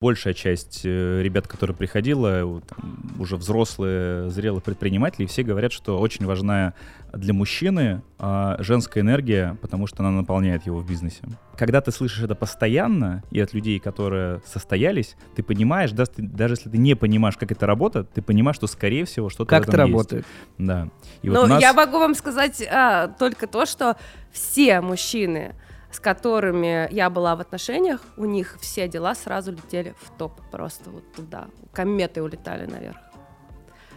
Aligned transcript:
большая 0.00 0.32
часть 0.32 0.80
э, 0.84 1.20
ребят, 1.22 1.46
которые 1.46 1.76
приходила, 1.76 2.62
там, 2.62 3.16
уже 3.18 3.36
взрослые, 3.36 4.30
зрелые 4.30 4.62
предприниматели, 4.62 5.26
все 5.26 5.42
говорят, 5.42 5.72
что 5.72 5.98
очень 6.00 6.24
важна 6.24 6.72
для 7.12 7.34
мужчины 7.34 8.00
а, 8.18 8.56
женская 8.60 9.00
энергия, 9.00 9.58
потому 9.60 9.86
что 9.86 10.02
она 10.02 10.10
наполняет 10.10 10.64
его 10.64 10.78
в 10.78 10.88
бизнесе. 10.88 11.22
Когда 11.54 11.82
ты 11.82 11.92
слышишь 11.92 12.22
это 12.22 12.34
постоянно 12.34 13.22
и 13.30 13.40
от 13.40 13.52
людей, 13.52 13.78
которые 13.78 14.40
состоялись, 14.46 15.16
ты 15.34 15.42
понимаешь, 15.42 15.90
даже, 15.90 16.12
даже 16.16 16.54
если 16.54 16.70
ты 16.70 16.78
не 16.78 16.94
понимаешь, 16.94 17.36
как 17.36 17.52
это 17.52 17.66
работает, 17.66 18.10
ты 18.10 18.22
понимаешь, 18.22 18.56
что 18.56 18.68
скорее 18.68 19.04
всего 19.04 19.28
что-то 19.28 19.50
как 19.50 19.68
это 19.68 19.76
работает. 19.76 20.24
Да. 20.56 20.88
И 21.20 21.28
вот 21.28 21.42
ну, 21.42 21.46
нас... 21.46 21.60
я 21.60 21.74
могу 21.74 21.98
вам 21.98 22.14
сказать 22.14 22.66
а, 22.70 23.08
только 23.08 23.46
то, 23.46 23.66
что 23.66 23.96
все 24.32 24.80
мужчины 24.80 25.54
с 25.92 26.00
которыми 26.00 26.92
я 26.92 27.10
была 27.10 27.36
в 27.36 27.40
отношениях, 27.40 28.00
у 28.16 28.24
них 28.24 28.56
все 28.60 28.88
дела 28.88 29.14
сразу 29.14 29.52
летели 29.52 29.94
в 30.00 30.10
топ, 30.16 30.40
просто 30.50 30.90
вот 30.90 31.12
туда, 31.12 31.48
кометы 31.72 32.22
улетали 32.22 32.66
наверх. 32.66 32.96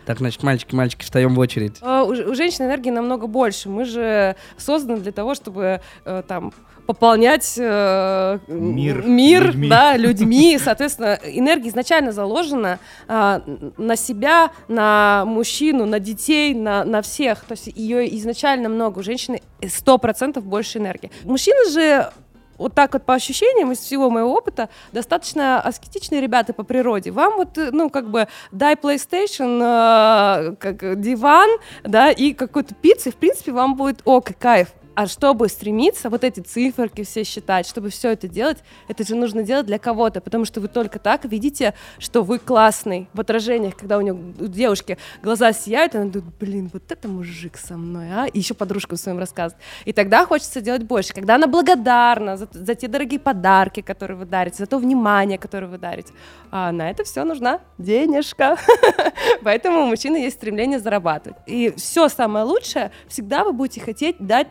Так, 0.05 0.17
значит, 0.17 0.43
мальчики, 0.43 0.75
мальчики, 0.75 1.03
встаем 1.03 1.34
в 1.34 1.39
очередь. 1.39 1.79
Uh, 1.81 2.03
у, 2.03 2.31
у 2.31 2.35
женщин 2.35 2.65
энергии 2.65 2.89
намного 2.89 3.27
больше. 3.27 3.70
Мы 3.70 3.85
же 3.85 4.35
созданы 4.57 4.99
для 4.99 5.13
того, 5.13 5.34
чтобы 5.34 5.81
uh, 6.03 6.23
там 6.23 6.53
пополнять 6.85 7.55
э, 7.57 8.39
мир, 8.47 9.03
мир 9.05 9.47
людьми. 9.47 9.69
Да, 9.69 9.97
людьми. 9.97 10.59
Соответственно, 10.61 11.19
энергия 11.23 11.69
изначально 11.69 12.11
заложена 12.11 12.79
э, 13.07 13.39
на 13.77 13.95
себя, 13.95 14.51
на 14.67 15.23
мужчину, 15.25 15.85
на 15.85 15.99
детей, 15.99 16.53
на, 16.53 16.83
на 16.83 17.01
всех. 17.01 17.45
То 17.45 17.53
есть 17.53 17.67
ее 17.67 18.15
изначально 18.17 18.69
много. 18.69 18.99
У 18.99 19.03
женщины 19.03 19.41
100% 19.61 20.41
больше 20.41 20.79
энергии. 20.79 21.11
Мужчины 21.23 21.69
же 21.69 22.11
вот 22.57 22.73
так 22.73 22.93
вот 22.93 23.03
по 23.03 23.15
ощущениям 23.15 23.71
из 23.71 23.79
всего 23.79 24.09
моего 24.09 24.34
опыта 24.34 24.70
достаточно 24.91 25.59
аскетичные 25.59 26.21
ребята 26.21 26.53
по 26.53 26.63
природе. 26.63 27.11
Вам 27.11 27.37
вот, 27.37 27.57
ну, 27.57 27.89
как 27.89 28.09
бы, 28.09 28.27
дай 28.51 28.75
PlayStation, 28.75 29.59
э, 29.61 30.55
как 30.57 30.99
диван, 31.01 31.49
да, 31.84 32.12
и 32.12 32.34
какой-то 32.34 32.75
пиццы, 32.75 33.12
в 33.12 33.15
принципе, 33.15 33.51
вам 33.51 33.75
будет 33.75 34.01
ок, 34.05 34.31
кайф. 34.37 34.70
А 34.96 35.08
чтобы 35.08 35.49
стремиться, 35.49 36.10
вот 36.10 36.24
эти 36.24 36.40
циферки 36.40 37.04
все 37.04 37.24
считать, 37.24 37.68
чтобы 37.68 37.90
все 37.90 38.12
это 38.12 38.27
делать, 38.27 38.60
это 38.88 39.04
же 39.04 39.16
нужно 39.16 39.41
делать 39.41 39.66
для 39.66 39.80
кого-то, 39.80 40.22
потому 40.22 40.46
что 40.46 40.62
вы 40.62 40.68
только 40.68 40.99
так 40.99 41.26
видите, 41.26 41.74
что 41.98 42.22
вы 42.22 42.38
классный. 42.38 43.08
В 43.14 43.20
отражениях, 43.20 43.76
когда 43.76 43.98
у, 43.98 44.02
него, 44.02 44.20
у 44.40 44.46
девушки 44.46 44.99
глаза 45.24 45.52
сияют, 45.52 45.96
она 45.96 46.05
думает, 46.05 46.34
блин, 46.40 46.70
вот 46.71 46.91
это 46.91 47.08
мужик 47.08 47.58
со 47.58 47.76
мной, 47.76 48.08
а? 48.12 48.26
И 48.27 48.38
еще 48.38 48.54
подружка 48.54 48.96
в 48.96 48.99
своем 48.99 49.18
рассказывает. 49.18 49.64
И 49.86 49.94
тогда 49.94 50.27
хочется 50.27 50.62
делать 50.62 50.84
больше. 50.84 51.14
Когда 51.14 51.36
она 51.36 51.48
благодарна 51.48 52.38
за, 52.38 52.48
за 52.52 52.76
те 52.76 52.88
дорогие 52.88 53.20
подарки, 53.20 53.82
которые 53.82 54.18
вы 54.18 54.26
дарите, 54.26 54.58
за 54.58 54.68
то 54.68 54.77
внимание, 54.77 55.40
которое 55.40 55.68
вы 55.68 55.80
дарите. 55.80 56.14
А 56.52 56.71
на 56.71 56.91
это 56.91 57.04
все 57.04 57.24
нужна 57.24 57.62
денежка. 57.80 58.58
Поэтому 59.44 59.82
у 59.82 59.86
мужчины 59.88 60.18
есть 60.18 60.36
стремление 60.36 60.80
зарабатывать. 60.80 61.38
И 61.48 61.74
все 61.77 62.10
самое 62.10 62.46
лучшее 62.46 62.91
всегда 63.08 63.44
вы 63.44 63.54
будете 63.54 63.82
хотеть 63.82 64.18
дать 64.19 64.47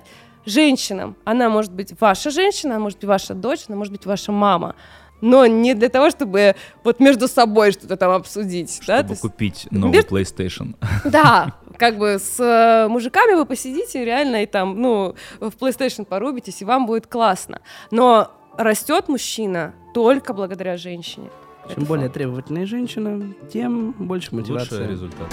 женщинам. 0.47 1.17
Она 1.25 1.49
может 1.49 1.73
быть 1.73 1.93
ваша 2.01 2.31
женщина, 2.31 2.75
она 2.75 2.83
может 2.83 2.99
быть 2.99 3.09
ваша 3.09 3.35
дочь, 3.35 3.65
она 3.69 3.77
может 3.77 3.93
быть 3.93 4.07
ваша 4.07 4.33
мама. 4.33 4.75
Но 5.21 5.47
не 5.47 5.75
для 5.75 5.89
того, 5.89 6.11
чтобы 6.11 6.57
вот 6.83 6.99
между 6.99 7.29
собой 7.29 7.71
что-то 7.71 7.97
там 7.97 8.11
обсудить. 8.11 8.81
Чтобы 8.83 9.11
да? 9.11 9.15
купить 9.15 9.69
новый 9.71 9.93
между... 9.93 10.17
PlayStation. 10.17 10.75
Да, 11.05 11.55
как 11.79 11.97
бы 11.97 12.19
с 12.19 12.41
э, 12.41 12.89
мужиками 12.89 13.35
вы 13.35 13.47
посидите 13.47 14.05
реально 14.05 14.43
и 14.43 14.47
там, 14.47 14.81
ну, 14.81 15.15
в 15.39 15.51
PlayStation 15.51 16.05
порубитесь, 16.05 16.61
и 16.61 16.65
вам 16.65 16.87
будет 16.87 17.07
классно. 17.07 17.61
Но 17.93 18.33
растет 18.59 19.09
мужчина 19.09 19.75
только 19.95 20.35
благодаря 20.35 20.77
женщине. 20.77 21.31
Чем 21.69 21.79
Это 21.79 21.87
более 21.87 22.07
факт. 22.07 22.15
требовательная 22.15 22.67
женщина, 22.67 23.33
тем 23.53 23.93
больше 23.93 24.35
мотивации. 24.35 24.81
Лучше 24.81 24.91
результат. 24.91 25.33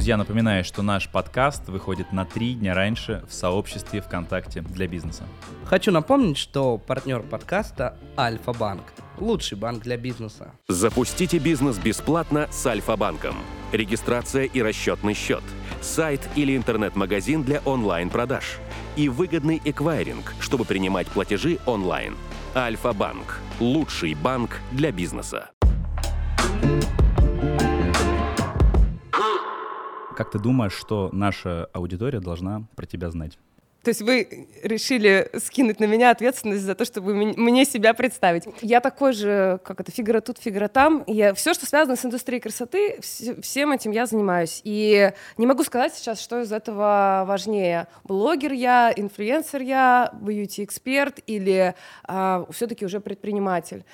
Друзья, 0.00 0.16
напоминаю, 0.16 0.64
что 0.64 0.80
наш 0.80 1.10
подкаст 1.10 1.68
выходит 1.68 2.10
на 2.10 2.24
три 2.24 2.54
дня 2.54 2.72
раньше 2.72 3.22
в 3.28 3.34
сообществе 3.34 4.00
ВКонтакте 4.00 4.62
для 4.62 4.86
бизнеса. 4.88 5.24
Хочу 5.66 5.92
напомнить, 5.92 6.38
что 6.38 6.78
партнер 6.78 7.20
подкаста 7.20 7.98
Альфа-Банк. 8.16 8.80
Лучший 9.18 9.58
банк 9.58 9.82
для 9.82 9.98
бизнеса. 9.98 10.52
Запустите 10.68 11.36
бизнес 11.36 11.76
бесплатно 11.76 12.48
с 12.50 12.64
Альфа-Банком. 12.64 13.34
Регистрация 13.72 14.44
и 14.44 14.62
расчетный 14.62 15.12
счет. 15.12 15.42
Сайт 15.82 16.26
или 16.34 16.56
интернет-магазин 16.56 17.42
для 17.42 17.60
онлайн-продаж. 17.66 18.56
И 18.96 19.10
выгодный 19.10 19.60
эквайринг, 19.66 20.32
чтобы 20.40 20.64
принимать 20.64 21.08
платежи 21.08 21.58
онлайн. 21.66 22.16
Альфа-Банк. 22.56 23.38
Лучший 23.60 24.14
банк 24.14 24.60
для 24.72 24.92
бизнеса. 24.92 25.50
Как 30.16 30.30
ты 30.30 30.38
думаешь, 30.38 30.72
что 30.72 31.10
наша 31.12 31.68
аудитория 31.72 32.20
должна 32.20 32.64
про 32.76 32.86
тебя 32.86 33.10
знать? 33.10 33.38
То 33.82 33.88
есть 33.88 34.02
вы 34.02 34.48
решили 34.62 35.30
скинуть 35.38 35.80
на 35.80 35.84
меня 35.84 36.10
ответственность 36.10 36.64
за 36.64 36.74
то, 36.74 36.84
чтобы 36.84 37.14
мне 37.14 37.64
себя 37.64 37.94
представить. 37.94 38.44
Я 38.60 38.80
такой 38.80 39.14
же, 39.14 39.58
как 39.64 39.80
это, 39.80 39.90
фигура 39.90 40.20
тут, 40.20 40.36
фигура 40.36 40.68
там. 40.68 41.02
Я, 41.06 41.32
все, 41.32 41.54
что 41.54 41.64
связано 41.64 41.96
с 41.96 42.04
индустрией 42.04 42.42
красоты, 42.42 43.00
всем 43.00 43.72
этим 43.72 43.92
я 43.92 44.04
занимаюсь. 44.04 44.60
И 44.64 45.12
не 45.38 45.46
могу 45.46 45.64
сказать 45.64 45.94
сейчас, 45.94 46.20
что 46.20 46.42
из 46.42 46.52
этого 46.52 47.24
важнее. 47.26 47.86
Блогер 48.04 48.52
я, 48.52 48.92
инфлюенсер 48.94 49.62
я, 49.62 50.12
бьюти-эксперт 50.20 51.20
или 51.26 51.74
а, 52.04 52.44
все-таки 52.50 52.84
уже 52.84 53.00
предприниматель. 53.00 53.84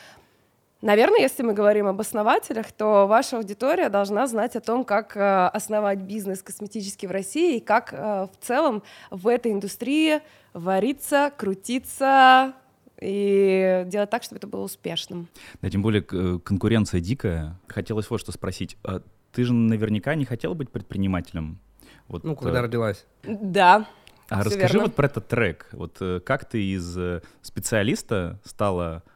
Наверное, 0.87 1.19
если 1.19 1.43
мы 1.43 1.53
говорим 1.53 1.89
об 1.89 2.01
основателях, 2.01 2.71
то 2.71 3.09
ваша 3.09 3.39
аудитория 3.39 3.89
должна 3.89 4.29
знать 4.29 4.55
о 4.55 4.61
том, 4.61 4.85
как 4.85 5.17
э, 5.17 5.49
основать 5.49 5.99
бизнес 5.99 6.45
косметический 6.45 7.09
в 7.09 7.11
России 7.11 7.57
и 7.57 7.61
как 7.61 7.93
э, 7.93 8.29
в 8.33 8.47
целом 8.47 8.85
в 9.11 9.27
этой 9.27 9.51
индустрии 9.51 10.21
вариться, 10.53 11.33
крутиться 11.37 12.53
и 13.01 13.83
делать 13.89 14.11
так, 14.11 14.23
чтобы 14.23 14.39
это 14.39 14.47
было 14.47 14.63
успешным. 14.63 15.27
Да, 15.61 15.69
тем 15.71 15.83
более 15.83 16.07
э, 16.09 16.39
конкуренция 16.39 17.01
дикая. 17.01 17.59
Хотелось 17.67 18.09
вот 18.09 18.21
что 18.21 18.31
спросить. 18.31 18.77
А 18.85 19.03
ты 19.33 19.43
же 19.43 19.55
наверняка 19.55 20.15
не 20.15 20.25
хотела 20.25 20.55
быть 20.55 20.71
предпринимателем? 20.71 21.59
Вот, 22.07 22.23
ну, 22.23 22.37
когда 22.37 22.63
родилась. 22.63 23.07
Да. 23.25 23.89
А 24.29 24.45
расскажи 24.45 24.75
верно. 24.75 24.83
вот 24.83 24.95
про 24.95 25.07
этот 25.07 25.27
трек. 25.27 25.67
Вот 25.73 26.01
как 26.25 26.45
ты 26.45 26.63
из 26.63 26.97
специалиста 27.43 28.39
стала 28.45 29.03
э, 29.05 29.16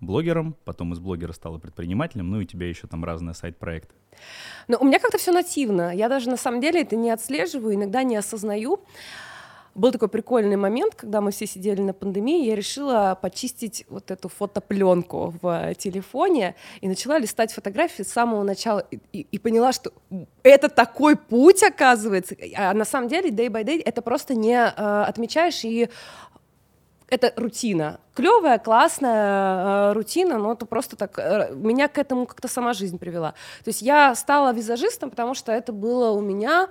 блогером, 0.00 0.56
потом 0.64 0.92
из 0.92 0.98
блогера 0.98 1.32
стала 1.32 1.58
предпринимателем, 1.58 2.30
ну 2.30 2.40
и 2.40 2.44
у 2.44 2.46
тебя 2.46 2.68
еще 2.68 2.86
там 2.86 3.04
разные 3.04 3.34
сайт-проекты. 3.34 3.94
Ну, 4.68 4.78
у 4.80 4.84
меня 4.84 4.98
как-то 4.98 5.18
все 5.18 5.32
нативно. 5.32 5.94
Я 5.94 6.08
даже 6.08 6.30
на 6.30 6.36
самом 6.36 6.60
деле 6.60 6.82
это 6.82 6.96
не 6.96 7.10
отслеживаю, 7.10 7.74
иногда 7.74 8.02
не 8.02 8.16
осознаю. 8.16 8.80
Был 9.74 9.90
такой 9.90 10.08
прикольный 10.08 10.54
момент, 10.54 10.94
когда 10.94 11.20
мы 11.20 11.32
все 11.32 11.46
сидели 11.46 11.80
на 11.80 11.92
пандемии, 11.92 12.46
я 12.46 12.54
решила 12.54 13.18
почистить 13.20 13.84
вот 13.88 14.12
эту 14.12 14.28
фотопленку 14.28 15.34
в 15.42 15.74
телефоне 15.74 16.54
и 16.80 16.86
начала 16.86 17.18
листать 17.18 17.52
фотографии 17.52 18.04
с 18.04 18.12
самого 18.12 18.44
начала 18.44 18.86
и, 18.92 19.00
и, 19.12 19.26
и 19.32 19.38
поняла, 19.40 19.72
что 19.72 19.92
это 20.44 20.68
такой 20.68 21.16
путь, 21.16 21.64
оказывается. 21.64 22.36
А 22.56 22.72
на 22.72 22.84
самом 22.84 23.08
деле, 23.08 23.30
day 23.30 23.48
by 23.48 23.64
day, 23.64 23.82
это 23.84 24.00
просто 24.00 24.34
не 24.34 24.54
э, 24.54 25.04
отмечаешь 25.08 25.64
и 25.64 25.88
это 27.08 27.32
рутина. 27.36 28.00
Клевая, 28.14 28.58
классная 28.58 29.90
э, 29.90 29.92
рутина, 29.92 30.38
но 30.38 30.52
это 30.52 30.66
просто 30.66 30.96
так... 30.96 31.18
Э, 31.18 31.50
меня 31.54 31.88
к 31.88 31.98
этому 31.98 32.26
как-то 32.26 32.48
сама 32.48 32.72
жизнь 32.72 32.98
привела. 32.98 33.32
То 33.62 33.68
есть 33.68 33.82
я 33.82 34.14
стала 34.14 34.52
визажистом, 34.52 35.10
потому 35.10 35.34
что 35.34 35.52
это 35.52 35.72
было 35.72 36.10
у 36.10 36.20
меня... 36.20 36.68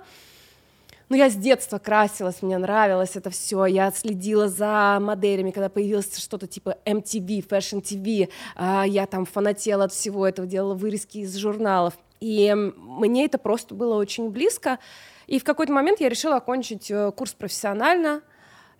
Ну, 1.10 1.16
я 1.16 1.28
с 1.28 1.34
детства 1.34 1.78
красилась, 1.78 2.40
мне 2.40 2.56
нравилось 2.56 3.14
это 3.14 3.28
все. 3.28 3.66
Я 3.66 3.92
следила 3.92 4.48
за 4.48 4.98
моделями, 5.00 5.50
когда 5.50 5.68
появилось 5.68 6.16
что-то 6.16 6.46
типа 6.46 6.78
MTV, 6.86 7.46
Fashion 7.46 7.82
TV. 7.82 8.28
Э, 8.56 8.84
я 8.86 9.06
там 9.06 9.26
фанатела 9.26 9.84
от 9.84 9.92
всего 9.92 10.26
этого, 10.26 10.48
делала 10.48 10.74
вырезки 10.74 11.18
из 11.18 11.36
журналов. 11.36 11.94
И 12.20 12.52
мне 12.54 13.26
это 13.26 13.38
просто 13.38 13.74
было 13.74 13.96
очень 13.96 14.30
близко. 14.30 14.78
И 15.26 15.38
в 15.38 15.44
какой-то 15.44 15.72
момент 15.72 16.00
я 16.00 16.08
решила 16.08 16.36
окончить 16.36 16.90
э, 16.90 17.12
курс 17.12 17.34
профессионально— 17.34 18.22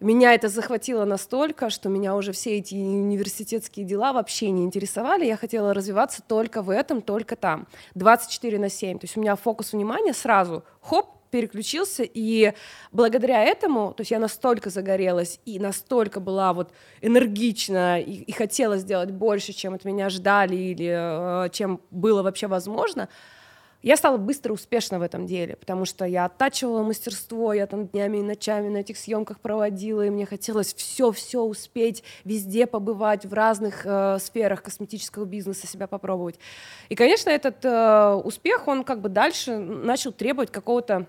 меня 0.05 0.35
это 0.35 0.49
захватило 0.49 1.05
настолько, 1.05 1.71
что 1.71 1.89
меня 1.89 2.15
уже 2.15 2.33
все 2.33 2.59
эти 2.59 2.75
университетские 2.75 3.87
дела 3.87 4.13
вообще 4.13 4.51
не 4.51 4.65
интересовали. 4.65 5.25
Я 5.27 5.37
хотела 5.37 5.75
развиваться 5.75 6.23
только 6.23 6.63
в 6.63 6.71
этом, 6.71 7.03
только 7.03 7.37
там. 7.37 7.67
24 7.95 8.59
на 8.59 8.69
7. 8.69 8.99
То 8.99 9.05
есть 9.05 9.17
у 9.17 9.21
меня 9.21 9.37
фокус 9.37 9.73
внимания 9.73 10.13
сразу, 10.13 10.65
хоп, 10.81 11.15
переключился, 11.35 12.05
и 12.05 12.53
благодаря 12.93 13.43
этому, 13.43 13.93
то 13.93 14.03
есть 14.03 14.13
я 14.13 14.21
настолько 14.21 14.71
загорелась 14.71 15.41
и 15.45 15.59
настолько 15.59 16.21
была 16.21 16.53
вот 16.53 16.71
энергична 17.01 18.01
и, 18.01 18.13
и 18.13 18.31
хотела 18.31 18.77
сделать 18.77 19.11
больше, 19.11 19.53
чем 19.53 19.75
от 19.75 19.85
меня 19.85 20.11
ждали 20.11 20.55
или 20.55 21.47
э, 21.47 21.49
чем 21.51 21.81
было 21.91 22.23
вообще 22.23 22.47
возможно, 22.47 23.09
я 23.85 23.97
стала 23.97 24.17
быстро 24.17 24.53
успешна 24.53 24.99
в 24.99 25.03
этом 25.03 25.27
деле, 25.27 25.57
потому 25.57 25.85
что 25.85 26.07
я 26.07 26.25
оттачивала 26.25 26.83
мастерство, 26.83 27.53
я 27.53 27.67
там 27.67 27.87
днями 27.87 28.19
и 28.19 28.23
ночами 28.23 28.69
на 28.69 28.79
этих 28.79 28.97
съемках 28.97 29.41
проводила, 29.41 30.07
и 30.07 30.11
мне 30.11 30.25
хотелось 30.25 30.73
все-все 30.73 31.43
успеть, 31.43 32.03
везде 32.25 32.67
побывать, 32.67 33.27
в 33.27 33.35
разных 33.35 33.83
э, 33.85 34.19
сферах 34.21 34.63
косметического 34.63 35.27
бизнеса 35.27 35.67
себя 35.67 35.87
попробовать. 35.87 36.39
И, 36.89 36.95
конечно, 36.95 37.29
этот 37.29 37.65
э, 37.65 38.21
успех, 38.25 38.69
он 38.69 38.85
как 38.85 39.01
бы 39.01 39.11
дальше 39.11 39.59
начал 39.59 40.13
требовать 40.13 40.51
какого-то 40.51 41.07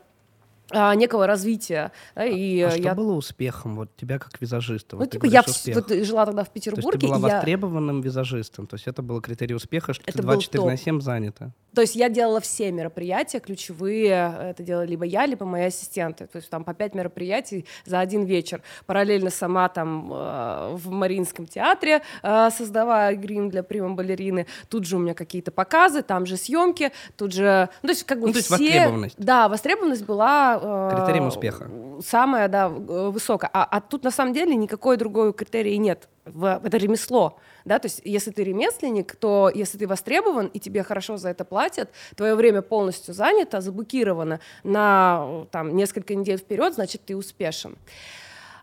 некого 0.72 1.28
развития. 1.28 1.92
Да, 2.16 2.26
и 2.26 2.62
а, 2.62 2.70
а 2.70 2.76
я... 2.76 2.84
что 2.84 2.96
было 2.96 3.14
успехом 3.14 3.76
вот 3.76 3.96
тебя 3.96 4.20
как 4.20 4.40
визажиста? 4.42 4.96
Ну, 4.96 5.04
вот 5.04 5.12
типа, 5.12 5.26
я 5.26 5.44
вот, 5.74 5.90
жила 5.90 6.26
тогда 6.26 6.44
в 6.44 6.50
Петербурге. 6.50 6.92
То 6.92 6.96
есть 6.98 7.02
ты 7.02 7.08
была 7.08 7.30
я... 7.30 7.36
востребованным 7.36 8.02
визажистом, 8.02 8.68
то 8.68 8.76
есть 8.76 8.88
это 8.88 9.02
было 9.02 9.22
критерий 9.22 9.56
успеха, 9.56 9.94
что 9.94 10.04
это 10.06 10.18
ты 10.18 10.24
24 10.24 10.66
на 10.66 10.78
7 10.78 11.02
занята. 11.02 11.52
То 11.76 11.82
есть 11.82 11.96
я 11.96 12.10
делала 12.10 12.40
все 12.40 12.72
мероприятия 12.72 13.40
ключевые, 13.40 14.34
это 14.42 14.64
делала 14.64 14.86
либо 14.86 15.04
я, 15.04 15.26
либо 15.26 15.46
мои 15.46 15.66
ассистенты. 15.66 16.26
То 16.26 16.38
есть 16.38 16.50
там 16.50 16.64
по 16.64 16.74
пять 16.74 16.96
мероприятий 16.96 17.66
за 17.86 18.00
один 18.00 18.24
вечер. 18.24 18.62
Параллельно 18.86 19.30
сама 19.30 19.68
там 19.68 20.12
э, 20.12 20.76
в 20.76 20.90
Мариинском 20.90 21.46
театре 21.46 22.02
э, 22.24 22.50
создавая 22.56 23.16
грим 23.18 23.50
для 23.50 23.62
прима-балерины. 23.62 24.48
Тут 24.70 24.86
же 24.86 24.96
у 24.96 25.00
меня 25.00 25.14
какие-то 25.14 25.52
показы, 25.52 26.02
там 26.02 26.26
же 26.26 26.38
съемки, 26.38 26.92
тут 27.18 27.34
же... 27.34 27.70
Ну, 27.84 27.88
то 27.88 27.94
есть 27.94 28.04
как 28.06 28.22
бы 28.22 28.28
ну, 28.28 28.34
все... 28.34 28.40
есть 28.40 28.50
востребованность. 28.52 29.16
Да, 29.18 29.50
востребованность 29.50 30.06
была... 30.06 30.55
Э, 30.62 30.98
Критерием 30.98 31.28
успеха. 31.28 31.70
Самая, 32.04 32.48
да, 32.48 32.70
высокая. 32.70 33.50
А, 33.54 33.64
а 33.64 33.82
тут 33.82 34.04
на 34.04 34.12
самом 34.12 34.34
деле 34.34 34.56
никакой 34.56 34.98
другой 34.98 35.34
критерии 35.34 35.76
нет. 35.76 36.10
В, 36.26 36.62
это 36.64 36.78
ремесло 36.78 37.38
да, 37.66 37.80
то 37.80 37.88
есть 37.88 38.02
если 38.06 38.32
ты 38.32 38.44
ремесленник, 38.44 39.16
то 39.16 39.52
если 39.54 39.78
ты 39.78 39.88
востребован 39.88 40.48
и 40.48 40.60
тебе 40.60 40.84
хорошо 40.84 41.18
за 41.18 41.30
это 41.30 41.44
платят, 41.44 41.90
твое 42.16 42.36
время 42.36 42.62
полностью 42.62 43.14
занято, 43.14 43.60
заблокировано 43.60 44.40
на 44.64 45.46
там, 45.52 45.76
несколько 45.76 46.14
недель 46.14 46.38
вперед, 46.38 46.76
значит, 46.76 47.02
ты 47.06 47.18
успешен. 47.18 47.76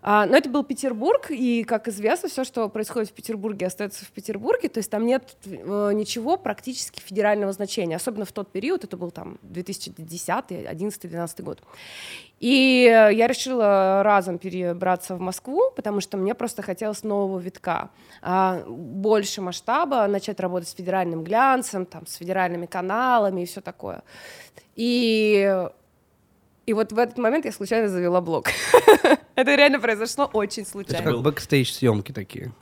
А, 0.04 0.26
но 0.26 0.36
это 0.36 0.48
был 0.48 0.64
Петербург, 0.64 1.30
и, 1.30 1.62
как 1.62 1.86
известно, 1.86 2.28
все, 2.28 2.42
что 2.42 2.68
происходит 2.68 3.10
в 3.10 3.12
Петербурге, 3.12 3.66
остается 3.66 4.04
в 4.04 4.10
Петербурге, 4.10 4.68
то 4.68 4.78
есть 4.78 4.90
там 4.90 5.06
нет 5.06 5.36
э, 5.44 5.92
ничего 5.94 6.36
практически 6.36 7.00
федерального 7.00 7.52
значения, 7.52 7.94
особенно 7.94 8.24
в 8.24 8.32
тот 8.32 8.50
период, 8.50 8.82
это 8.82 8.96
был 8.96 9.12
там 9.12 9.38
2010, 9.42 10.66
11, 10.66 11.10
12 11.10 11.40
год. 11.42 11.62
И 12.40 12.82
я 12.90 13.28
решила 13.28 14.02
разом 14.02 14.38
перебраться 14.38 15.14
в 15.14 15.20
Москву, 15.20 15.70
потому 15.76 16.00
что 16.00 16.16
мне 16.16 16.34
просто 16.34 16.62
хотелось 16.62 17.04
нового 17.04 17.38
витка, 17.38 17.90
а, 18.20 18.64
больше 18.66 19.40
масштаба, 19.40 20.08
начать 20.08 20.40
работать 20.40 20.68
с 20.68 20.74
федеральным 20.74 21.22
глянцем, 21.22 21.86
там, 21.86 22.08
с 22.08 22.14
федеральными 22.14 22.66
каналами 22.66 23.42
и 23.42 23.46
все 23.46 23.60
такое. 23.60 24.02
И 24.74 25.68
и 26.66 26.72
вот 26.72 26.92
в 26.92 26.98
этот 26.98 27.18
момент 27.18 27.44
я 27.44 27.52
случайно 27.52 27.88
завела 27.88 28.20
блог. 28.20 28.48
Это 29.34 29.54
реально 29.54 29.80
произошло 29.80 30.30
очень 30.32 30.64
случайно. 30.64 31.02
Это 31.02 31.12
как 31.12 31.22
бэкстейдж 31.22 31.72
съемки 31.72 32.12
такие. 32.12 32.52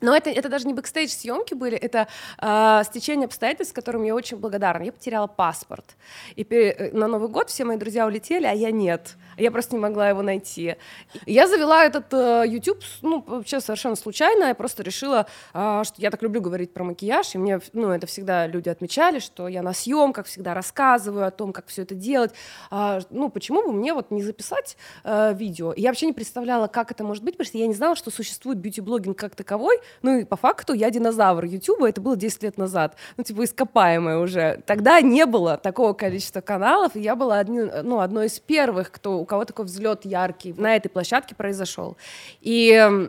Но 0.00 0.14
это, 0.14 0.30
это 0.30 0.48
даже 0.48 0.66
не 0.66 0.74
бэкстейдж 0.74 1.10
съемки 1.10 1.54
были, 1.54 1.76
это 1.76 2.06
э, 2.40 2.82
стечение 2.84 3.26
обстоятельств, 3.26 3.74
которым 3.74 4.02
я 4.02 4.14
очень 4.14 4.36
благодарна. 4.36 4.82
Я 4.82 4.92
потеряла 4.92 5.26
паспорт. 5.26 5.96
И 6.34 6.44
пере, 6.44 6.90
на 6.92 7.08
Новый 7.08 7.28
год 7.28 7.48
все 7.48 7.64
мои 7.64 7.76
друзья 7.78 8.06
улетели, 8.06 8.46
а 8.46 8.52
я 8.52 8.70
нет. 8.70 9.16
Я 9.38 9.50
просто 9.50 9.74
не 9.74 9.80
могла 9.80 10.08
его 10.08 10.22
найти. 10.22 10.76
Я 11.24 11.46
завела 11.46 11.84
этот 11.84 12.12
э, 12.12 12.44
YouTube, 12.46 12.82
ну, 13.02 13.22
вообще 13.26 13.60
совершенно 13.60 13.96
случайно. 13.96 14.44
Я 14.44 14.54
просто 14.54 14.82
решила, 14.82 15.26
э, 15.54 15.82
что 15.84 15.94
я 16.00 16.10
так 16.10 16.22
люблю 16.22 16.40
говорить 16.40 16.72
про 16.72 16.84
макияж, 16.84 17.34
и 17.34 17.38
мне, 17.38 17.60
ну, 17.72 17.90
это 17.90 18.06
всегда 18.06 18.46
люди 18.46 18.68
отмечали, 18.68 19.18
что 19.18 19.48
я 19.48 19.62
на 19.62 19.72
съемках 19.72 20.26
всегда 20.26 20.54
рассказываю 20.54 21.26
о 21.26 21.30
том, 21.30 21.52
как 21.52 21.66
все 21.68 21.82
это 21.82 21.94
делать. 21.94 22.32
А, 22.70 23.00
ну, 23.10 23.30
почему 23.30 23.62
бы 23.62 23.72
мне 23.72 23.94
вот 23.94 24.10
не 24.10 24.22
записать 24.22 24.76
э, 25.04 25.34
видео? 25.34 25.72
Я 25.76 25.88
вообще 25.90 26.06
не 26.06 26.12
представляла, 26.12 26.66
как 26.66 26.90
это 26.90 27.04
может 27.04 27.24
быть, 27.24 27.34
потому 27.34 27.46
что 27.46 27.58
я 27.58 27.66
не 27.66 27.74
знала, 27.74 27.96
что 27.96 28.10
существует 28.10 28.58
бьюти-блогинг 28.58 29.18
как 29.18 29.34
таковой. 29.34 29.78
Ну, 30.02 30.18
и 30.18 30.24
по 30.24 30.36
факту 30.36 30.72
я 30.72 30.90
динозавр 30.90 31.44
YouTube, 31.44 31.82
это 31.82 32.00
было 32.00 32.16
10 32.16 32.42
лет 32.42 32.58
назад. 32.58 32.96
Ну, 33.16 33.24
типа, 33.24 33.44
ископаемое 33.44 34.18
уже. 34.18 34.60
Тогда 34.66 35.00
не 35.00 35.26
было 35.26 35.56
такого 35.56 35.92
количества 35.92 36.40
каналов, 36.40 36.96
и 36.96 37.00
я 37.00 37.16
была 37.16 37.38
одни, 37.38 37.60
ну, 37.60 38.00
одной 38.00 38.26
из 38.26 38.38
первых, 38.38 38.90
кто 38.90 39.24
кого 39.24 39.44
такой 39.44 39.64
взлет 39.64 40.04
яркий 40.04 40.54
на 40.56 40.76
этой 40.76 40.88
площадке 40.88 41.34
произошел. 41.34 41.96
И 42.40 43.08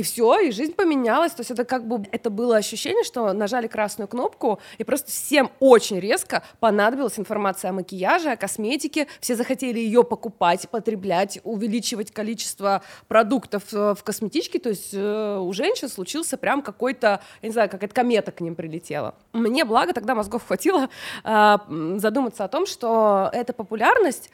и 0.00 0.02
все, 0.02 0.38
и 0.40 0.50
жизнь 0.50 0.72
поменялась. 0.72 1.32
То 1.32 1.40
есть 1.40 1.50
это 1.50 1.64
как 1.64 1.86
бы 1.86 2.06
это 2.10 2.30
было 2.30 2.56
ощущение, 2.56 3.04
что 3.04 3.32
нажали 3.34 3.66
красную 3.66 4.08
кнопку, 4.08 4.58
и 4.78 4.84
просто 4.84 5.10
всем 5.10 5.50
очень 5.60 6.00
резко 6.00 6.42
понадобилась 6.58 7.18
информация 7.18 7.70
о 7.70 7.72
макияже, 7.74 8.30
о 8.30 8.36
косметике. 8.36 9.06
Все 9.20 9.36
захотели 9.36 9.78
ее 9.78 10.02
покупать, 10.02 10.68
потреблять, 10.70 11.38
увеличивать 11.44 12.12
количество 12.12 12.82
продуктов 13.08 13.62
э, 13.72 13.94
в 13.94 14.02
косметичке. 14.02 14.58
То 14.58 14.70
есть 14.70 14.94
э, 14.94 15.38
у 15.38 15.52
женщин 15.52 15.88
случился 15.90 16.38
прям 16.38 16.62
какой-то, 16.62 17.20
я 17.42 17.48
не 17.48 17.52
знаю, 17.52 17.68
какая-то 17.68 17.94
комета 17.94 18.32
к 18.32 18.40
ним 18.40 18.54
прилетела. 18.54 19.14
Мне, 19.34 19.66
благо, 19.66 19.92
тогда 19.92 20.14
мозгов 20.14 20.46
хватило 20.46 20.88
э, 21.24 21.56
задуматься 21.96 22.44
о 22.44 22.48
том, 22.48 22.64
что 22.66 23.28
эта 23.34 23.52
популярность 23.52 24.30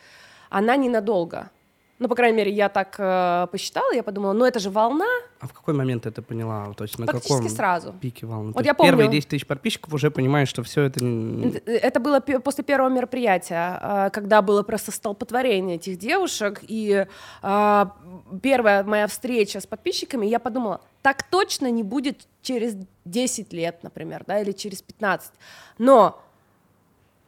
она 0.49 0.77
ненадолго. 0.77 1.51
Ну, 1.99 2.09
по 2.09 2.15
крайней 2.15 2.37
мере, 2.37 2.53
я 2.53 2.69
так 2.69 2.97
э, 2.99 3.47
посчитала, 3.51 3.91
я 3.95 4.03
подумала, 4.03 4.35
ну 4.35 4.45
это 4.45 4.59
же 4.59 4.69
волна. 4.69 5.07
А 5.41 5.47
в 5.47 5.55
какой 5.55 5.73
момент 5.73 6.03
ты 6.03 6.11
это 6.11 6.21
поняла? 6.21 6.75
То 6.75 6.85
есть 6.85 6.99
на 6.99 7.07
каком 7.07 7.49
сразу. 7.49 7.95
пике 7.95 8.27
волны? 8.27 8.53
Вот 8.53 8.67
я 8.67 8.75
помню. 8.75 8.93
Первые 8.93 9.09
10 9.09 9.29
тысяч 9.29 9.47
подписчиков 9.47 9.95
уже 9.95 10.11
понимаешь, 10.11 10.49
что 10.49 10.63
все 10.63 10.83
это... 10.83 11.01
Это 11.65 11.99
было 11.99 12.21
после 12.21 12.65
первого 12.65 12.91
мероприятия, 12.91 13.81
э, 13.81 14.11
когда 14.13 14.43
было 14.43 14.63
просто 14.63 14.93
столпотворение 14.93 15.77
этих 15.77 15.99
девушек, 15.99 16.61
и 16.69 17.07
э, 17.43 17.87
первая 18.43 18.85
моя 18.85 19.07
встреча 19.07 19.61
с 19.61 19.67
подписчиками, 19.67 20.27
я 20.27 20.39
подумала, 20.39 20.83
так 21.01 21.23
точно 21.23 21.71
не 21.71 21.83
будет 21.83 22.27
через 22.43 22.77
10 23.07 23.55
лет, 23.55 23.83
например, 23.83 24.25
да, 24.27 24.41
или 24.41 24.53
через 24.53 24.83
15. 24.83 25.33
Но 25.79 26.21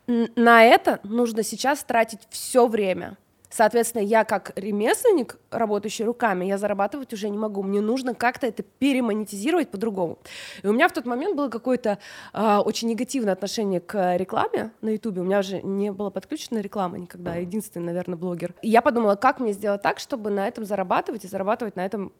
на 0.09 0.65
это 0.65 1.00
нужно 1.05 1.43
сейчас 1.43 1.85
тратить 1.85 2.20
все 2.31 2.67
время. 2.67 3.17
Соответственно, 3.50 4.02
я 4.02 4.24
как 4.24 4.52
ремесленник, 4.56 5.38
работающий 5.50 6.04
руками, 6.04 6.44
я 6.44 6.58
зарабатывать 6.58 7.12
уже 7.12 7.28
не 7.28 7.38
могу. 7.38 7.62
Мне 7.62 7.80
нужно 7.80 8.14
как-то 8.14 8.46
это 8.46 8.62
перемонетизировать 8.62 9.70
по-другому. 9.70 10.18
И 10.62 10.66
у 10.66 10.72
меня 10.72 10.88
в 10.88 10.92
тот 10.92 11.06
момент 11.06 11.36
было 11.36 11.48
какое-то 11.48 11.98
э, 12.32 12.56
очень 12.58 12.88
негативное 12.88 13.32
отношение 13.32 13.80
к 13.80 14.16
рекламе 14.16 14.72
на 14.80 14.90
Ютубе. 14.90 15.22
У 15.22 15.24
меня 15.24 15.40
уже 15.40 15.62
не 15.62 15.92
было 15.92 16.10
подключена 16.10 16.58
реклама 16.58 16.98
никогда. 16.98 17.36
Единственный, 17.36 17.86
наверное, 17.86 18.16
блогер. 18.16 18.54
И 18.62 18.68
я 18.68 18.82
подумала, 18.82 19.14
как 19.14 19.40
мне 19.40 19.52
сделать 19.52 19.82
так, 19.82 19.98
чтобы 19.98 20.30
на 20.30 20.46
этом 20.46 20.64
зарабатывать 20.64 21.24
и 21.24 21.28
зарабатывать 21.28 21.76
на 21.76 21.84
этом 21.84 22.12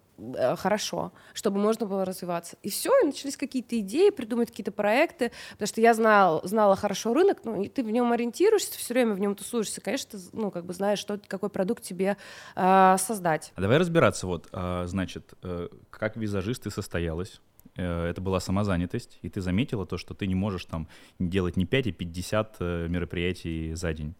хорошо, 0.57 1.13
чтобы 1.33 1.59
можно 1.59 1.87
было 1.87 2.05
развиваться. 2.05 2.57
И 2.63 2.71
все, 2.71 2.91
и 3.03 3.07
начались 3.07 3.37
какие-то 3.37 3.79
идеи, 3.81 4.11
придумать 4.11 4.51
какие-то 4.51 4.73
проекты, 4.73 5.33
потому 5.53 5.69
что 5.69 5.81
я 5.81 5.95
знал, 5.95 6.41
знала 6.45 6.77
хорошо 6.77 7.15
рынок, 7.15 7.39
ну, 7.45 7.63
и 7.63 7.69
ты 7.69 7.83
в 7.83 7.91
нем 7.91 8.13
ориентируешься, 8.13 8.79
все 8.79 8.95
время 8.95 9.15
в 9.15 9.21
нем 9.21 9.35
тусуешься, 9.35 9.81
конечно, 9.81 10.19
ты, 10.19 10.25
ну, 10.33 10.51
как 10.51 10.65
бы 10.65 10.75
знаешь, 10.75 10.99
что, 10.99 11.21
какой 11.27 11.51
продукт 11.51 11.83
тебе 11.83 12.17
э, 12.57 12.97
создать. 12.99 13.53
А 13.55 13.61
давай 13.61 13.79
разбираться, 13.79 14.27
вот, 14.27 14.49
э, 14.53 14.85
значит, 14.87 15.35
э, 15.43 15.69
как 15.91 16.17
визажист 16.17 16.65
ты 16.65 16.71
состоялась, 16.71 17.41
Э, 17.48 17.48
это 17.83 18.21
была 18.21 18.41
самозанятость, 18.41 19.19
и 19.23 19.29
ты 19.29 19.41
заметила 19.41 19.87
то, 19.87 19.97
что 19.97 20.15
ты 20.15 20.27
не 20.27 20.35
можешь 20.35 20.65
там 20.65 20.89
делать 21.19 21.57
не 21.57 21.65
5, 21.65 21.87
а 21.87 21.93
50 21.93 22.57
э, 22.61 22.87
мероприятий 22.89 23.75
за 23.75 23.93
день. 23.93 24.15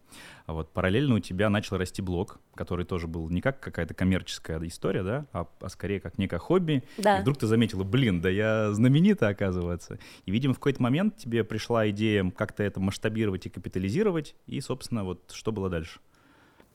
А 0.45 0.53
вот 0.53 0.71
параллельно 0.71 1.15
у 1.15 1.19
тебя 1.19 1.49
начал 1.49 1.77
расти 1.77 2.01
блог, 2.01 2.39
который 2.55 2.85
тоже 2.85 3.07
был 3.07 3.29
не 3.29 3.41
как 3.41 3.59
какая-то 3.59 3.93
коммерческая 3.93 4.59
история, 4.65 5.03
да, 5.03 5.25
а, 5.31 5.47
а 5.59 5.69
скорее 5.69 5.99
как 5.99 6.17
некое 6.17 6.39
хобби. 6.39 6.83
Да. 6.97 7.19
И 7.19 7.21
вдруг 7.21 7.37
ты 7.37 7.47
заметила, 7.47 7.83
блин, 7.83 8.21
да 8.21 8.29
я 8.29 8.71
знаменита, 8.71 9.27
оказывается. 9.27 9.99
И, 10.25 10.31
видимо, 10.31 10.53
в 10.53 10.57
какой-то 10.57 10.81
момент 10.81 11.17
тебе 11.17 11.43
пришла 11.43 11.89
идея 11.89 12.31
как-то 12.31 12.63
это 12.63 12.79
масштабировать 12.79 13.45
и 13.45 13.49
капитализировать, 13.49 14.35
и, 14.47 14.59
собственно, 14.61 15.03
вот 15.03 15.31
что 15.31 15.51
было 15.51 15.69
дальше? 15.69 15.99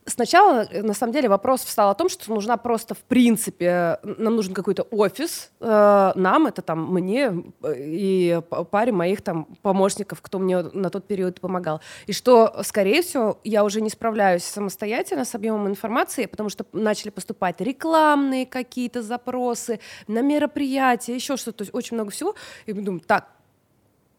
Сначала, 0.06 0.66
э, 0.70 0.82
на 0.82 0.92
самом 0.92 1.12
деле, 1.12 1.28
вопрос 1.28 1.64
встал 1.64 1.90
о 1.90 1.94
том, 1.94 2.10
что 2.10 2.32
нужна 2.32 2.58
просто, 2.58 2.94
в 2.94 2.98
принципе, 2.98 3.98
нам 4.02 4.36
нужен 4.36 4.52
какой-то 4.52 4.82
офис, 4.90 5.50
э, 5.60 6.12
нам, 6.14 6.46
это 6.46 6.60
там 6.60 6.92
мне 6.92 7.32
э, 7.62 7.74
и 7.78 8.40
паре 8.70 8.92
моих 8.92 9.22
там 9.22 9.46
помощников, 9.62 10.20
кто 10.20 10.38
мне 10.38 10.62
на 10.62 10.90
тот 10.90 11.06
период 11.06 11.40
помогал. 11.40 11.80
И 12.06 12.12
что, 12.12 12.54
скорее 12.64 13.00
всего, 13.00 13.38
я 13.44 13.64
уже 13.64 13.80
не 13.80 13.88
справляюсь 13.88 14.44
самостоятельно 14.44 15.24
с 15.24 15.34
объемом 15.34 15.68
информации, 15.68 16.26
потому 16.26 16.50
что 16.50 16.66
начали 16.72 17.08
поступать 17.08 17.60
рекламные 17.62 18.44
какие-то 18.44 19.02
запросы 19.02 19.80
на 20.06 20.20
мероприятия, 20.20 21.14
еще 21.14 21.38
что-то, 21.38 21.58
то 21.58 21.62
есть 21.62 21.74
очень 21.74 21.96
много 21.96 22.10
всего. 22.10 22.34
И 22.66 22.74
мы 22.74 22.82
думаем, 22.82 23.00
так, 23.00 23.28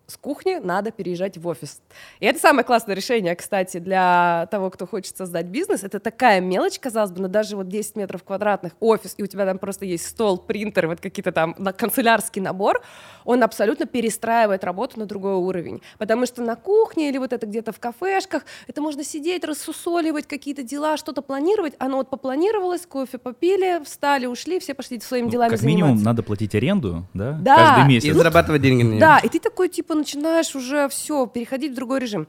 с 0.07 0.17
кухни 0.17 0.59
надо 0.63 0.91
переезжать 0.91 1.37
в 1.37 1.47
офис. 1.47 1.81
И 2.19 2.25
это 2.25 2.39
самое 2.39 2.63
классное 2.63 2.95
решение, 2.95 3.35
кстати, 3.35 3.77
для 3.79 4.47
того, 4.51 4.69
кто 4.69 4.85
хочет 4.85 5.17
создать 5.17 5.47
бизнес. 5.47 5.83
Это 5.83 5.99
такая 5.99 6.41
мелочь, 6.41 6.79
казалось 6.79 7.11
бы, 7.11 7.21
но 7.21 7.27
даже 7.27 7.55
вот 7.55 7.67
10 7.67 7.95
метров 7.95 8.23
квадратных 8.23 8.73
офис, 8.79 9.15
и 9.17 9.23
у 9.23 9.27
тебя 9.27 9.45
там 9.45 9.57
просто 9.57 9.85
есть 9.85 10.05
стол, 10.07 10.37
принтер, 10.37 10.87
вот 10.87 10.99
какие-то 11.01 11.31
там 11.31 11.55
на 11.57 11.73
канцелярский 11.73 12.41
набор, 12.41 12.81
он 13.23 13.41
абсолютно 13.43 13.87
перестраивает 13.87 14.63
работу 14.63 14.99
на 14.99 15.05
другой 15.07 15.33
уровень. 15.35 15.81
Потому 15.97 16.27
что 16.27 16.43
на 16.43 16.55
кухне 16.55 17.09
или 17.09 17.17
вот 17.17 17.33
это 17.33 17.47
где-то 17.47 17.71
в 17.71 17.79
кафешках, 17.79 18.43
это 18.67 18.81
можно 18.81 19.03
сидеть, 19.03 19.43
рассусоливать 19.43 20.27
какие-то 20.27 20.61
дела, 20.61 20.97
что-то 20.97 21.23
планировать. 21.23 21.73
Оно 21.79 21.97
вот 21.97 22.09
попланировалось, 22.11 22.85
кофе 22.85 23.17
попили, 23.17 23.83
встали, 23.83 24.27
ушли, 24.27 24.59
все 24.59 24.75
пошли 24.75 24.99
своими 24.99 25.25
Ну, 25.25 25.31
делами 25.31 25.49
как 25.49 25.61
минимум 25.63 25.89
заниматься. 25.97 26.05
надо 26.05 26.21
платить 26.23 26.53
аренду, 26.53 27.07
да? 27.15 27.31
Да. 27.41 27.55
Каждый 27.55 27.85
И 27.85 27.95
месяц. 27.95 28.15
зарабатывать 28.15 28.61
деньги 28.61 28.83
на 28.83 28.89
нее. 28.91 28.99
Да, 28.99 29.17
и 29.19 29.27
ты 29.29 29.39
такой, 29.39 29.69
типа, 29.69 29.94
начинаешь 29.95 30.55
уже 30.55 30.87
все, 30.89 31.25
переходить 31.27 31.71
в 31.73 31.75
другой 31.75 31.99
режим. 31.99 32.27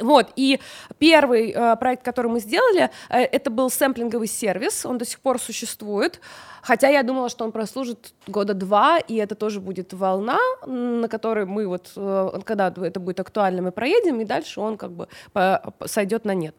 Вот, 0.00 0.32
и 0.34 0.58
первый 0.98 1.50
э, 1.52 1.76
проект, 1.76 2.04
который 2.04 2.26
мы 2.28 2.40
сделали, 2.40 2.90
э, 3.10 3.20
это 3.20 3.48
был 3.50 3.70
сэмплинговый 3.70 4.26
сервис, 4.26 4.84
он 4.84 4.98
до 4.98 5.04
сих 5.04 5.20
пор 5.20 5.38
существует, 5.38 6.20
хотя 6.62 6.88
я 6.88 7.04
думала, 7.04 7.28
что 7.28 7.44
он 7.44 7.52
прослужит 7.52 8.12
года 8.26 8.54
два, 8.54 8.98
и 8.98 9.14
это 9.14 9.36
тоже 9.36 9.60
будет 9.60 9.92
волна, 9.92 10.38
на 10.66 11.06
которой 11.06 11.46
мы 11.46 11.68
вот, 11.68 11.92
э, 11.94 12.40
когда 12.44 12.74
это 12.76 12.98
будет 12.98 13.20
актуально, 13.20 13.62
мы 13.62 13.70
проедем, 13.70 14.20
и 14.20 14.24
дальше 14.24 14.60
он 14.60 14.76
как 14.76 14.90
бы 14.90 15.06
по- 15.32 15.72
по- 15.78 15.86
сойдет 15.86 16.24
на 16.24 16.34
нет. 16.34 16.56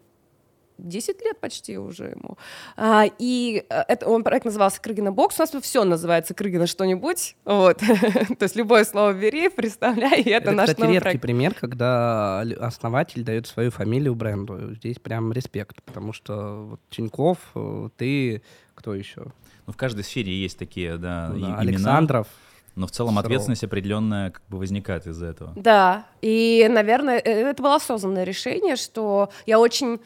10 0.77 1.21
лет 1.21 1.39
почти 1.39 1.77
уже 1.77 2.05
ему. 2.05 2.37
А, 2.75 3.05
и 3.19 3.65
э, 3.69 3.81
это, 3.87 4.07
он 4.09 4.23
проект 4.23 4.45
назывался 4.45 4.81
Крыгина 4.81 5.11
Бокс. 5.11 5.39
У 5.39 5.43
нас 5.43 5.51
все 5.63 5.83
называется 5.83 6.33
Крыгина 6.33 6.67
что-нибудь. 6.67 7.35
Вот. 7.45 7.77
То 7.79 8.37
есть 8.41 8.55
любое 8.55 8.83
слово 8.85 9.13
бери, 9.13 9.49
представляй, 9.55 10.21
и 10.21 10.29
это, 10.29 10.49
Это, 10.49 10.51
наш 10.51 10.65
кстати, 10.69 10.81
новый 10.81 10.93
редкий 10.95 11.03
проект. 11.03 11.21
пример, 11.21 11.53
когда 11.53 12.41
основатель 12.59 13.23
дает 13.23 13.47
свою 13.47 13.71
фамилию 13.71 14.15
бренду. 14.15 14.73
Здесь 14.75 14.99
прям 14.99 15.31
респект, 15.31 15.81
потому 15.83 16.13
что 16.13 16.65
вот 16.71 16.79
Тиньков, 16.89 17.37
э, 17.55 17.89
ты, 17.97 18.41
кто 18.73 18.93
еще? 18.93 19.27
Ну, 19.67 19.73
в 19.73 19.77
каждой 19.77 20.03
сфере 20.03 20.31
есть 20.33 20.59
такие, 20.59 20.97
да, 20.97 21.29
Ну 21.33 21.39
да, 21.39 21.45
имена, 21.47 21.57
Александров. 21.59 22.27
но 22.75 22.85
в 22.85 22.91
целом 22.91 23.13
Сыров. 23.15 23.25
ответственность 23.25 23.63
определенная 23.63 24.31
как 24.31 24.43
бы 24.47 24.57
возникает 24.59 25.07
из-за 25.07 25.25
этого. 25.27 25.53
Да, 25.55 26.05
и, 26.21 26.67
наверное, 26.69 27.17
э, 27.17 27.49
это 27.49 27.63
было 27.63 27.75
осознанное 27.75 28.25
решение, 28.25 28.75
что 28.75 29.29
я 29.45 29.59
очень... 29.59 29.99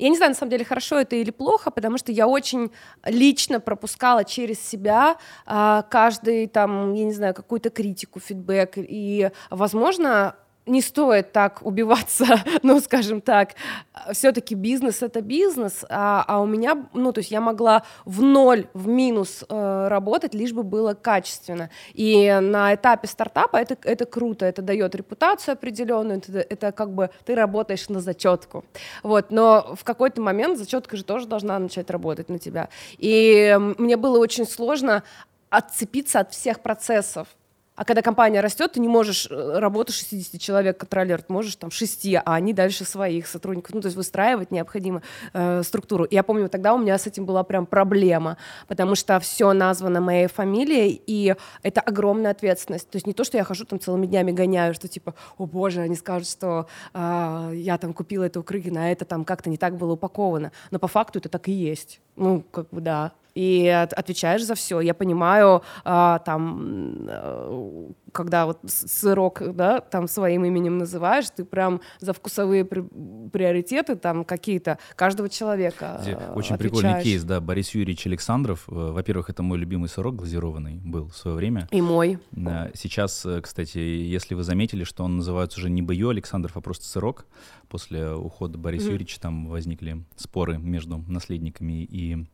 Я 0.00 0.08
не 0.08 0.16
знаю, 0.16 0.30
на 0.30 0.34
самом 0.34 0.50
деле, 0.50 0.64
хорошо 0.64 0.98
это 0.98 1.14
или 1.16 1.30
плохо, 1.30 1.70
потому 1.70 1.98
что 1.98 2.10
я 2.10 2.26
очень 2.26 2.70
лично 3.04 3.60
пропускала 3.60 4.24
через 4.24 4.58
себя 4.58 5.18
а, 5.44 5.82
каждый, 5.82 6.46
там, 6.46 6.94
я 6.94 7.04
не 7.04 7.12
знаю, 7.12 7.34
какую-то 7.34 7.68
критику, 7.68 8.18
фидбэк. 8.18 8.78
И, 8.78 9.30
возможно, 9.50 10.36
не 10.66 10.82
стоит 10.82 11.32
так 11.32 11.60
убиваться, 11.62 12.26
ну, 12.62 12.80
скажем 12.80 13.20
так. 13.20 13.54
Все-таки 14.12 14.54
бизнес 14.54 15.02
это 15.02 15.20
бизнес, 15.20 15.84
а, 15.88 16.24
а 16.26 16.40
у 16.40 16.46
меня, 16.46 16.86
ну, 16.94 17.12
то 17.12 17.18
есть 17.20 17.30
я 17.30 17.40
могла 17.40 17.82
в 18.04 18.22
ноль, 18.22 18.66
в 18.74 18.86
минус 18.86 19.44
э, 19.48 19.88
работать, 19.88 20.34
лишь 20.34 20.52
бы 20.52 20.62
было 20.62 20.94
качественно. 20.94 21.70
И 21.92 22.38
на 22.40 22.74
этапе 22.74 23.08
стартапа 23.08 23.56
это, 23.56 23.76
это 23.84 24.06
круто, 24.06 24.46
это 24.46 24.62
дает 24.62 24.94
репутацию 24.94 25.54
определенную, 25.54 26.18
это, 26.18 26.38
это 26.38 26.72
как 26.72 26.92
бы 26.92 27.10
ты 27.24 27.34
работаешь 27.34 27.88
на 27.88 28.00
зачетку. 28.00 28.64
Вот, 29.02 29.30
но 29.30 29.74
в 29.74 29.84
какой-то 29.84 30.20
момент 30.20 30.58
зачетка 30.58 30.96
же 30.96 31.04
тоже 31.04 31.26
должна 31.26 31.58
начать 31.58 31.90
работать 31.90 32.28
на 32.28 32.38
тебя. 32.38 32.68
И 32.98 33.56
мне 33.78 33.96
было 33.96 34.18
очень 34.18 34.46
сложно 34.46 35.02
отцепиться 35.50 36.20
от 36.20 36.32
всех 36.32 36.60
процессов. 36.60 37.28
А 37.80 37.84
когда 37.86 38.02
компания 38.02 38.42
растет, 38.42 38.72
ты 38.72 38.80
не 38.80 38.88
можешь 38.88 39.26
э, 39.30 39.58
работу 39.58 39.90
60 39.90 40.38
человек 40.38 40.76
контролировать, 40.76 41.30
можешь 41.30 41.56
там 41.56 41.70
6, 41.70 42.14
а 42.16 42.34
они 42.34 42.52
дальше 42.52 42.84
своих 42.84 43.26
сотрудников. 43.26 43.74
Ну, 43.74 43.80
то 43.80 43.86
есть 43.86 43.96
выстраивать 43.96 44.50
необходимо 44.50 45.00
э, 45.32 45.62
структуру. 45.62 46.06
Я 46.10 46.22
помню, 46.22 46.50
тогда 46.50 46.74
у 46.74 46.78
меня 46.78 46.98
с 46.98 47.06
этим 47.06 47.24
была 47.24 47.42
прям 47.42 47.64
проблема, 47.64 48.36
потому 48.68 48.96
что 48.96 49.18
все 49.18 49.54
названо 49.54 50.02
моей 50.02 50.26
фамилией, 50.26 51.00
и 51.06 51.34
это 51.62 51.80
огромная 51.80 52.32
ответственность. 52.32 52.90
То 52.90 52.96
есть 52.96 53.06
не 53.06 53.14
то, 53.14 53.24
что 53.24 53.38
я 53.38 53.44
хожу 53.44 53.64
там 53.64 53.80
целыми 53.80 54.04
днями 54.04 54.32
гоняю, 54.32 54.74
что 54.74 54.86
типа, 54.86 55.14
о 55.38 55.46
боже, 55.46 55.80
они 55.80 55.96
скажут, 55.96 56.28
что 56.28 56.66
а, 56.92 57.50
я 57.54 57.78
там 57.78 57.94
купила 57.94 58.24
это 58.24 58.40
у 58.40 58.42
Крыгина, 58.42 58.84
а 58.84 58.88
это 58.88 59.06
там 59.06 59.24
как-то 59.24 59.48
не 59.48 59.56
так 59.56 59.78
было 59.78 59.92
упаковано. 59.92 60.52
Но 60.70 60.78
по 60.78 60.86
факту 60.86 61.18
это 61.18 61.30
так 61.30 61.48
и 61.48 61.52
есть. 61.52 62.02
Ну, 62.14 62.44
как 62.52 62.68
бы 62.68 62.82
да 62.82 63.12
и 63.40 63.66
от- 63.68 63.92
отвечаешь 63.94 64.44
за 64.44 64.54
все. 64.54 64.80
Я 64.80 64.92
понимаю, 64.94 65.62
а, 65.84 66.18
там, 66.18 67.06
э, 67.08 67.88
когда 68.12 68.44
вот 68.46 68.58
сырок, 68.66 69.42
да, 69.54 69.80
там 69.80 70.08
своим 70.08 70.44
именем 70.44 70.78
называешь, 70.78 71.30
ты 71.30 71.44
прям 71.44 71.80
за 72.00 72.12
вкусовые 72.12 72.64
при- 72.64 72.84
приоритеты 73.32 73.96
там 73.96 74.24
какие-то 74.24 74.78
каждого 74.96 75.28
человека 75.28 76.02
э, 76.06 76.32
Очень 76.34 76.56
прикольный 76.58 76.90
отвечаешь. 76.90 77.04
кейс, 77.04 77.24
да, 77.24 77.40
Борис 77.40 77.70
Юрьевич 77.74 78.06
Александров. 78.06 78.64
Э, 78.68 78.72
Во-первых, 78.92 79.30
это 79.30 79.42
мой 79.42 79.58
любимый 79.58 79.88
сырок 79.88 80.16
глазированный 80.16 80.76
был 80.84 81.08
в 81.08 81.16
свое 81.16 81.36
время. 81.36 81.68
И 81.70 81.80
мой. 81.80 82.18
Да, 82.32 82.70
Сейчас, 82.74 83.26
кстати, 83.42 83.78
если 83.78 84.34
вы 84.34 84.42
заметили, 84.42 84.84
что 84.84 85.04
он 85.04 85.16
называется 85.18 85.58
уже 85.60 85.70
не 85.70 85.82
Бою 85.82 86.08
Александров, 86.10 86.56
а 86.56 86.60
просто 86.60 86.84
сырок. 86.84 87.26
После 87.68 88.10
ухода 88.10 88.58
Бориса 88.58 88.86
Мгм. 88.86 88.92
Юрьевича 88.94 89.20
там 89.20 89.46
возникли 89.48 90.04
споры 90.16 90.58
между 90.58 90.98
наследниками 91.06 91.84
и, 91.84 92.26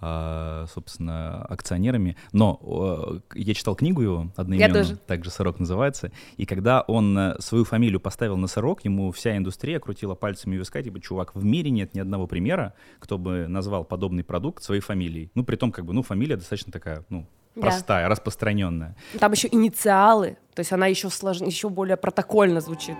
собственно, 0.00 1.44
акционерами. 1.46 2.16
Но 2.32 3.20
я 3.34 3.54
читал 3.54 3.74
книгу 3.74 4.00
его 4.02 4.30
одноименную, 4.36 4.96
также 5.06 5.30
сырок 5.30 5.58
называется. 5.58 6.12
И 6.36 6.46
когда 6.46 6.82
он 6.82 7.18
э, 7.18 7.36
свою 7.40 7.64
фамилию 7.64 8.00
поставил 8.00 8.36
на 8.36 8.46
сырок, 8.46 8.84
ему 8.84 9.10
вся 9.10 9.36
индустрия 9.36 9.80
крутила 9.80 10.14
пальцами 10.14 10.56
виска, 10.56 10.82
типа, 10.82 11.00
чувак, 11.00 11.34
в 11.34 11.44
мире 11.44 11.70
нет 11.70 11.94
ни 11.94 12.00
одного 12.00 12.26
примера, 12.26 12.74
кто 13.00 13.18
бы 13.18 13.46
назвал 13.48 13.84
подобный 13.84 14.22
продукт 14.24 14.62
своей 14.62 14.80
фамилией. 14.80 15.30
Ну, 15.34 15.44
при 15.44 15.56
том, 15.56 15.72
как 15.72 15.84
бы, 15.84 15.92
ну, 15.92 16.02
фамилия 16.02 16.36
достаточно 16.36 16.72
такая, 16.72 17.04
ну, 17.08 17.26
Да. 17.56 17.62
простая, 17.62 18.08
распространенная. 18.08 18.96
Там 19.18 19.32
еще 19.32 19.48
инициалы, 19.50 20.38
то 20.54 20.60
есть 20.60 20.72
она 20.72 20.86
еще 20.86 21.10
сложнее, 21.10 21.48
еще 21.48 21.68
более 21.68 21.96
протокольно 21.96 22.60
звучит. 22.60 22.96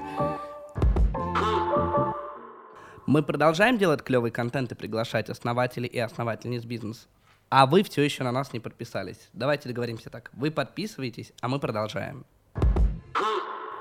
Мы 3.08 3.22
продолжаем 3.22 3.78
делать 3.78 4.02
клевый 4.02 4.30
контент 4.30 4.70
и 4.70 4.74
приглашать 4.74 5.30
основателей 5.30 5.88
и 5.88 5.98
основательниц 5.98 6.66
бизнеса. 6.66 7.06
А 7.48 7.64
вы 7.64 7.82
все 7.82 8.02
еще 8.02 8.22
на 8.22 8.32
нас 8.32 8.52
не 8.52 8.60
подписались. 8.60 9.30
Давайте 9.32 9.66
договоримся 9.66 10.10
так. 10.10 10.30
Вы 10.34 10.50
подписываетесь, 10.50 11.32
а 11.40 11.48
мы 11.48 11.58
продолжаем. 11.58 12.26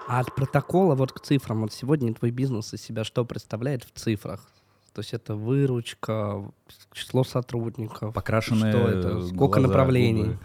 А 0.08 0.22
от 0.22 0.34
протокола 0.34 0.96
вот 0.96 1.12
к 1.12 1.20
цифрам. 1.20 1.60
Вот 1.60 1.74
сегодня 1.74 2.14
твой 2.14 2.32
бизнес 2.32 2.74
из 2.74 2.82
себя 2.82 3.04
что 3.04 3.26
представляет 3.26 3.84
в 3.84 3.92
цифрах? 4.00 4.50
То 4.94 5.02
есть 5.02 5.14
это 5.14 5.36
выручка, 5.36 6.50
число 6.94 7.26
сотрудников. 7.26 8.14
Покрашенные 8.14 8.72
Что 8.72 8.88
это? 8.88 9.28
Сколько 9.28 9.60
глаза, 9.60 9.68
направлений? 9.68 10.24
губы. 10.24 10.40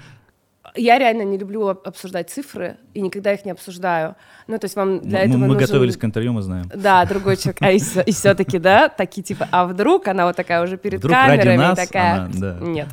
Я 0.76 0.98
реально 0.98 1.22
не 1.22 1.38
люблю 1.38 1.66
об- 1.68 1.86
обсуждать 1.86 2.30
цифры 2.30 2.76
и 2.94 3.00
никогда 3.00 3.32
их 3.32 3.44
не 3.44 3.50
обсуждаю. 3.50 4.14
Ну, 4.46 4.58
то 4.58 4.64
есть 4.66 4.76
вам 4.76 5.00
для 5.00 5.18
Мы- 5.18 5.24
этого 5.24 5.36
мы 5.38 5.46
нужен- 5.48 5.60
готовились 5.60 5.96
к 5.96 6.04
интервью, 6.04 6.32
мы 6.32 6.42
знаем. 6.42 6.70
Да, 6.74 7.04
другой 7.04 7.36
человек. 7.36 7.58
А 7.60 7.72
и, 7.72 7.78
все-таки, 8.12 8.58
да, 8.58 8.88
такие 8.88 9.22
типа, 9.22 9.48
а 9.50 9.66
вдруг 9.66 10.06
она 10.08 10.24
вот 10.26 10.36
такая 10.36 10.62
уже 10.62 10.76
перед 10.76 11.00
Вдруг 11.00 11.14
ради 11.16 11.36
камерами 11.38 11.56
нас 11.58 11.78
такая. 11.78 12.14
она, 12.14 12.30
да. 12.32 12.58
Нет. 12.60 12.88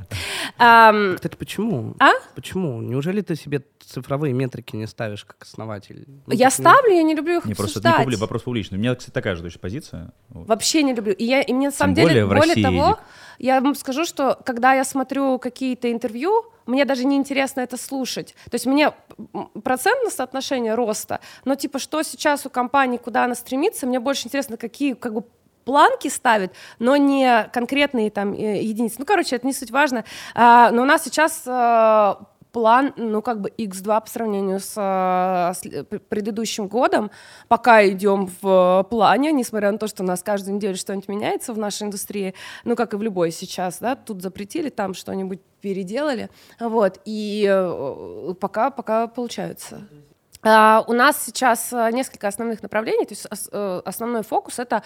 Ам, 0.58 1.16
Кстати, 1.16 1.36
почему? 1.36 1.96
А? 2.00 2.12
Почему? 2.36 2.82
Неужели 2.82 3.22
ты 3.22 3.36
себе 3.36 3.62
цифровые 3.86 4.34
метрики 4.34 4.76
не 4.76 4.88
ставишь 4.88 5.24
как 5.26 5.38
основатель? 5.42 6.06
Ну, 6.28 6.34
я 6.34 6.50
ставлю, 6.52 6.92
я 6.94 7.04
не 7.04 7.16
люблю 7.16 7.38
их 7.38 7.46
Не, 7.46 7.54
просто 7.54 7.80
это 7.80 7.90
обсуждать. 7.90 8.00
не 8.00 8.04
публи, 8.06 8.16
вопрос 8.18 8.42
публичный. 8.44 8.78
У 8.78 8.82
меня, 8.82 8.96
кстати, 8.96 9.14
такая 9.14 9.36
же 9.36 9.44
точно 9.44 9.60
позиция. 9.60 10.12
Вот. 10.30 10.48
Вообще 10.48 10.84
не 10.84 10.94
люблю. 10.94 11.14
И, 11.14 11.24
я, 11.24 11.42
и 11.42 11.54
мне 11.54 11.68
на 11.68 11.72
самом 11.72 11.96
Тем 11.96 12.08
деле, 12.08 12.26
более 12.26 12.26
в 12.26 12.30
более 12.30 12.42
России, 12.56 12.64
того, 12.64 12.86
Эдик. 12.90 13.00
Я 13.40 13.62
вам 13.62 13.76
скажу, 13.76 14.06
что 14.06 14.38
когда 14.46 14.74
я 14.74 14.84
смотрю 14.84 15.40
какие-то 15.40 15.92
интервью, 15.92 16.46
мне 16.66 16.86
даже 16.86 17.06
не 17.06 17.16
интересно 17.16 17.62
это 17.62 17.78
слушать. 17.78 18.36
То 18.52 18.56
есть 18.56 18.66
мне 18.66 18.92
процентное 19.64 20.12
соотношение 20.12 20.76
роста, 20.76 21.20
но 21.46 21.56
типа 21.56 21.80
что 21.80 22.04
сейчас 22.04 22.46
у 22.46 22.50
компании, 22.50 22.98
куда 22.98 23.24
она 23.24 23.36
стремится, 23.36 23.88
мне 23.88 24.00
больше 24.00 24.28
интересно, 24.28 24.58
какие 24.58 24.94
как 24.94 25.14
бы 25.14 25.24
планки 25.66 26.08
ставит, 26.08 26.54
но 26.80 26.96
не 26.98 27.50
конкретные 27.54 28.10
там 28.12 28.34
э, 28.34 28.62
единицы. 28.62 28.96
Ну, 29.00 29.06
короче, 29.06 29.36
это 29.36 29.46
не 29.46 29.54
суть 29.54 29.72
важно. 29.72 30.04
А, 30.34 30.72
но 30.72 30.82
у 30.82 30.86
нас 30.86 31.04
сейчас 31.04 31.44
э, 31.46 32.16
план, 32.52 32.94
ну, 32.98 33.22
как 33.22 33.42
бы 33.42 33.50
x2 33.50 34.02
по 34.02 34.10
сравнению 34.10 34.60
с, 34.60 34.74
э, 34.76 35.54
с 35.54 35.84
п- 35.86 36.00
предыдущим 36.00 36.68
годом. 36.68 37.12
Пока 37.48 37.88
идем 37.88 38.30
в 38.42 38.86
плане, 38.90 39.32
несмотря 39.32 39.72
на 39.72 39.78
то, 39.78 39.88
что 39.88 40.04
у 40.04 40.06
нас 40.06 40.24
каждую 40.24 40.56
неделю 40.56 40.76
что-нибудь 40.76 41.08
меняется 41.08 41.54
в 41.54 41.58
нашей 41.58 41.84
индустрии, 41.84 42.34
ну, 42.64 42.76
как 42.76 42.94
и 42.94 42.98
в 42.98 43.02
любой 43.04 43.32
сейчас, 43.32 43.80
да, 43.80 43.96
тут 43.96 44.22
запретили, 44.22 44.70
там 44.70 44.94
что-нибудь 44.94 45.40
переделали, 45.62 46.30
вот, 46.60 47.00
и 47.06 47.46
э, 47.50 48.34
пока, 48.40 48.70
пока 48.72 49.08
получается. 49.08 49.82
Uh, 50.42 50.86
у 50.88 50.94
нас 50.94 51.26
сейчас 51.26 51.74
uh, 51.74 51.92
несколько 51.92 52.30
основных 52.30 52.64
направлений. 52.64 53.06
То 53.06 53.14
есть 53.14 53.26
uh, 53.26 53.82
основной 53.84 54.24
фокус 54.24 54.58
это 54.58 54.84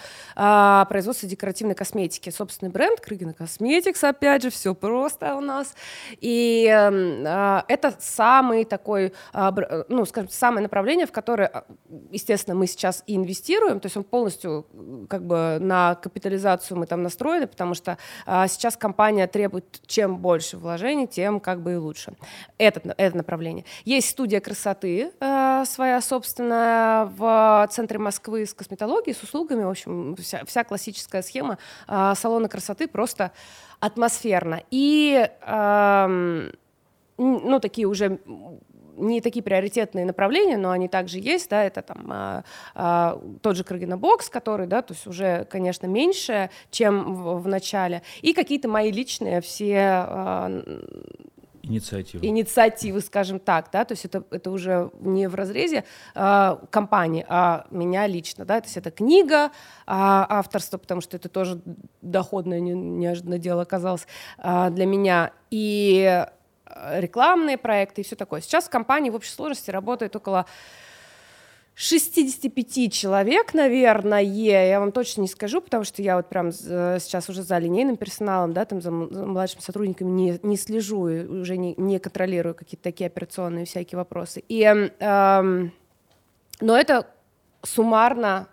производство 0.88 1.28
декоративной 1.28 1.76
косметики. 1.76 2.30
Собственный 2.30 2.72
бренд 2.72 3.00
Крыгина 3.00 3.34
Косметикс, 3.34 4.02
опять 4.02 4.42
же, 4.42 4.50
все 4.50 4.74
просто 4.74 5.36
у 5.36 5.40
нас. 5.40 5.74
И 6.20 6.66
эм, 6.66 7.24
это 7.24 7.94
самый 8.00 8.64
такой, 8.64 9.12
ну, 9.32 10.04
скажем, 10.06 10.30
самое 10.30 10.62
направление, 10.62 11.06
в 11.06 11.12
которое, 11.12 11.64
естественно, 12.10 12.56
мы 12.56 12.66
сейчас 12.66 13.02
и 13.06 13.16
инвестируем. 13.16 13.80
То 13.80 13.86
есть 13.86 13.96
он 13.96 14.04
полностью 14.04 14.66
как 15.08 15.24
бы 15.24 15.58
на 15.60 15.94
капитализацию 15.96 16.78
мы 16.78 16.86
там 16.86 17.02
настроены, 17.02 17.46
потому 17.46 17.74
что 17.74 17.98
сейчас 18.26 18.76
компания 18.76 19.26
требует 19.26 19.80
чем 19.86 20.18
больше 20.18 20.56
вложений, 20.56 21.08
тем 21.08 21.40
как 21.40 21.60
бы 21.60 21.74
и 21.74 21.76
лучше. 21.76 22.14
Это, 22.58 22.94
это 22.96 23.16
направление. 23.16 23.64
Есть 23.84 24.10
студия 24.10 24.40
красоты, 24.40 25.12
своя 25.64 26.00
собственная 26.00 27.06
в 27.06 27.68
центре 27.70 27.98
Москвы 27.98 28.46
с 28.46 28.54
косметологией, 28.54 29.14
с 29.14 29.22
услугами, 29.22 29.64
в 29.64 29.70
общем, 29.70 30.16
вся, 30.16 30.44
вся 30.44 30.64
классическая 30.64 31.22
схема 31.22 31.58
э, 31.88 32.12
салона 32.16 32.48
красоты 32.48 32.88
просто 32.88 33.32
атмосферно. 33.80 34.62
И, 34.70 35.28
э, 35.40 36.50
ну, 37.18 37.60
такие 37.60 37.86
уже 37.86 38.18
не 38.96 39.20
такие 39.20 39.42
приоритетные 39.42 40.04
направления, 40.04 40.56
но 40.56 40.70
они 40.70 40.88
также 40.88 41.18
есть, 41.18 41.50
да, 41.50 41.64
это 41.64 41.82
там 41.82 42.06
а, 42.10 42.44
а, 42.74 43.20
тот 43.42 43.56
же 43.56 43.64
Крагенобокс, 43.64 44.28
который, 44.28 44.66
да, 44.66 44.82
то 44.82 44.94
есть 44.94 45.06
уже, 45.06 45.44
конечно, 45.46 45.86
меньше, 45.86 46.50
чем 46.70 47.14
в, 47.14 47.42
в 47.42 47.48
начале, 47.48 48.02
и 48.22 48.32
какие-то 48.32 48.68
мои 48.68 48.90
личные 48.90 49.40
все 49.40 49.78
а, 49.78 50.62
Инициативы. 51.64 52.26
Инициативы, 52.26 53.00
скажем 53.00 53.38
так, 53.38 53.70
да, 53.72 53.84
то 53.84 53.92
есть 53.92 54.04
это, 54.04 54.24
это 54.30 54.50
уже 54.50 54.90
не 55.00 55.28
в 55.28 55.34
разрезе 55.34 55.84
э, 56.14 56.56
компании, 56.70 57.24
а 57.28 57.66
меня 57.70 58.06
лично, 58.06 58.44
да, 58.44 58.60
то 58.60 58.66
есть 58.66 58.76
это 58.76 58.90
книга, 58.90 59.46
э, 59.46 59.50
авторство, 59.86 60.76
потому 60.78 61.00
что 61.00 61.16
это 61.16 61.28
тоже 61.28 61.60
доходное 62.02 62.60
не, 62.60 62.72
неожиданное 62.72 63.38
дело 63.38 63.62
оказалось 63.62 64.06
э, 64.38 64.68
для 64.70 64.86
меня, 64.86 65.32
и 65.50 66.26
рекламные 66.92 67.56
проекты 67.56 68.00
и 68.00 68.04
все 68.04 68.16
такое. 68.16 68.40
Сейчас 68.40 68.64
в 68.64 68.70
компании 68.70 69.10
в 69.10 69.14
общей 69.14 69.30
сложности 69.30 69.70
работает 69.70 70.16
около 70.16 70.46
65 71.76 72.92
человек, 72.92 73.52
наверное, 73.52 74.20
я 74.20 74.78
вам 74.78 74.92
точно 74.92 75.22
не 75.22 75.28
скажу, 75.28 75.60
потому 75.60 75.82
что 75.82 76.02
я 76.02 76.16
вот 76.16 76.28
прям 76.28 76.52
сейчас 76.52 77.28
уже 77.28 77.42
за 77.42 77.58
линейным 77.58 77.96
персоналом, 77.96 78.52
да, 78.52 78.64
там 78.64 78.80
за, 78.80 78.92
младшими 78.92 79.60
сотрудниками 79.60 80.10
не, 80.10 80.40
не 80.42 80.56
слежу, 80.56 81.08
и 81.08 81.24
уже 81.24 81.56
не, 81.56 81.74
не 81.76 81.98
контролирую 81.98 82.54
какие-то 82.54 82.84
такие 82.84 83.08
операционные 83.08 83.64
всякие 83.64 83.96
вопросы. 83.96 84.44
И, 84.48 84.62
эм, 84.62 85.72
но 86.60 86.78
это 86.78 87.08
суммарно, 87.62 88.48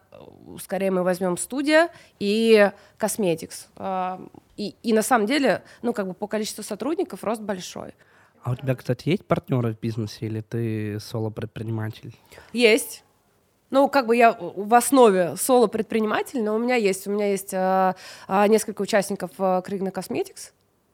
скорее 0.59 0.89
мы 0.89 1.03
возьмем 1.03 1.37
студия 1.37 1.89
и 2.19 2.71
косметикс. 2.97 3.67
Э, 3.77 4.17
и, 4.57 4.75
и 4.81 4.93
на 4.93 5.03
самом 5.03 5.27
деле, 5.27 5.63
ну, 5.83 5.93
как 5.93 6.07
бы 6.07 6.13
по 6.13 6.27
количеству 6.27 6.63
сотрудников 6.63 7.23
рост 7.23 7.41
большой. 7.41 7.93
А 8.43 8.51
у 8.51 8.55
тебя, 8.55 8.75
кстати, 8.75 9.09
есть 9.09 9.25
партнеры 9.25 9.73
в 9.73 9.79
бизнесе 9.79 10.25
или 10.25 10.41
ты 10.41 10.99
соло-предприниматель? 10.99 12.15
Есть. 12.53 13.03
Ну, 13.71 13.87
как 13.87 14.05
бы 14.05 14.15
я 14.15 14.37
в 14.37 14.73
основе 14.73 15.35
соло-предприниматель, 15.37 16.43
но 16.43 16.55
у 16.55 16.59
меня 16.59 16.75
есть, 16.75 17.07
у 17.07 17.11
меня 17.11 17.31
есть 17.31 17.53
а, 17.53 17.95
а, 18.27 18.47
несколько 18.47 18.81
участников 18.81 19.31
а, 19.39 19.61
Кригна 19.61 19.89
Cosmetics 19.89 20.51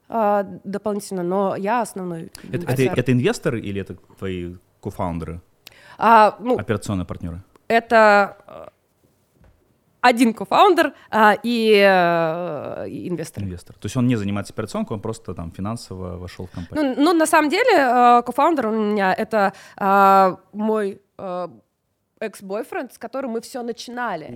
а, 0.08 0.44
дополнительно, 0.64 1.24
но 1.24 1.56
я 1.56 1.82
основной. 1.82 2.32
Это, 2.52 2.72
это, 2.72 2.84
это 2.84 3.12
инвесторы 3.12 3.60
или 3.60 3.82
это 3.82 3.96
твои 4.18 4.56
кофаундеры? 4.82 5.42
А, 5.98 6.38
ну, 6.40 6.58
Операционные 6.58 7.06
партнеры? 7.06 7.42
Это 7.68 8.38
а, 8.46 8.70
один 10.02 10.34
кофаундер 10.34 10.94
а, 11.10 11.36
и, 11.42 11.82
а, 11.84 12.86
и 12.86 13.10
инвестор. 13.10 13.44
Инвестор. 13.44 13.76
То 13.76 13.88
есть 13.88 13.98
он 13.98 14.08
не 14.08 14.16
занимается 14.16 14.54
операционкой, 14.54 14.96
он 14.96 15.02
просто 15.02 15.34
там 15.34 15.52
финансово 15.52 16.18
вошел 16.18 16.46
в 16.46 16.52
компанию. 16.52 16.94
Ну, 16.96 17.04
ну 17.04 17.14
на 17.14 17.26
самом 17.26 17.50
деле, 17.50 17.72
а, 17.76 18.22
кофаундер 18.22 18.68
у 18.68 18.72
меня 18.72 19.14
это 19.14 19.54
а, 19.78 20.38
мой 20.54 21.02
а, 21.18 21.50
экс-бойфренд, 22.20 22.94
с 22.94 22.98
которым 22.98 23.32
мы 23.32 23.42
все 23.42 23.62
начинали. 23.64 24.28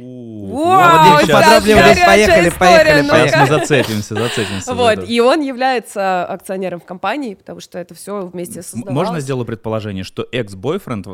Вау, 0.52 1.20
поехали, 1.28 2.50
поехали, 2.50 3.02
Сейчас 3.02 3.50
мы 3.50 3.58
зацепимся, 3.58 4.16
зацепимся. 4.16 4.74
Вот, 4.74 5.08
и 5.08 5.22
он 5.22 5.42
является 5.42 6.26
акционером 6.26 6.80
в 6.80 6.86
компании, 6.86 7.36
потому 7.36 7.60
что 7.60 7.80
это 7.80 7.94
все 7.94 8.26
вместе 8.26 8.62
создавалось. 8.62 8.94
Можно 8.94 9.20
сделать 9.20 9.48
предположение, 9.48 10.04
что 10.04 10.28
экс-бойфренд, 10.32 11.08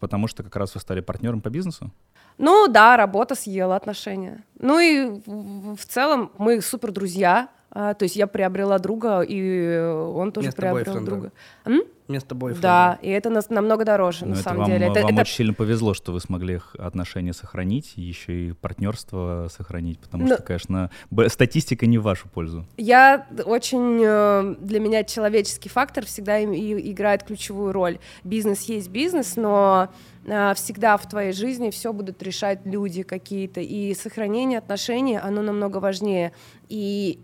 потому 0.00 0.28
что 0.28 0.42
как 0.42 0.56
раз 0.56 0.74
вы 0.74 0.80
стали 0.80 1.00
партнером 1.00 1.40
по 1.40 1.50
бизнесу? 1.50 1.90
Ну 2.38 2.66
да, 2.68 2.96
работа 2.96 3.34
съела 3.34 3.76
отношения. 3.76 4.42
Ну 4.58 4.80
и 4.80 5.20
в 5.26 5.86
целом 5.86 6.32
мы 6.38 6.60
супер 6.60 6.90
друзья, 6.90 7.48
а, 7.74 7.94
то 7.94 8.04
есть 8.04 8.14
я 8.14 8.28
приобрела 8.28 8.78
друга, 8.78 9.20
и 9.20 9.78
он 9.78 10.30
тоже 10.30 10.46
Место 10.46 10.62
приобрел 10.62 11.04
друга. 11.04 11.32
М? 11.64 11.82
Место 12.06 12.34
бойфренда. 12.34 12.62
Да, 12.62 12.98
и 13.02 13.08
это 13.08 13.30
нас 13.30 13.50
намного 13.50 13.84
дороже, 13.84 14.26
Но 14.26 14.32
на 14.32 14.34
это 14.34 14.42
самом 14.42 14.58
вам, 14.60 14.70
деле. 14.70 14.86
Это, 14.86 15.00
вам 15.00 15.12
это... 15.12 15.22
очень 15.22 15.34
сильно 15.34 15.54
повезло, 15.54 15.92
что 15.94 16.12
вы 16.12 16.20
смогли 16.20 16.60
отношения 16.78 17.32
сохранить, 17.32 17.94
еще 17.96 18.48
и 18.48 18.52
партнерство 18.52 19.48
сохранить, 19.50 19.98
потому 19.98 20.26
Но... 20.26 20.34
что, 20.34 20.42
конечно, 20.44 20.90
статистика 21.28 21.86
не 21.86 21.98
в 21.98 22.02
вашу 22.02 22.28
пользу. 22.28 22.64
Я 22.76 23.26
очень... 23.44 24.00
Э, 24.04 24.54
для 24.60 24.80
меня 24.80 25.02
человеческий 25.02 25.68
фактор 25.68 26.04
всегда 26.04 26.38
и 26.38 26.92
играет 26.92 27.24
ключевую 27.24 27.72
роль. 27.72 27.98
Бизнес 28.22 28.62
есть 28.68 28.90
бизнес, 28.90 29.36
но 29.36 29.88
э, 30.26 30.52
всегда 30.54 30.96
в 30.96 31.08
твоей 31.08 31.32
жизни 31.32 31.70
все 31.70 31.92
будут 31.92 32.22
решать 32.22 32.60
люди 32.66 33.02
какие-то, 33.02 33.60
и 33.60 33.94
сохранение 33.94 34.58
отношений, 34.58 35.16
оно 35.16 35.42
намного 35.42 35.78
важнее. 35.78 36.32
И 36.68 37.18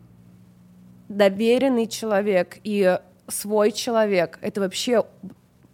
доверенный 1.11 1.87
человек 1.89 2.59
и 2.63 2.99
свой 3.27 3.73
человек. 3.73 4.39
Это 4.41 4.61
вообще 4.61 5.05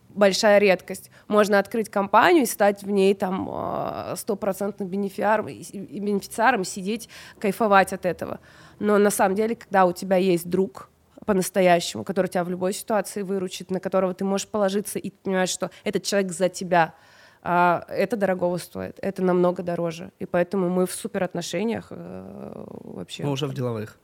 большая 0.08 0.58
редкость. 0.58 1.10
Можно 1.28 1.58
открыть 1.58 1.90
компанию 1.90 2.44
и 2.44 2.46
стать 2.46 2.82
в 2.82 2.90
ней 2.90 3.14
там 3.14 3.48
а, 3.52 4.14
стопроцентным 4.16 4.88
бенефициаром, 4.88 5.46
бенефициаром, 5.46 6.64
сидеть, 6.64 7.08
кайфовать 7.38 7.92
от 7.92 8.06
этого. 8.06 8.40
Но 8.78 8.98
на 8.98 9.10
самом 9.10 9.36
деле, 9.36 9.54
когда 9.54 9.84
у 9.84 9.92
тебя 9.92 10.16
есть 10.16 10.48
друг, 10.48 10.88
по-настоящему, 11.26 12.04
который 12.04 12.28
тебя 12.28 12.44
в 12.44 12.48
любой 12.48 12.72
ситуации 12.72 13.22
выручит, 13.22 13.70
на 13.70 13.80
которого 13.80 14.14
ты 14.14 14.24
можешь 14.24 14.46
положиться 14.46 14.98
и 14.98 15.10
понимаешь, 15.10 15.50
что 15.50 15.70
этот 15.82 16.04
человек 16.04 16.32
за 16.32 16.48
тебя, 16.48 16.94
а, 17.42 17.84
это 17.88 18.16
дорогого 18.16 18.56
стоит, 18.56 18.98
это 19.02 19.22
намного 19.22 19.62
дороже. 19.62 20.12
И 20.18 20.24
поэтому 20.24 20.70
мы 20.70 20.86
в 20.86 20.92
супер 20.92 21.24
отношениях 21.24 21.88
э, 21.90 22.64
вообще. 22.84 23.24
Мы 23.24 23.32
уже 23.32 23.46
в 23.46 23.54
деловых. 23.54 23.98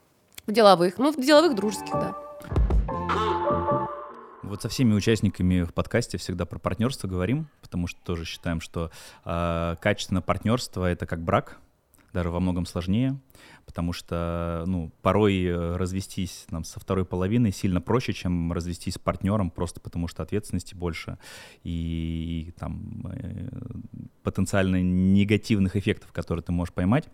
В 0.46 0.52
деловых, 0.52 0.98
ну, 0.98 1.12
в 1.12 1.16
деловых 1.24 1.54
дружеских, 1.54 1.92
да. 1.92 2.16
Вот 4.42 4.60
со 4.60 4.68
всеми 4.68 4.92
участниками 4.92 5.62
в 5.62 5.72
подкасте 5.72 6.18
всегда 6.18 6.44
про 6.46 6.58
партнерство 6.58 7.06
говорим, 7.06 7.48
потому 7.62 7.86
что 7.86 8.00
тоже 8.02 8.24
считаем, 8.24 8.60
что 8.60 8.90
э, 9.24 9.76
качественное 9.80 10.20
партнерство 10.20 10.84
это 10.90 11.06
как 11.06 11.22
брак, 11.22 11.58
даже 12.12 12.30
во 12.30 12.40
многом 12.40 12.66
сложнее 12.66 13.18
потому 13.66 13.92
что, 13.92 14.64
ну, 14.66 14.92
порой 15.02 15.44
э, 15.44 15.76
развестись 15.76 16.46
нам 16.50 16.64
со 16.64 16.80
второй 16.80 17.04
половиной 17.04 17.52
сильно 17.52 17.80
проще, 17.80 18.12
чем 18.12 18.52
развестись 18.52 18.94
с 18.94 18.98
партнером, 18.98 19.50
просто 19.50 19.80
потому 19.80 20.08
что 20.08 20.22
ответственности 20.22 20.74
больше 20.74 21.18
и, 21.62 22.48
и 22.48 22.50
там 22.52 23.06
э, 23.12 23.48
потенциально 24.22 24.82
негативных 24.82 25.76
эффектов, 25.76 26.12
которые 26.12 26.42
ты 26.42 26.52
можешь 26.52 26.74
поймать. 26.74 27.08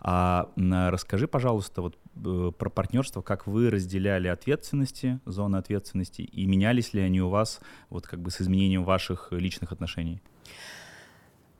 А 0.00 0.50
расскажи, 0.56 1.26
пожалуйста, 1.26 1.82
вот 1.82 1.98
э, 2.16 2.52
про 2.56 2.70
партнерство, 2.70 3.22
как 3.22 3.46
вы 3.46 3.70
разделяли 3.70 4.28
ответственности, 4.28 5.20
зоны 5.24 5.56
ответственности, 5.56 6.22
и 6.22 6.46
менялись 6.46 6.94
ли 6.94 7.00
они 7.00 7.20
у 7.20 7.28
вас 7.28 7.60
вот 7.90 8.06
как 8.06 8.20
бы 8.20 8.30
с 8.30 8.40
изменением 8.40 8.84
ваших 8.84 9.32
личных 9.32 9.72
отношений? 9.72 10.22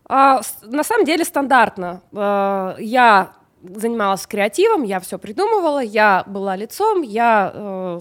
А, 0.06 0.40
на 0.62 0.84
самом 0.84 1.04
деле 1.04 1.24
стандартно. 1.24 2.02
А, 2.14 2.76
я 2.78 3.32
занималась 3.62 4.26
креативом, 4.26 4.82
я 4.82 5.00
все 5.00 5.18
придумывала, 5.18 5.82
я 5.82 6.24
была 6.26 6.54
лицом, 6.54 7.02
я 7.02 7.50
э, 7.54 8.00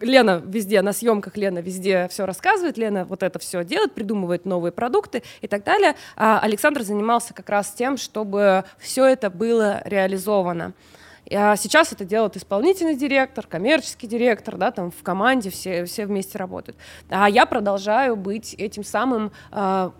Лена 0.00 0.42
везде 0.44 0.82
на 0.82 0.92
съемках, 0.92 1.36
Лена 1.36 1.60
везде 1.60 2.08
все 2.08 2.26
рассказывает, 2.26 2.76
Лена 2.76 3.04
вот 3.04 3.22
это 3.22 3.38
все 3.38 3.64
делает, 3.64 3.92
придумывает 3.92 4.44
новые 4.44 4.72
продукты 4.72 5.22
и 5.40 5.46
так 5.46 5.64
далее. 5.64 5.94
А 6.16 6.40
Александр 6.40 6.82
занимался 6.82 7.34
как 7.34 7.48
раз 7.48 7.70
тем, 7.70 7.96
чтобы 7.96 8.64
все 8.78 9.06
это 9.06 9.30
было 9.30 9.80
реализовано. 9.84 10.72
А 11.32 11.56
сейчас 11.56 11.92
это 11.92 12.04
делает 12.04 12.36
исполнительный 12.36 12.96
директор, 12.96 13.46
коммерческий 13.46 14.06
директор, 14.06 14.56
да, 14.56 14.70
там 14.70 14.90
в 14.90 15.02
команде 15.02 15.50
все, 15.50 15.84
все 15.86 16.04
вместе 16.04 16.36
работают. 16.36 16.76
А 17.08 17.30
я 17.30 17.46
продолжаю 17.46 18.16
быть 18.16 18.54
этим 18.54 18.84
самым, 18.84 19.32
э, 19.50 19.90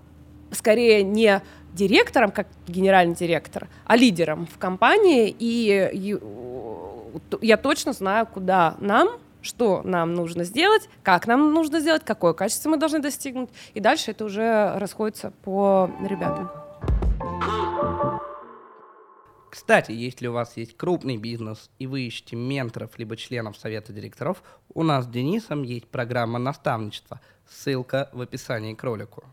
скорее 0.54 1.02
не 1.02 1.42
директором, 1.72 2.30
как 2.30 2.46
генеральный 2.66 3.14
директор, 3.14 3.68
а 3.84 3.96
лидером 3.96 4.46
в 4.46 4.58
компании, 4.58 5.34
и, 5.38 5.90
и 5.92 6.18
я 7.40 7.56
точно 7.56 7.92
знаю, 7.92 8.26
куда 8.26 8.76
нам 8.80 9.08
что 9.44 9.82
нам 9.84 10.14
нужно 10.14 10.44
сделать, 10.44 10.88
как 11.02 11.26
нам 11.26 11.52
нужно 11.52 11.78
сделать, 11.80 12.02
какое 12.02 12.32
качество 12.32 12.70
мы 12.70 12.78
должны 12.78 13.00
достигнуть. 13.00 13.50
И 13.74 13.80
дальше 13.80 14.12
это 14.12 14.24
уже 14.24 14.72
расходится 14.78 15.32
по 15.42 15.90
ребятам. 16.00 16.50
Кстати, 19.50 19.92
если 19.92 20.26
у 20.26 20.32
вас 20.32 20.56
есть 20.56 20.76
крупный 20.76 21.16
бизнес 21.16 21.70
и 21.78 21.86
вы 21.86 22.00
ищете 22.00 22.34
менторов 22.34 22.98
либо 22.98 23.16
членов 23.16 23.56
совета 23.56 23.92
директоров, 23.92 24.42
у 24.72 24.82
нас 24.82 25.04
с 25.04 25.08
Денисом 25.08 25.62
есть 25.62 25.86
программа 25.86 26.40
наставничества. 26.40 27.20
Ссылка 27.48 28.10
в 28.12 28.20
описании 28.20 28.74
к 28.74 28.82
ролику. 28.82 29.24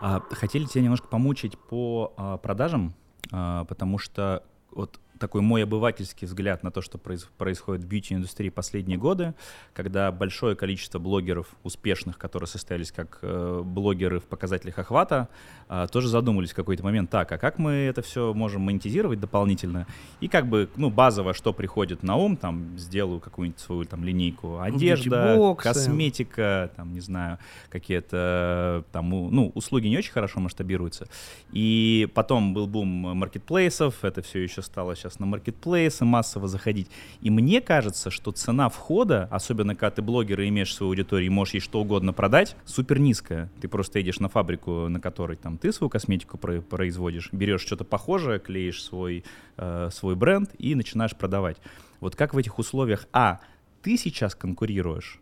А, 0.00 0.22
хотели 0.30 0.64
тебя 0.64 0.82
немножко 0.82 1.08
помучить 1.08 1.58
по 1.58 2.12
а, 2.16 2.36
продажам, 2.38 2.94
а, 3.32 3.64
потому 3.64 3.98
что 3.98 4.44
вот 4.70 5.00
такой 5.18 5.40
мой 5.40 5.64
обывательский 5.64 6.26
взгляд 6.26 6.62
на 6.62 6.70
то, 6.70 6.80
что 6.80 6.98
происходит 6.98 7.84
в 7.84 7.86
бьюти-индустрии 7.86 8.48
последние 8.48 8.98
годы, 8.98 9.34
когда 9.74 10.10
большое 10.12 10.56
количество 10.56 10.98
блогеров 10.98 11.48
успешных, 11.62 12.18
которые 12.18 12.46
состоялись 12.46 12.92
как 12.92 13.18
э, 13.22 13.62
блогеры 13.64 14.20
в 14.20 14.24
показателях 14.24 14.78
охвата, 14.78 15.28
э, 15.68 15.86
тоже 15.90 16.08
задумались 16.08 16.52
в 16.52 16.54
какой-то 16.54 16.84
момент, 16.84 17.10
так, 17.10 17.30
а 17.32 17.38
как 17.38 17.58
мы 17.58 17.72
это 17.72 18.02
все 18.02 18.32
можем 18.34 18.62
монетизировать 18.62 19.20
дополнительно? 19.20 19.86
И 20.20 20.28
как 20.28 20.46
бы, 20.46 20.68
ну, 20.76 20.90
базово, 20.90 21.34
что 21.34 21.52
приходит 21.52 22.02
на 22.02 22.16
ум, 22.16 22.36
там, 22.36 22.78
сделаю 22.78 23.20
какую-нибудь 23.20 23.60
свою 23.60 23.84
там 23.84 24.04
линейку 24.04 24.60
одежда, 24.60 25.54
косметика, 25.58 26.70
там, 26.76 26.92
не 26.92 27.00
знаю, 27.00 27.38
какие-то 27.70 28.84
там, 28.92 29.10
ну, 29.10 29.52
услуги 29.54 29.88
не 29.88 29.98
очень 29.98 30.12
хорошо 30.12 30.40
масштабируются. 30.40 31.08
И 31.52 32.08
потом 32.14 32.54
был 32.54 32.66
бум 32.66 32.88
маркетплейсов, 32.88 34.04
это 34.04 34.22
все 34.22 34.42
еще 34.42 34.62
стало 34.62 34.94
сейчас 34.96 35.07
сейчас 35.08 35.18
на 35.18 35.26
маркетплейсы 35.26 36.04
массово 36.04 36.48
заходить. 36.48 36.88
И 37.20 37.30
мне 37.30 37.60
кажется, 37.60 38.10
что 38.10 38.30
цена 38.30 38.68
входа, 38.68 39.28
особенно 39.30 39.74
когда 39.74 39.90
ты 39.90 40.02
блогер 40.02 40.40
и 40.40 40.48
имеешь 40.48 40.74
свою 40.74 40.90
аудиторию 40.90 41.26
и 41.26 41.30
можешь 41.30 41.54
ей 41.54 41.60
что 41.60 41.80
угодно 41.80 42.12
продать, 42.12 42.56
супер 42.64 42.98
низкая. 42.98 43.50
Ты 43.60 43.68
просто 43.68 43.98
едешь 43.98 44.20
на 44.20 44.28
фабрику, 44.28 44.88
на 44.88 45.00
которой 45.00 45.36
там 45.36 45.58
ты 45.58 45.72
свою 45.72 45.90
косметику 45.90 46.38
производишь, 46.38 47.30
берешь 47.32 47.62
что-то 47.62 47.84
похожее, 47.84 48.38
клеишь 48.38 48.82
свой, 48.82 49.24
э, 49.56 49.88
свой 49.92 50.14
бренд 50.14 50.50
и 50.58 50.74
начинаешь 50.74 51.16
продавать. 51.16 51.56
Вот 52.00 52.14
как 52.14 52.34
в 52.34 52.38
этих 52.38 52.58
условиях, 52.58 53.06
а, 53.12 53.40
ты 53.82 53.96
сейчас 53.96 54.34
конкурируешь, 54.34 55.20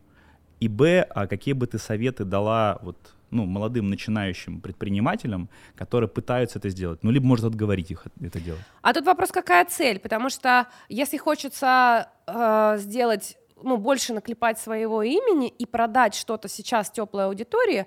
и 0.61 0.69
б, 0.69 1.03
а 1.03 1.27
какие 1.27 1.55
бы 1.55 1.67
ты 1.67 1.79
советы 1.79 2.25
дала 2.25 2.79
вот 2.83 2.97
ну, 3.31 3.45
молодым 3.45 3.89
начинающим 3.89 4.61
предпринимателям, 4.61 5.49
которые 5.75 6.09
пытаются 6.09 6.59
это 6.59 6.69
сделать. 6.71 7.03
Ну, 7.03 7.11
либо, 7.11 7.27
может, 7.27 7.45
отговорить 7.45 7.91
их 7.91 8.07
это 8.21 8.41
делать. 8.41 8.63
А 8.83 8.93
тут 8.93 9.05
вопрос, 9.07 9.31
какая 9.31 9.65
цель? 9.65 9.99
Потому 9.99 10.31
что 10.31 10.67
если 10.89 11.17
хочется 11.17 12.11
э, 12.27 12.77
сделать 12.79 13.37
ну, 13.63 13.77
больше 13.79 14.13
наклепать 14.13 14.59
своего 14.59 15.03
имени 15.03 15.49
и 15.49 15.67
продать 15.67 16.15
что-то 16.15 16.49
сейчас 16.49 16.91
теплой 16.91 17.27
аудитории, 17.27 17.87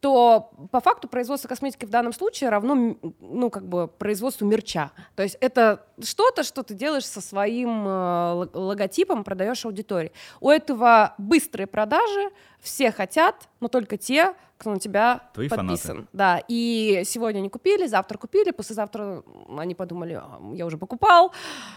то 0.00 0.52
по 0.70 0.80
факту 0.80 1.08
производство 1.08 1.48
косметики 1.48 1.84
в 1.84 1.90
данном 1.90 2.12
случае 2.12 2.50
равно, 2.50 2.96
ну, 3.20 3.50
как 3.50 3.68
бы 3.68 3.88
производству 3.88 4.46
мерча. 4.46 4.90
То 5.14 5.22
есть 5.22 5.36
это 5.40 5.86
что-то, 6.02 6.42
что 6.42 6.62
ты 6.62 6.74
делаешь 6.74 7.06
со 7.06 7.20
своим 7.20 7.86
э, 7.86 8.48
логотипом, 8.54 9.24
продаешь 9.24 9.64
аудитории. 9.64 10.12
У 10.40 10.48
этого 10.48 11.14
быстрые 11.18 11.66
продажи, 11.66 12.30
все 12.64 12.90
хотят, 12.90 13.48
но 13.60 13.68
только 13.68 13.96
те, 13.98 14.34
кто 14.56 14.70
на 14.70 14.78
тебя 14.78 15.20
Твои 15.34 15.48
подписан. 15.48 15.96
Фанаты. 15.96 16.08
Да, 16.12 16.40
и 16.48 17.02
сегодня 17.04 17.40
они 17.40 17.50
купили, 17.50 17.86
завтра 17.86 18.16
купили, 18.18 18.50
послезавтра 18.50 19.22
они 19.58 19.74
подумали, 19.74 20.14
«А, 20.14 20.40
я 20.54 20.64
уже 20.64 20.78
покупал, 20.78 21.32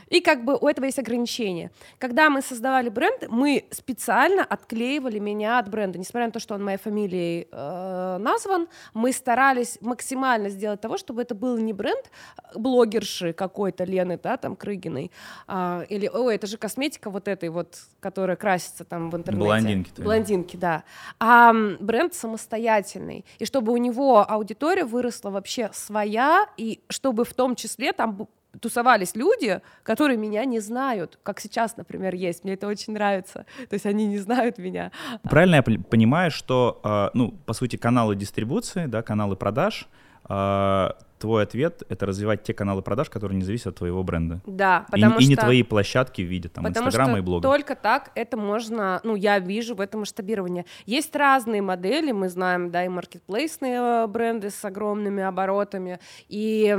и 0.07 0.21
как 0.21 0.45
бы 0.45 0.55
у 0.55 0.67
этого 0.67 0.85
есть 0.85 0.99
ограничения. 0.99 1.71
Когда 1.97 2.29
мы 2.29 2.41
создавали 2.41 2.89
бренд, 2.89 3.27
мы 3.29 3.65
специально 3.71 4.43
отклеивали 4.43 5.19
меня 5.19 5.59
от 5.59 5.69
бренда, 5.69 5.97
несмотря 5.97 6.27
на 6.27 6.31
то, 6.31 6.39
что 6.39 6.55
он 6.55 6.63
моей 6.63 6.77
фамилией 6.77 7.47
э, 7.51 8.17
назван, 8.19 8.67
мы 8.93 9.11
старались 9.11 9.79
максимально 9.81 10.49
сделать 10.49 10.79
того, 10.79 10.97
чтобы 10.97 11.23
это 11.23 11.35
был 11.35 11.57
не 11.57 11.73
бренд 11.73 12.09
блогерши 12.55 13.33
какой-то 13.33 13.83
Лены, 13.83 14.19
да, 14.21 14.37
там 14.37 14.55
Крыгиной, 14.55 15.11
э, 15.47 15.85
или, 15.89 16.07
ой, 16.07 16.35
это 16.35 16.47
же 16.47 16.57
косметика 16.57 17.09
вот 17.09 17.27
этой 17.27 17.49
вот, 17.49 17.79
которая 17.99 18.37
красится 18.37 18.85
там 18.85 19.09
в 19.09 19.17
интернете. 19.17 19.45
Блондинки. 19.45 20.01
Блондинки, 20.01 20.57
да. 20.57 20.76
А 21.19 21.53
бренд 21.79 22.13
самостоятельный 22.13 23.25
и 23.39 23.45
чтобы 23.45 23.71
у 23.71 23.77
него 23.77 24.25
аудитория 24.29 24.85
выросла 24.85 25.29
вообще 25.29 25.69
своя, 25.73 26.47
и 26.57 26.81
чтобы 26.89 27.25
в 27.25 27.33
том 27.33 27.55
числе 27.55 27.93
там 27.93 28.27
тусовались 28.59 29.15
люди, 29.15 29.61
которые 29.83 30.17
меня 30.17 30.45
не 30.45 30.59
знают, 30.59 31.19
как 31.23 31.39
сейчас, 31.39 31.77
например, 31.77 32.15
есть. 32.15 32.43
Мне 32.43 32.53
это 32.53 32.67
очень 32.67 32.93
нравится. 32.93 33.45
То 33.69 33.73
есть 33.73 33.85
они 33.85 34.07
не 34.07 34.17
знают 34.17 34.57
меня. 34.57 34.91
Правильно 35.23 35.55
я 35.55 35.63
понимаю, 35.63 36.31
что, 36.31 36.79
а, 36.83 37.11
ну, 37.13 37.31
по 37.31 37.53
сути, 37.53 37.75
каналы 37.75 38.15
дистрибуции, 38.15 38.85
да, 38.87 39.01
каналы 39.01 39.35
продаж 39.35 39.87
твой 40.27 41.43
ответ— 41.43 41.83
это 41.89 42.05
развивать 42.05 42.43
те 42.43 42.53
каналы 42.53 42.81
продаж, 42.81 43.09
которые 43.09 43.37
не 43.37 43.43
зависят 43.43 43.67
от 43.67 43.75
твоего 43.77 44.03
бренда. 44.03 44.41
Да, 44.45 44.85
потому 44.91 45.15
и, 45.17 45.21
что... 45.21 45.23
И 45.23 45.27
не 45.27 45.35
твои 45.35 45.63
площадки 45.63 46.21
в 46.21 46.25
виде 46.25 46.49
там 46.49 46.67
Инстаграма 46.67 47.19
и 47.19 47.21
блога. 47.21 47.41
только 47.41 47.75
так 47.75 48.11
это 48.15 48.37
можно, 48.37 49.01
ну, 49.03 49.15
я 49.15 49.39
вижу 49.39 49.75
в 49.75 49.81
этом 49.81 50.01
масштабирование. 50.01 50.65
Есть 50.85 51.15
разные 51.15 51.61
модели, 51.61 52.11
мы 52.11 52.29
знаем, 52.29 52.71
да, 52.71 52.85
и 52.85 52.87
маркетплейсные 52.87 54.03
э, 54.03 54.07
бренды 54.07 54.49
с 54.49 54.63
огромными 54.63 55.23
оборотами, 55.23 55.99
и 56.29 56.75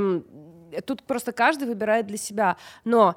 тут 0.85 1.03
просто 1.03 1.31
каждый 1.31 1.67
выбирает 1.67 2.07
для 2.07 2.17
себя. 2.17 2.57
Но 2.85 3.15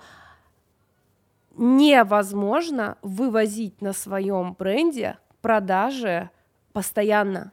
невозможно 1.57 2.97
вывозить 3.03 3.81
на 3.83 3.93
своем 3.93 4.55
бренде 4.59 5.19
продажи 5.41 6.31
постоянно. 6.73 7.53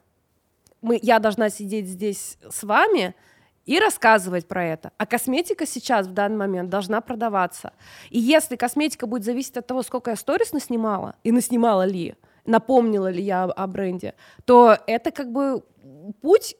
Мы, 0.81 0.99
я 1.01 1.19
должна 1.19 1.49
сидеть 1.49 1.87
здесь 1.87 2.37
с 2.49 2.63
вами— 2.63 3.15
и 3.69 3.79
рассказывать 3.79 4.47
про 4.47 4.65
это. 4.65 4.91
А 4.97 5.05
косметика 5.05 5.67
сейчас 5.67 6.07
в 6.07 6.11
данный 6.13 6.37
момент 6.37 6.71
должна 6.71 7.01
продаваться. 7.01 7.73
И 8.09 8.17
если 8.17 8.55
косметика 8.55 9.05
будет 9.05 9.23
зависеть 9.23 9.57
от 9.57 9.67
того, 9.67 9.83
сколько 9.83 10.09
я 10.09 10.15
сторис 10.15 10.53
наснимала, 10.53 11.13
и 11.23 11.31
наснимала 11.31 11.85
ли, 11.85 12.15
напомнила 12.45 13.11
ли 13.11 13.21
я 13.21 13.43
о 13.43 13.67
бренде, 13.67 14.15
то 14.45 14.75
это 14.87 15.11
как 15.11 15.31
бы 15.31 15.63
путь 16.19 16.55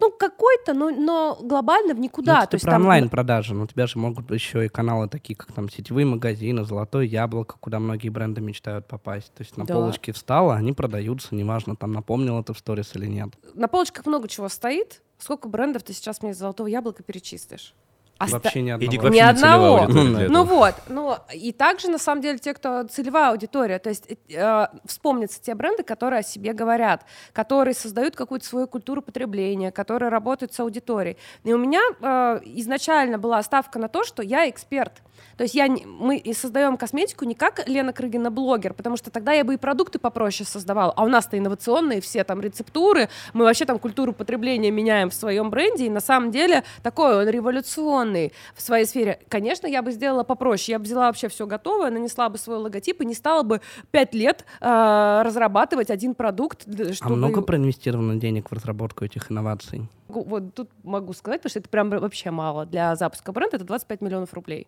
ну, 0.00 0.10
какой-то, 0.10 0.72
но, 0.74 0.90
но 0.90 1.38
глобально 1.42 1.94
в 1.94 2.00
никуда. 2.00 2.38
Ну, 2.38 2.38
это 2.40 2.50
То 2.52 2.54
есть 2.56 2.64
про 2.64 2.72
там... 2.72 2.82
онлайн-продажи, 2.82 3.54
но 3.54 3.64
у 3.64 3.66
тебя 3.66 3.86
же 3.86 3.98
могут 3.98 4.26
быть 4.26 4.40
еще 4.40 4.64
и 4.64 4.68
каналы 4.68 5.08
такие, 5.08 5.36
как 5.36 5.52
там 5.52 5.68
сетевые 5.68 6.06
магазины, 6.06 6.64
Золотое 6.64 7.04
яблоко, 7.04 7.56
куда 7.60 7.78
многие 7.78 8.08
бренды 8.08 8.40
мечтают 8.40 8.86
попасть. 8.86 9.32
То 9.34 9.42
есть 9.42 9.56
на 9.56 9.66
да. 9.66 9.74
полочке 9.74 10.12
встала, 10.12 10.54
они 10.54 10.72
продаются, 10.72 11.34
неважно, 11.34 11.76
там 11.76 11.92
напомнил 11.92 12.40
это 12.40 12.54
в 12.54 12.58
сторис 12.58 12.96
или 12.96 13.06
нет. 13.06 13.30
На 13.54 13.68
полочках 13.68 14.06
много 14.06 14.28
чего 14.28 14.48
стоит. 14.48 15.02
Сколько 15.18 15.48
брендов 15.48 15.82
ты 15.82 15.92
сейчас 15.92 16.22
мне 16.22 16.32
золотого 16.32 16.66
яблока 16.66 17.02
перечислишь? 17.02 17.74
Оста... 18.20 18.36
Вообще 18.36 18.60
ни 18.60 18.70
одного. 18.70 19.08
Ни 19.08 19.18
одного. 19.18 19.86
Ну 20.28 20.44
вот. 20.44 20.74
Ну, 20.88 21.16
и 21.32 21.52
также, 21.52 21.88
на 21.88 21.98
самом 21.98 22.20
деле, 22.20 22.38
те, 22.38 22.52
кто 22.52 22.82
целевая 22.84 23.30
аудитория, 23.30 23.78
то 23.78 23.88
есть 23.88 24.04
э, 24.28 24.66
вспомнятся 24.84 25.40
те 25.40 25.54
бренды, 25.54 25.82
которые 25.82 26.20
о 26.20 26.22
себе 26.22 26.52
говорят, 26.52 27.06
которые 27.32 27.72
создают 27.72 28.16
какую-то 28.16 28.46
свою 28.46 28.66
культуру 28.66 29.00
потребления, 29.00 29.72
которые 29.72 30.10
работают 30.10 30.52
с 30.52 30.60
аудиторией. 30.60 31.16
И 31.44 31.52
у 31.54 31.58
меня 31.58 31.80
э, 32.00 32.40
изначально 32.44 33.16
была 33.16 33.42
ставка 33.42 33.78
на 33.78 33.88
то, 33.88 34.04
что 34.04 34.22
я 34.22 34.50
эксперт. 34.50 35.02
То 35.36 35.44
есть 35.44 35.54
я, 35.54 35.68
мы 35.68 36.22
создаем 36.34 36.76
косметику 36.76 37.24
не 37.24 37.34
как 37.34 37.66
Лена 37.66 37.92
Крыгина 37.92 38.30
блогер, 38.30 38.74
потому 38.74 38.96
что 38.96 39.10
тогда 39.10 39.32
я 39.32 39.44
бы 39.44 39.54
и 39.54 39.56
продукты 39.56 39.98
попроще 39.98 40.46
создавала, 40.46 40.92
а 40.96 41.04
у 41.04 41.08
нас-то 41.08 41.38
инновационные 41.38 42.00
все 42.00 42.24
там 42.24 42.40
рецептуры, 42.40 43.08
мы 43.32 43.44
вообще 43.44 43.64
там 43.64 43.78
культуру 43.78 44.12
потребления 44.12 44.70
меняем 44.70 45.10
в 45.10 45.14
своем 45.14 45.50
бренде, 45.50 45.86
и 45.86 45.90
на 45.90 46.00
самом 46.00 46.30
деле 46.30 46.64
такой 46.82 47.16
он 47.16 47.28
революционный 47.28 48.09
в 48.54 48.62
своей 48.62 48.86
сфере. 48.86 49.20
Конечно, 49.28 49.66
я 49.66 49.82
бы 49.82 49.92
сделала 49.92 50.24
попроще, 50.24 50.72
я 50.72 50.78
бы 50.78 50.84
взяла 50.84 51.06
вообще 51.06 51.28
все 51.28 51.46
готовое, 51.46 51.90
нанесла 51.90 52.28
бы 52.28 52.38
свой 52.38 52.58
логотип 52.58 53.00
и 53.00 53.04
не 53.04 53.14
стала 53.14 53.42
бы 53.42 53.60
пять 53.90 54.14
лет 54.14 54.44
э, 54.60 55.22
разрабатывать 55.24 55.90
один 55.90 56.14
продукт. 56.14 56.66
А 56.66 56.92
чтобы... 56.92 57.14
А 57.14 57.16
много 57.16 57.42
проинвестировано 57.42 58.16
денег 58.16 58.50
в 58.50 58.54
разработку 58.54 59.04
этих 59.04 59.30
инноваций? 59.30 59.88
Вот 60.08 60.54
тут 60.54 60.70
могу 60.82 61.12
сказать, 61.12 61.40
потому 61.40 61.50
что 61.50 61.58
это 61.60 61.68
прям 61.68 61.90
вообще 61.90 62.30
мало 62.30 62.66
для 62.66 62.96
запуска 62.96 63.32
бренда, 63.32 63.56
это 63.56 63.64
25 63.64 64.00
миллионов 64.00 64.34
рублей. 64.34 64.66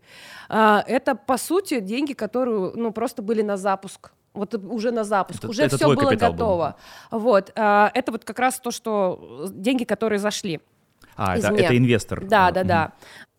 А, 0.48 0.84
это, 0.86 1.14
по 1.14 1.36
сути, 1.36 1.80
деньги, 1.80 2.12
которые, 2.12 2.72
ну, 2.74 2.92
просто 2.92 3.22
были 3.22 3.42
на 3.42 3.56
запуск 3.56 4.12
вот 4.34 4.54
уже 4.54 4.92
на 4.92 5.04
запуск, 5.04 5.40
это, 5.40 5.48
уже 5.48 5.62
это 5.64 5.76
все 5.76 5.94
было 5.94 6.14
готово. 6.14 6.76
Был. 7.10 7.18
Вот, 7.18 7.52
а, 7.54 7.90
это 7.94 8.12
вот 8.12 8.24
как 8.24 8.38
раз 8.38 8.58
то, 8.60 8.70
что 8.70 9.46
деньги, 9.50 9.84
которые 9.84 10.18
зашли. 10.18 10.60
А, 11.16 11.36
это, 11.36 11.48
это 11.48 11.76
инвестор. 11.76 12.24
Да, 12.24 12.50
да, 12.50 12.64
да. 12.64 12.92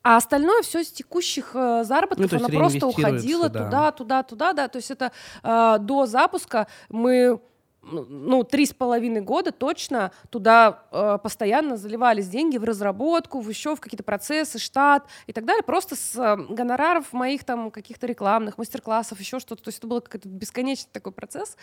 А 0.04 0.18
остальное 0.18 0.62
все 0.64 0.84
с 0.84 0.92
текущих 0.92 1.52
э, 1.54 1.84
заработков, 1.86 2.30
ну, 2.30 2.38
оно 2.38 2.50
просто 2.50 2.88
уходило 2.88 3.48
да. 3.48 3.64
туда, 3.64 3.92
туда, 3.92 4.24
туда, 4.24 4.54
да. 4.54 4.68
То 4.68 4.78
есть 4.78 4.92
это 4.92 5.14
э, 5.42 5.78
до 5.80 6.06
запуска 6.06 6.68
мы 6.90 7.40
ну, 7.84 8.44
три 8.44 8.66
с 8.66 8.74
половиной 8.74 9.22
года 9.22 9.52
точно 9.52 10.12
туда 10.30 10.84
э, 10.92 11.18
постоянно 11.22 11.78
заливались 11.78 12.28
деньги 12.28 12.58
в 12.58 12.64
разработку, 12.64 13.42
в 13.42 13.50
еще 13.50 13.76
в 13.76 13.82
какие-то 13.82 14.04
процессы, 14.04 14.60
штат 14.60 15.06
и 15.28 15.34
так 15.34 15.46
далее, 15.46 15.64
просто 15.64 15.96
с 15.96 16.16
э, 16.16 16.36
гонораров 16.54 17.12
моих 17.14 17.44
там 17.44 17.72
каких-то 17.72 18.08
рекламных 18.08 18.58
мастер-классов, 18.58 19.20
еще 19.20 19.40
что-то. 19.40 19.64
То 19.64 19.68
есть 19.70 19.80
это 19.80 19.88
был 19.88 20.02
какой-то 20.02 20.28
бесконечный 20.30 20.90
такой 20.92 21.12
процесс 21.12 21.58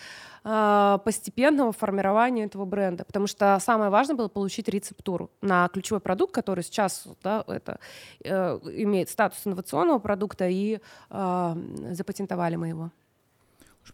э, 0.45 0.99
постепенного 1.05 1.73
формирования 1.73 2.45
этого 2.45 2.65
бренда, 2.65 3.05
потому 3.05 3.27
что 3.27 3.59
самое 3.61 3.91
важное 3.91 4.17
было 4.17 4.29
получить 4.29 4.69
рецептуру 4.69 5.31
на 5.41 5.69
ключевой 5.69 6.01
продукт, 6.01 6.35
который 6.35 6.65
сейчас 6.65 7.07
да, 7.23 7.45
это, 7.47 7.81
э, 8.23 8.59
имеет 8.75 9.09
статус 9.09 9.41
инновационного 9.47 9.99
продукта, 9.99 10.49
и 10.49 10.81
э, 11.11 11.55
запатентовали 11.93 12.57
мы 12.57 12.69
его. 12.69 12.91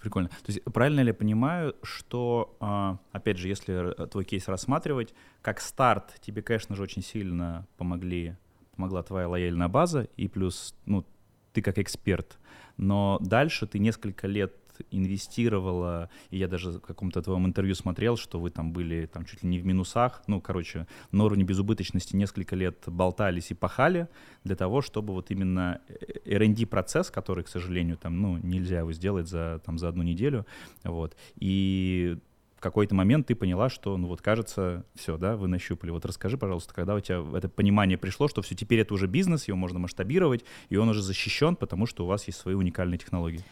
Прикольно. 0.01 0.29
То 0.29 0.53
есть 0.53 0.63
правильно 0.65 1.01
ли 1.01 1.09
я 1.09 1.15
понимаю, 1.15 1.75
что, 1.83 2.57
а, 2.61 2.99
опять 3.13 3.39
же, 3.39 3.49
если 3.49 3.95
твой 4.11 4.25
кейс 4.25 4.47
рассматривать, 4.47 5.15
как 5.43 5.61
старт 5.61 6.15
тебе, 6.21 6.43
конечно 6.43 6.77
же, 6.77 6.83
очень 6.83 7.03
сильно 7.03 7.67
помогли, 7.77 8.37
помогла 8.75 9.03
твоя 9.03 9.29
лояльная 9.29 9.69
база, 9.69 10.09
и 10.17 10.29
плюс, 10.29 10.75
ну, 10.85 11.05
ты 11.53 11.63
как 11.63 11.79
эксперт, 11.79 12.39
но 12.77 13.19
дальше 13.21 13.67
ты 13.67 13.79
несколько 13.79 14.27
лет 14.27 14.55
инвестировала, 14.91 16.11
и 16.31 16.39
я 16.39 16.49
даже 16.49 16.73
в 16.73 16.81
каком-то 16.81 17.23
твоем 17.23 17.47
интервью 17.47 17.75
смотрел, 17.75 18.17
что 18.17 18.41
вы 18.41 18.51
там 18.51 18.73
были 18.73 19.07
там 19.07 19.25
чуть 19.25 19.43
ли 19.43 19.49
не 19.49 19.59
в 19.59 19.67
минусах, 19.67 20.23
ну, 20.27 20.41
короче, 20.41 20.87
на 21.13 21.25
уровне 21.25 21.45
безубыточности 21.45 22.17
несколько 22.17 22.57
лет 22.57 22.83
болтались 22.87 23.51
и 23.51 23.55
пахали 23.55 24.09
для 24.45 24.57
того, 24.57 24.83
чтобы 24.83 25.13
вот 25.13 25.31
именно 25.31 25.81
R&D 26.25 26.67
процесс, 26.67 27.11
который, 27.11 27.45
к 27.45 27.49
сожалению, 27.49 27.97
там, 27.97 28.21
ну, 28.21 28.39
нельзя 28.39 28.79
его 28.81 28.93
сделать 28.93 29.29
за, 29.29 29.61
там, 29.65 29.79
за 29.79 29.89
одну 29.89 30.03
неделю, 30.03 30.47
вот, 30.85 31.17
и 31.37 32.19
в 32.57 32.61
какой-то 32.61 32.95
момент 32.95 33.27
ты 33.27 33.35
поняла, 33.35 33.69
что, 33.69 33.97
ну 33.97 34.09
вот, 34.09 34.23
кажется, 34.23 34.85
все, 34.95 35.19
да, 35.19 35.37
вы 35.37 35.47
нащупали. 35.47 35.91
Вот 35.91 36.07
расскажи, 36.07 36.39
пожалуйста, 36.39 36.73
когда 36.73 36.95
у 36.95 37.01
тебя 37.01 37.23
это 37.37 37.49
понимание 37.49 37.99
пришло, 37.99 38.29
что 38.29 38.41
все, 38.41 38.55
теперь 38.55 38.81
это 38.81 38.95
уже 38.95 39.07
бизнес, 39.07 39.47
его 39.47 39.59
можно 39.59 39.79
масштабировать, 39.79 40.45
и 40.71 40.77
он 40.77 40.89
уже 40.89 41.03
защищен, 41.03 41.57
потому 41.57 41.87
что 41.87 42.05
у 42.05 42.07
вас 42.07 42.27
есть 42.27 42.39
свои 42.39 42.55
уникальные 42.55 42.99
технологии. 42.99 43.45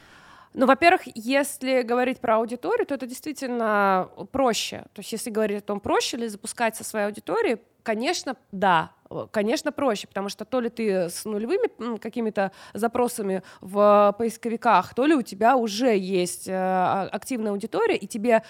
Ну, 0.54 0.66
во-первых, 0.66 1.02
если 1.16 1.82
говорить 1.82 2.20
про 2.20 2.36
аудиторию, 2.36 2.86
то 2.86 2.94
это 2.94 3.06
действительно 3.06 4.08
проще. 4.30 4.84
То 4.92 5.00
есть, 5.00 5.10
если 5.10 5.30
говорить 5.30 5.58
о 5.58 5.66
том, 5.66 5.80
проще 5.80 6.16
ли 6.16 6.28
запускать 6.28 6.76
со 6.76 6.84
своей 6.84 7.06
аудиторией, 7.06 7.58
конечно, 7.82 8.36
да, 8.52 8.92
конечно, 9.32 9.72
проще, 9.72 10.06
потому 10.06 10.28
что 10.28 10.44
то 10.44 10.60
ли 10.60 10.70
ты 10.70 11.08
с 11.10 11.24
нулевыми 11.24 11.98
какими-то 11.98 12.52
запросами 12.72 13.42
в 13.60 14.14
поисковиках, 14.16 14.94
то 14.94 15.06
ли 15.06 15.14
у 15.14 15.22
тебя 15.22 15.56
уже 15.56 15.96
есть 15.96 16.46
э, 16.48 16.52
а, 16.54 17.08
активная 17.10 17.50
аудитория, 17.50 17.96
и 17.96 18.06
тебе 18.06 18.44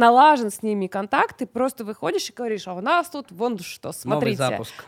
налажен 0.00 0.50
с 0.50 0.62
ними 0.62 0.88
контакт, 0.88 1.36
ты 1.36 1.46
просто 1.46 1.84
выходишь 1.84 2.28
и 2.30 2.32
говоришь, 2.32 2.66
а 2.66 2.74
у 2.74 2.80
нас 2.80 3.08
тут 3.08 3.30
вон 3.30 3.58
что, 3.58 3.92
смотрите. 3.92 4.38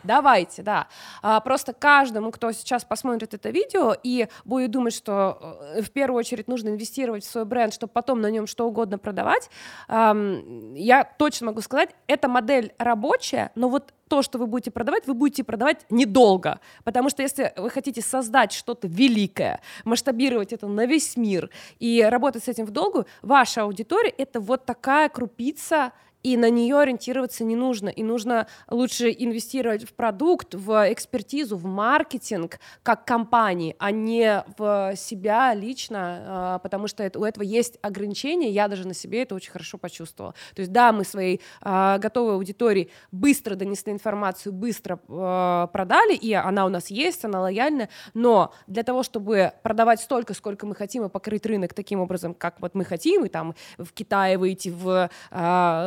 Давайте, 0.02 0.62
да. 0.62 0.88
А, 1.22 1.40
просто 1.40 1.74
каждому, 1.74 2.30
кто 2.32 2.50
сейчас 2.52 2.84
посмотрит 2.84 3.34
это 3.34 3.50
видео 3.50 3.94
и 4.02 4.26
будет 4.44 4.70
думать, 4.70 4.94
что 4.94 5.58
э, 5.74 5.82
в 5.82 5.90
первую 5.90 6.18
очередь 6.18 6.48
нужно 6.48 6.70
инвестировать 6.70 7.24
в 7.24 7.30
свой 7.30 7.44
бренд, 7.44 7.74
чтобы 7.74 7.92
потом 7.92 8.20
на 8.22 8.30
нем 8.30 8.46
что 8.46 8.66
угодно 8.66 8.98
продавать, 8.98 9.50
эм, 9.88 10.74
я 10.74 11.04
точно 11.04 11.46
могу 11.46 11.60
сказать, 11.60 11.90
эта 12.06 12.28
модель 12.28 12.72
рабочая, 12.78 13.52
но 13.54 13.68
вот 13.68 13.92
то, 14.12 14.20
что 14.20 14.36
вы 14.36 14.46
будете 14.46 14.70
продавать, 14.70 15.06
вы 15.06 15.14
будете 15.14 15.42
продавать 15.42 15.86
недолго. 15.88 16.60
Потому 16.84 17.08
что 17.08 17.22
если 17.22 17.50
вы 17.56 17.70
хотите 17.70 18.02
создать 18.02 18.52
что-то 18.52 18.86
великое, 18.86 19.62
масштабировать 19.84 20.52
это 20.52 20.66
на 20.66 20.84
весь 20.84 21.16
мир 21.16 21.48
и 21.78 22.02
работать 22.02 22.44
с 22.44 22.48
этим 22.48 22.66
в 22.66 22.72
долгу, 22.72 23.06
ваша 23.22 23.62
аудитория— 23.62 24.10
это 24.18 24.38
вот 24.38 24.66
такая 24.66 25.08
крупица 25.08 25.92
и 26.22 26.36
на 26.36 26.50
нее 26.50 26.78
ориентироваться 26.78 27.44
не 27.44 27.56
нужно. 27.56 27.88
И 27.88 28.02
нужно 28.02 28.46
лучше 28.70 29.10
инвестировать 29.10 29.84
в 29.84 29.92
продукт, 29.94 30.54
в 30.54 30.92
экспертизу, 30.92 31.56
в 31.56 31.64
маркетинг 31.64 32.60
как 32.82 33.04
компании, 33.04 33.76
а 33.78 33.90
не 33.90 34.44
в 34.56 34.94
себя 34.96 35.54
лично, 35.54 36.24
а, 36.26 36.58
потому 36.60 36.86
что 36.86 37.02
это, 37.02 37.18
у 37.18 37.24
этого 37.24 37.44
есть 37.44 37.78
ограничения, 37.82 38.50
я 38.50 38.68
даже 38.68 38.86
на 38.86 38.94
себе 38.94 39.22
это 39.22 39.34
очень 39.34 39.50
хорошо 39.50 39.78
почувствовала. 39.78 40.34
То 40.54 40.60
есть 40.60 40.72
да, 40.72 40.92
мы 40.92 41.04
своей 41.04 41.40
а, 41.60 41.98
готовой 41.98 42.34
аудитории 42.34 42.90
быстро 43.10 43.54
донесли 43.54 43.92
информацию, 43.92 44.52
быстро 44.52 45.00
а, 45.08 45.66
продали, 45.68 46.14
и 46.14 46.32
она 46.32 46.66
у 46.66 46.68
нас 46.68 46.88
есть, 46.88 47.24
она 47.24 47.40
лояльная, 47.40 47.88
но 48.14 48.54
для 48.66 48.82
того, 48.82 49.02
чтобы 49.02 49.52
продавать 49.62 50.00
столько, 50.00 50.34
сколько 50.34 50.66
мы 50.66 50.74
хотим, 50.74 51.04
и 51.04 51.08
покрыть 51.08 51.46
рынок 51.46 51.74
таким 51.74 52.00
образом, 52.00 52.34
как 52.34 52.60
вот 52.60 52.74
мы 52.74 52.84
хотим, 52.84 53.24
и 53.24 53.28
там 53.28 53.54
в 53.78 53.92
Китае 53.92 54.38
выйти, 54.38 54.68
в 54.68 55.10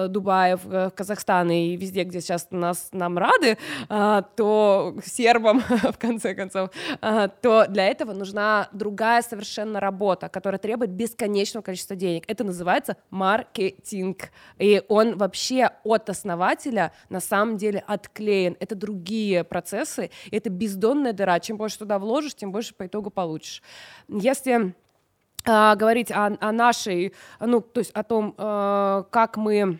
Дубай, 0.09 0.24
Дубае, 0.25 0.55
в 0.55 0.89
Казахстан 0.95 1.51
и 1.51 1.75
везде, 1.75 2.03
где 2.03 2.19
сейчас 2.19 2.47
нас, 2.49 2.89
нам 2.91 3.15
рады, 3.17 3.59
а, 3.89 4.23
то 4.23 4.95
сербам, 5.05 5.59
в 5.69 5.97
конце 5.99 6.33
концов, 6.33 6.71
а, 6.99 7.27
то 7.27 7.67
для 7.67 7.85
этого 7.85 8.13
нужна 8.13 8.67
другая 8.73 9.21
совершенно 9.21 9.79
работа, 9.79 10.27
которая 10.27 10.57
требует 10.57 10.89
бесконечного 10.89 11.63
количества 11.63 11.95
денег. 11.95 12.23
Это 12.27 12.43
называется 12.43 12.97
маркетинг. 13.11 14.31
И 14.57 14.81
он 14.87 15.15
вообще 15.15 15.69
от 15.83 16.09
основателя 16.09 16.91
на 17.09 17.19
самом 17.19 17.57
деле 17.57 17.83
отклеен. 17.85 18.57
Это 18.59 18.73
другие 18.73 19.43
процессы, 19.43 20.09
это 20.31 20.49
бездонная 20.49 21.13
дыра. 21.13 21.39
Чем 21.39 21.57
больше 21.57 21.77
туда 21.77 21.99
вложишь, 21.99 22.33
тем 22.33 22.51
больше 22.51 22.73
по 22.73 22.87
итогу 22.87 23.11
получишь. 23.11 23.61
Если 24.07 24.73
Uh, 25.47 25.75
говорить 25.75 26.11
о, 26.11 26.35
о 26.39 26.51
нашей, 26.51 27.13
ну, 27.39 27.61
то 27.61 27.79
есть 27.79 27.91
о 27.91 28.01
том, 28.01 28.33
uh, 28.35 29.05
как 29.11 29.37
мы 29.37 29.79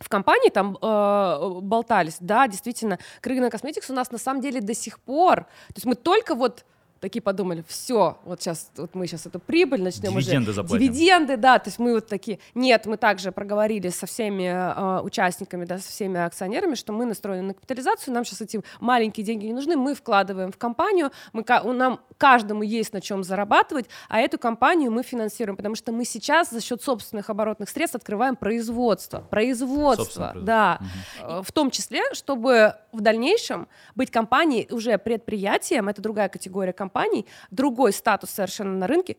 в 0.00 0.08
компании 0.08 0.50
там 0.50 0.78
э, 0.80 1.60
болтались, 1.60 2.16
да, 2.20 2.46
действительно, 2.46 2.98
Крыгина 3.20 3.50
Косметикс 3.50 3.90
у 3.90 3.94
нас 3.94 4.10
на 4.10 4.18
самом 4.18 4.40
деле 4.40 4.60
до 4.60 4.74
сих 4.74 5.00
пор, 5.00 5.42
то 5.44 5.74
есть 5.74 5.86
мы 5.86 5.94
только 5.94 6.34
вот 6.34 6.64
такие 7.00 7.22
подумали, 7.22 7.64
все, 7.66 8.18
вот 8.24 8.40
сейчас 8.40 8.70
вот 8.76 8.94
мы 8.94 9.06
сейчас 9.06 9.26
эту 9.26 9.38
прибыль 9.38 9.82
начнем 9.82 10.12
Дивиденды 10.12 10.50
уже. 10.50 10.56
заплатим. 10.56 10.86
Дивиденды, 10.86 11.36
да, 11.36 11.58
то 11.58 11.68
есть 11.68 11.78
мы 11.78 11.94
вот 11.94 12.06
такие, 12.06 12.38
нет, 12.54 12.86
мы 12.86 12.96
также 12.96 13.32
проговорили 13.32 13.88
со 13.88 14.06
всеми 14.06 14.44
э, 14.44 15.00
участниками, 15.02 15.64
да, 15.64 15.78
со 15.78 15.90
всеми 15.90 16.20
акционерами, 16.20 16.74
что 16.74 16.92
мы 16.92 17.04
настроены 17.04 17.42
на 17.42 17.54
капитализацию, 17.54 18.14
нам 18.14 18.24
сейчас 18.24 18.40
эти 18.42 18.60
маленькие 18.80 19.24
деньги 19.24 19.46
не 19.46 19.52
нужны, 19.52 19.76
мы 19.76 19.94
вкладываем 19.94 20.52
в 20.52 20.58
компанию, 20.58 21.10
мы, 21.32 21.44
нам 21.72 22.00
каждому 22.16 22.62
есть 22.62 22.92
на 22.92 23.00
чем 23.00 23.22
зарабатывать, 23.22 23.86
а 24.08 24.20
эту 24.20 24.38
компанию 24.38 24.90
мы 24.90 25.02
финансируем, 25.02 25.56
потому 25.56 25.74
что 25.74 25.92
мы 25.92 26.04
сейчас 26.04 26.50
за 26.50 26.60
счет 26.60 26.82
собственных 26.82 27.30
оборотных 27.30 27.68
средств 27.68 27.96
открываем 27.96 28.36
производство, 28.36 29.20
производство, 29.20 30.32
да, 30.34 30.80
угу. 31.20 31.42
в 31.42 31.52
том 31.52 31.70
числе, 31.70 32.02
чтобы 32.12 32.74
в 32.92 33.00
дальнейшем 33.00 33.68
быть 33.94 34.10
компанией 34.10 34.66
уже 34.70 34.98
предприятием, 34.98 35.88
это 35.88 36.02
другая 36.02 36.28
категория 36.28 36.72
компаний, 36.72 36.87
компаний, 36.88 37.26
другой 37.50 37.92
статус 37.92 38.30
совершенно 38.30 38.76
на 38.76 38.86
рынке, 38.86 39.16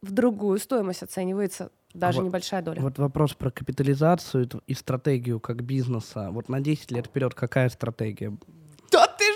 в 0.00 0.12
другую 0.12 0.58
стоимость 0.58 1.02
оценивается 1.02 1.70
даже 1.94 2.20
а 2.20 2.22
небольшая 2.22 2.62
доля. 2.62 2.80
Вот 2.80 2.98
вопрос 2.98 3.34
про 3.34 3.50
капитализацию 3.50 4.48
и 4.66 4.74
стратегию 4.74 5.40
как 5.40 5.62
бизнеса. 5.62 6.28
Вот 6.30 6.48
на 6.48 6.60
10 6.60 6.92
лет 6.92 7.06
вперед 7.06 7.34
какая 7.34 7.68
стратегия? 7.70 8.36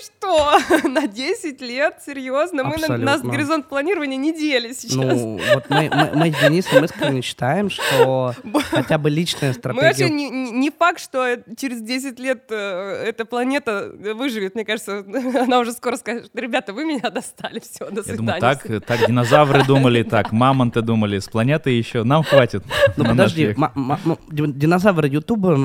Что? 0.02 0.58
На 0.88 1.06
10 1.06 1.60
лет? 1.60 1.98
Серьезно? 2.04 2.64
Мы 2.64 2.76
на, 2.76 2.96
нас 2.96 3.22
горизонт 3.22 3.68
планирования 3.68 4.16
не 4.16 4.32
дели 4.32 4.72
сейчас. 4.72 4.96
Ну, 4.96 5.40
вот 5.54 5.70
мы, 5.70 5.90
мы, 5.92 6.10
мы 6.14 6.32
с 6.32 6.40
Денисом 6.40 6.84
искренне 6.84 7.22
считаем, 7.22 7.70
что 7.70 8.34
хотя 8.70 8.98
бы 8.98 9.10
личная 9.10 9.52
стратегия... 9.52 9.82
Мы 9.82 9.88
вообще 9.88 10.10
не, 10.10 10.30
не 10.30 10.70
факт, 10.70 11.00
что 11.00 11.36
через 11.56 11.80
10 11.82 12.18
лет 12.18 12.44
э, 12.50 13.04
эта 13.06 13.24
планета 13.24 13.92
выживет. 14.14 14.54
Мне 14.54 14.64
кажется, 14.64 15.04
она 15.42 15.60
уже 15.60 15.72
скоро 15.72 15.96
скажет, 15.96 16.30
ребята, 16.34 16.72
вы 16.72 16.84
меня 16.84 17.10
достали, 17.10 17.60
все, 17.60 17.88
до 17.90 18.02
свидания. 18.02 18.40
Я 18.40 18.54
думаю, 18.54 18.80
так, 18.80 18.98
так 18.98 19.06
динозавры 19.06 19.64
думали, 19.64 20.02
так, 20.02 20.32
мамонты 20.32 20.82
думали, 20.82 21.18
с 21.18 21.28
планеты 21.28 21.70
еще 21.70 22.02
нам 22.02 22.24
хватит. 22.24 22.64
Ну 22.96 23.04
подожди, 23.04 23.54
динозавры 24.30 25.08
Ютуба, 25.08 25.58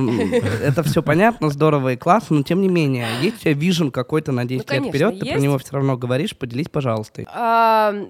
это 0.62 0.84
все 0.84 1.02
понятно, 1.02 1.50
здорово 1.50 1.93
и 1.93 1.97
классно, 1.97 2.38
но 2.38 2.43
тем 2.43 2.62
не 2.62 2.67
менее, 2.67 3.08
есть 3.21 3.38
у 3.38 3.39
тебя 3.41 3.54
вижен 3.54 3.91
какой-то 3.91 4.27
на 4.32 4.46
10 4.46 4.70
ну, 4.70 4.76
лет 4.76 4.86
вперед, 4.90 5.20
ты 5.20 5.26
про 5.26 5.40
него 5.40 5.58
все 5.58 5.74
равно 5.74 5.98
говоришь, 5.98 6.36
поделись, 6.38 6.70
пожалуйста. 6.70 7.22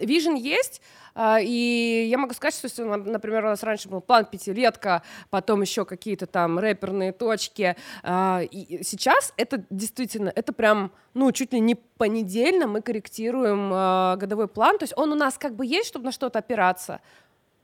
Вижен 0.02 0.36
есть, 0.36 0.82
а, 1.20 1.40
и 1.42 2.08
я 2.12 2.20
могу 2.20 2.36
сказать, 2.36 2.54
что, 2.54 2.86
например, 2.96 3.44
у 3.46 3.48
нас 3.48 3.64
раньше 3.64 3.90
был 3.90 4.02
план 4.02 4.26
пятилетка, 4.26 5.02
потом 5.32 5.64
еще 5.64 5.84
какие-то 5.84 6.28
там 6.28 6.60
рэперные 6.60 7.12
точки, 7.12 7.76
а, 8.04 8.42
и 8.44 8.84
сейчас 8.84 9.34
это 9.36 9.66
действительно, 9.72 10.32
это 10.36 10.54
прям, 10.54 10.92
ну, 11.16 11.32
чуть 11.32 11.54
ли 11.54 11.60
не 11.60 11.74
понедельно 11.74 12.68
мы 12.68 12.84
корректируем 12.84 13.72
а, 13.74 14.16
годовой 14.18 14.48
план, 14.48 14.78
то 14.78 14.84
есть 14.84 14.94
он 14.96 15.12
у 15.12 15.16
нас 15.16 15.40
как 15.40 15.56
бы 15.56 15.66
есть, 15.66 15.88
чтобы 15.88 16.06
на 16.06 16.12
что-то 16.12 16.38
опираться, 16.38 17.02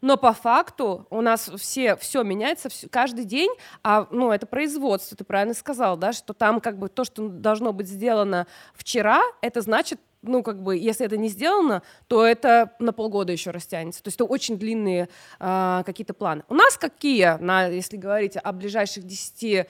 но 0.03 0.17
по 0.17 0.33
факту 0.33 1.07
у 1.09 1.21
нас 1.21 1.49
все, 1.55 1.95
все 1.95 2.23
меняется 2.23 2.67
все, 2.67 2.89
каждый 2.89 3.23
день, 3.23 3.49
а 3.83 4.05
ну, 4.11 4.33
это 4.33 4.45
производство, 4.45 5.15
ты 5.15 5.23
правильно 5.23 5.53
сказал, 5.53 5.95
да, 5.95 6.11
что 6.11 6.33
там 6.33 6.59
как 6.59 6.77
бы 6.77 6.89
то, 6.89 7.05
что 7.05 7.29
должно 7.29 7.71
быть 7.71 7.87
сделано 7.87 8.45
вчера, 8.75 9.21
это 9.41 9.61
значит 9.61 10.01
ну, 10.21 10.43
как 10.43 10.61
бы, 10.61 10.77
если 10.77 11.05
это 11.05 11.15
не 11.15 11.29
сделано, 11.29 11.83
то 12.07 12.25
это 12.25 12.73
на 12.79 12.91
полгода 12.91 13.31
еще 13.31 13.51
растянется. 13.51 14.01
То 14.01 14.07
есть 14.07 14.15
это 14.15 14.23
очень 14.23 14.57
длинные 14.57 15.09
э, 15.39 15.83
какие-то 15.85 16.13
планы. 16.13 16.43
У 16.47 16.53
нас 16.53 16.77
какие, 16.77 17.37
на, 17.41 17.67
если 17.67 17.97
говорить 17.97 18.37
о 18.41 18.53
ближайших 18.53 19.05
10 19.05 19.43
э, 19.43 19.65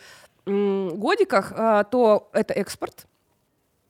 годиках, 0.45 1.53
э, 1.55 1.83
то 1.89 2.29
это 2.33 2.53
экспорт, 2.53 3.07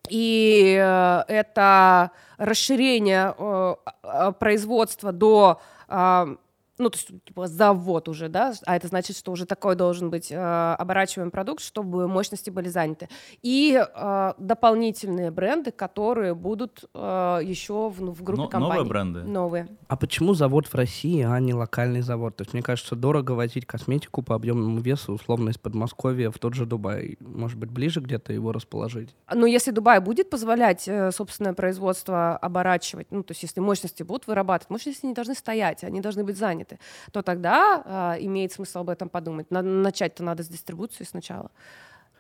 и 0.10 0.78
э, 0.82 1.24
это 1.28 2.12
расширение 2.38 3.34
э, 3.38 4.32
производства 4.40 5.12
до 5.12 5.62
э, 5.94 6.36
ну, 6.80 6.90
то 6.90 6.98
есть, 6.98 7.10
типа, 7.26 7.48
завод 7.48 8.10
уже, 8.10 8.30
да, 8.30 8.54
а 8.66 8.76
это 8.76 8.88
значит, 8.88 9.16
что 9.16 9.32
уже 9.32 9.46
такой 9.46 9.76
должен 9.76 10.10
быть 10.10 10.32
э, 10.32 10.36
оборачиваемый 10.36 11.32
продукт, 11.32 11.62
чтобы 11.62 12.08
мощности 12.08 12.50
были 12.50 12.68
заняты. 12.68 13.10
И 13.44 13.80
э, 13.80 14.34
дополнительные 14.40 15.30
бренды, 15.30 15.72
которые 15.72 16.34
будут 16.34 16.86
э, 16.94 17.40
еще 17.44 17.90
в, 17.90 18.00
в 18.00 18.24
группе 18.24 18.44
Но, 18.44 18.48
компаний. 18.48 18.76
Новые 18.76 18.90
бренды? 18.90 19.24
Новые. 19.24 19.68
А 19.88 19.96
почему 19.96 20.34
завод 20.34 20.66
в 20.66 20.74
России, 20.74 21.22
а 21.22 21.40
не 21.40 21.54
локальный 21.54 22.02
завод? 22.02 22.38
То 22.38 22.42
есть, 22.42 22.54
мне 22.54 22.64
кажется, 22.64 22.96
дорого 22.96 23.34
возить 23.34 23.68
косметику 23.68 24.24
по 24.24 24.34
объемному 24.34 24.80
весу, 24.80 25.14
условно, 25.14 25.50
из 25.50 25.60
Подмосковья 25.60 26.32
в 26.32 26.40
тот 26.40 26.56
же 26.56 26.66
Дубай. 26.66 27.18
Может 27.20 27.60
быть, 27.60 27.70
ближе 27.70 28.00
где-то 28.00 28.34
его 28.34 28.52
расположить? 28.52 29.16
Но 29.32 29.46
если 29.46 29.70
Дубай 29.70 30.00
будет 30.00 30.32
позволять 30.32 30.88
э, 30.88 31.12
собственное 31.12 31.54
производство 31.54 32.36
оборачивать, 32.36 33.12
ну, 33.12 33.22
то 33.22 33.32
есть 33.32 33.44
если 33.44 33.60
мощности 33.60 34.02
будут 34.02 34.26
вырабатывать, 34.26 34.72
мощности 34.72 35.06
не 35.06 35.14
должны 35.14 35.36
стоять, 35.36 35.84
они 35.84 36.02
должны 36.02 36.24
быть 36.24 36.38
заняты 36.38 36.63
заняты, 36.64 36.80
то 37.12 37.22
тогда 37.22 38.16
э, 38.18 38.24
имеет 38.26 38.52
смысл 38.52 38.80
об 38.80 38.90
этом 38.90 39.10
подумать. 39.10 39.52
Надо, 39.52 39.68
начать-то 39.68 40.24
надо 40.24 40.44
с 40.44 40.48
дистрибуции 40.48 41.04
сначала. 41.04 41.52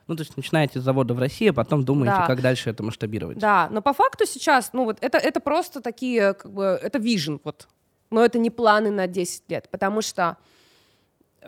Ну, 0.08 0.16
то 0.16 0.24
есть 0.24 0.36
начинаете 0.36 0.80
с 0.80 0.84
завода 0.84 1.14
в 1.14 1.20
России, 1.20 1.50
а 1.50 1.54
потом 1.54 1.86
думаете, 1.86 2.18
Да. 2.18 2.28
как 2.28 2.42
дальше 2.42 2.70
это 2.70 2.84
масштабировать. 2.84 3.38
Да, 3.38 3.70
но 3.72 3.82
по 3.82 3.94
факту 3.94 4.26
сейчас, 4.26 4.74
ну 4.74 4.84
вот 4.84 4.98
это, 5.02 5.18
это 5.18 5.40
просто 5.40 5.82
такие, 5.82 6.34
как 6.34 6.52
бы, 6.52 6.80
это 6.82 7.00
вижен, 7.00 7.40
вот. 7.44 7.68
Но 8.10 8.24
это 8.24 8.38
не 8.38 8.50
планы 8.50 8.92
на 8.92 9.08
10 9.08 9.50
лет, 9.50 9.70
потому 9.72 10.02
что 10.02 10.38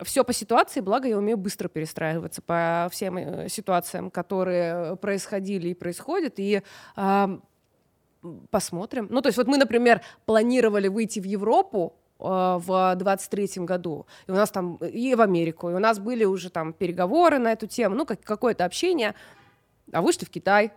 все 0.02 0.24
по 0.24 0.32
ситуации, 0.32 0.80
благо 0.80 1.08
я 1.08 1.18
умею 1.18 1.36
быстро 1.36 1.68
перестраиваться 1.68 2.42
по 2.42 2.88
всем 2.90 3.18
э, 3.18 3.48
ситуациям, 3.48 4.10
которые 4.10 4.96
происходили 4.96 5.68
и 5.68 5.74
происходят, 5.74 6.34
и 6.38 6.62
а, 6.96 7.38
посмотрим. 8.50 9.08
Ну, 9.10 9.20
то 9.22 9.28
есть 9.28 9.38
вот 9.38 9.46
мы, 9.46 9.56
например, 9.56 10.02
планировали 10.24 10.88
выйти 10.88 11.20
в 11.20 11.24
Европу 11.24 11.94
э, 11.94 12.05
в 12.18 12.94
23 12.96 13.64
году, 13.64 14.06
и 14.26 14.30
у 14.30 14.34
нас 14.34 14.50
там, 14.50 14.76
и 14.76 15.14
в 15.14 15.20
Америку, 15.20 15.70
и 15.70 15.74
у 15.74 15.78
нас 15.78 15.98
были 15.98 16.24
уже 16.24 16.50
там 16.50 16.72
переговоры 16.72 17.38
на 17.38 17.52
эту 17.52 17.66
тему, 17.66 17.94
ну, 17.94 18.06
как, 18.06 18.20
какое-то 18.22 18.64
общение, 18.64 19.14
а 19.92 20.00
вышли 20.00 20.24
в 20.24 20.30
Китай, 20.30 20.72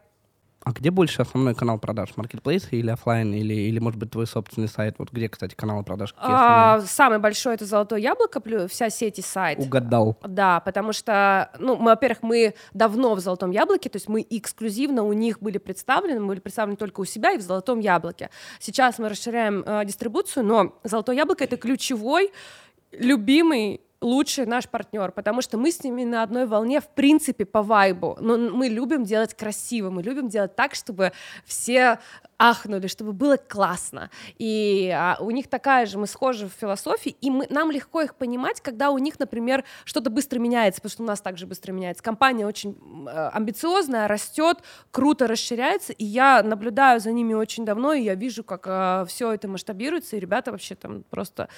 А 0.64 0.72
где 0.72 0.92
больше 0.92 1.22
основной 1.22 1.56
канал 1.56 1.80
продаж? 1.80 2.10
Маркетплейс 2.18 2.68
или 2.72 2.90
оффлайн? 2.90 3.34
Или, 3.34 3.54
или, 3.54 3.80
может 3.80 3.98
быть, 3.98 4.12
твой 4.12 4.28
собственный 4.28 4.68
сайт? 4.68 4.96
Вот 4.98 5.12
где, 5.12 5.30
кстати, 5.30 5.56
каналы 5.56 5.84
продаж? 5.84 6.14
А, 6.18 6.82
самый 6.82 7.20
большой 7.20 7.56
это 7.56 7.66
Золотое 7.66 8.00
яблоко, 8.00 8.42
плюс 8.42 8.70
вся 8.70 8.90
сеть 8.90 9.20
и 9.20 9.22
сайт. 9.22 9.60
Угадал. 9.60 10.18
Да, 10.22 10.60
потому 10.60 10.92
что, 10.92 11.50
ну, 11.60 11.78
мы, 11.78 11.92
во-первых, 11.92 12.24
мы 12.24 12.56
давно 12.74 13.16
в 13.16 13.20
Золотом 13.20 13.52
Яблоке, 13.52 13.90
то 13.90 13.96
есть 13.96 14.10
мы 14.10 14.26
эксклюзивно 14.30 15.04
у 15.04 15.14
них 15.14 15.40
были 15.40 15.58
представлены, 15.58 16.20
мы 16.20 16.28
были 16.28 16.40
представлены 16.40 16.78
только 16.78 17.00
у 17.00 17.06
себя 17.06 17.32
и 17.32 17.38
в 17.38 17.42
Золотом 17.42 17.80
Яблоке. 17.80 18.30
Сейчас 18.60 19.00
мы 19.00 19.08
расширяем 19.08 19.64
э, 19.66 19.86
дистрибуцию, 19.86 20.46
но 20.46 20.76
Золотое 20.84 21.16
Яблоко 21.16 21.44
это 21.44 21.56
ключевой, 21.56 22.32
любимый 22.92 23.82
лучший 24.02 24.46
наш 24.46 24.68
партнер, 24.70 25.12
потому 25.12 25.42
что 25.42 25.58
мы 25.58 25.72
с 25.72 25.84
ними 25.84 26.04
на 26.04 26.24
одной 26.24 26.46
волне 26.46 26.80
в 26.80 26.88
принципе 26.88 27.46
по 27.46 27.62
вайбу. 27.62 28.18
Но 28.22 28.38
мы 28.38 28.68
любим 28.68 29.04
делать 29.04 29.34
красиво, 29.34 29.90
мы 29.90 30.04
любим 30.04 30.30
делать 30.30 30.56
так, 30.56 30.76
чтобы 30.76 31.12
все 31.46 32.00
ахнули, 32.38 32.88
чтобы 32.88 33.12
было 33.12 33.36
классно. 33.36 34.10
И 34.38 34.90
а, 34.96 35.18
у 35.20 35.32
них 35.32 35.50
такая 35.50 35.86
же, 35.86 35.98
мы 35.98 36.08
схожи 36.08 36.48
в 36.48 36.54
философии, 36.54 37.16
и 37.20 37.30
мы, 37.30 37.48
нам 37.50 37.70
легко 37.70 38.02
их 38.02 38.16
понимать, 38.16 38.62
когда 38.62 38.92
у 38.92 38.98
них, 38.98 39.20
например, 39.20 39.66
что-то 39.84 40.10
быстро 40.10 40.40
меняется, 40.40 40.80
потому 40.82 40.92
что 40.92 41.04
у 41.04 41.06
нас 41.06 41.20
также 41.20 41.46
быстро 41.46 41.74
меняется. 41.74 42.02
Компания 42.02 42.48
очень 42.48 42.78
э, 43.08 43.30
амбициозная, 43.34 44.08
растет, 44.08 44.60
круто 44.92 45.28
расширяется, 45.28 45.92
и 45.92 46.06
я 46.06 46.42
наблюдаю 46.42 47.02
за 47.02 47.12
ними 47.12 47.34
очень 47.34 47.66
давно, 47.66 47.92
и 47.92 48.04
я 48.04 48.16
вижу, 48.16 48.46
как 48.46 49.08
все 49.10 49.34
это 49.34 49.50
масштабируется, 49.50 50.16
и 50.16 50.20
ребята 50.20 50.52
вообще 50.52 50.76
там 50.76 51.04
просто 51.10 51.50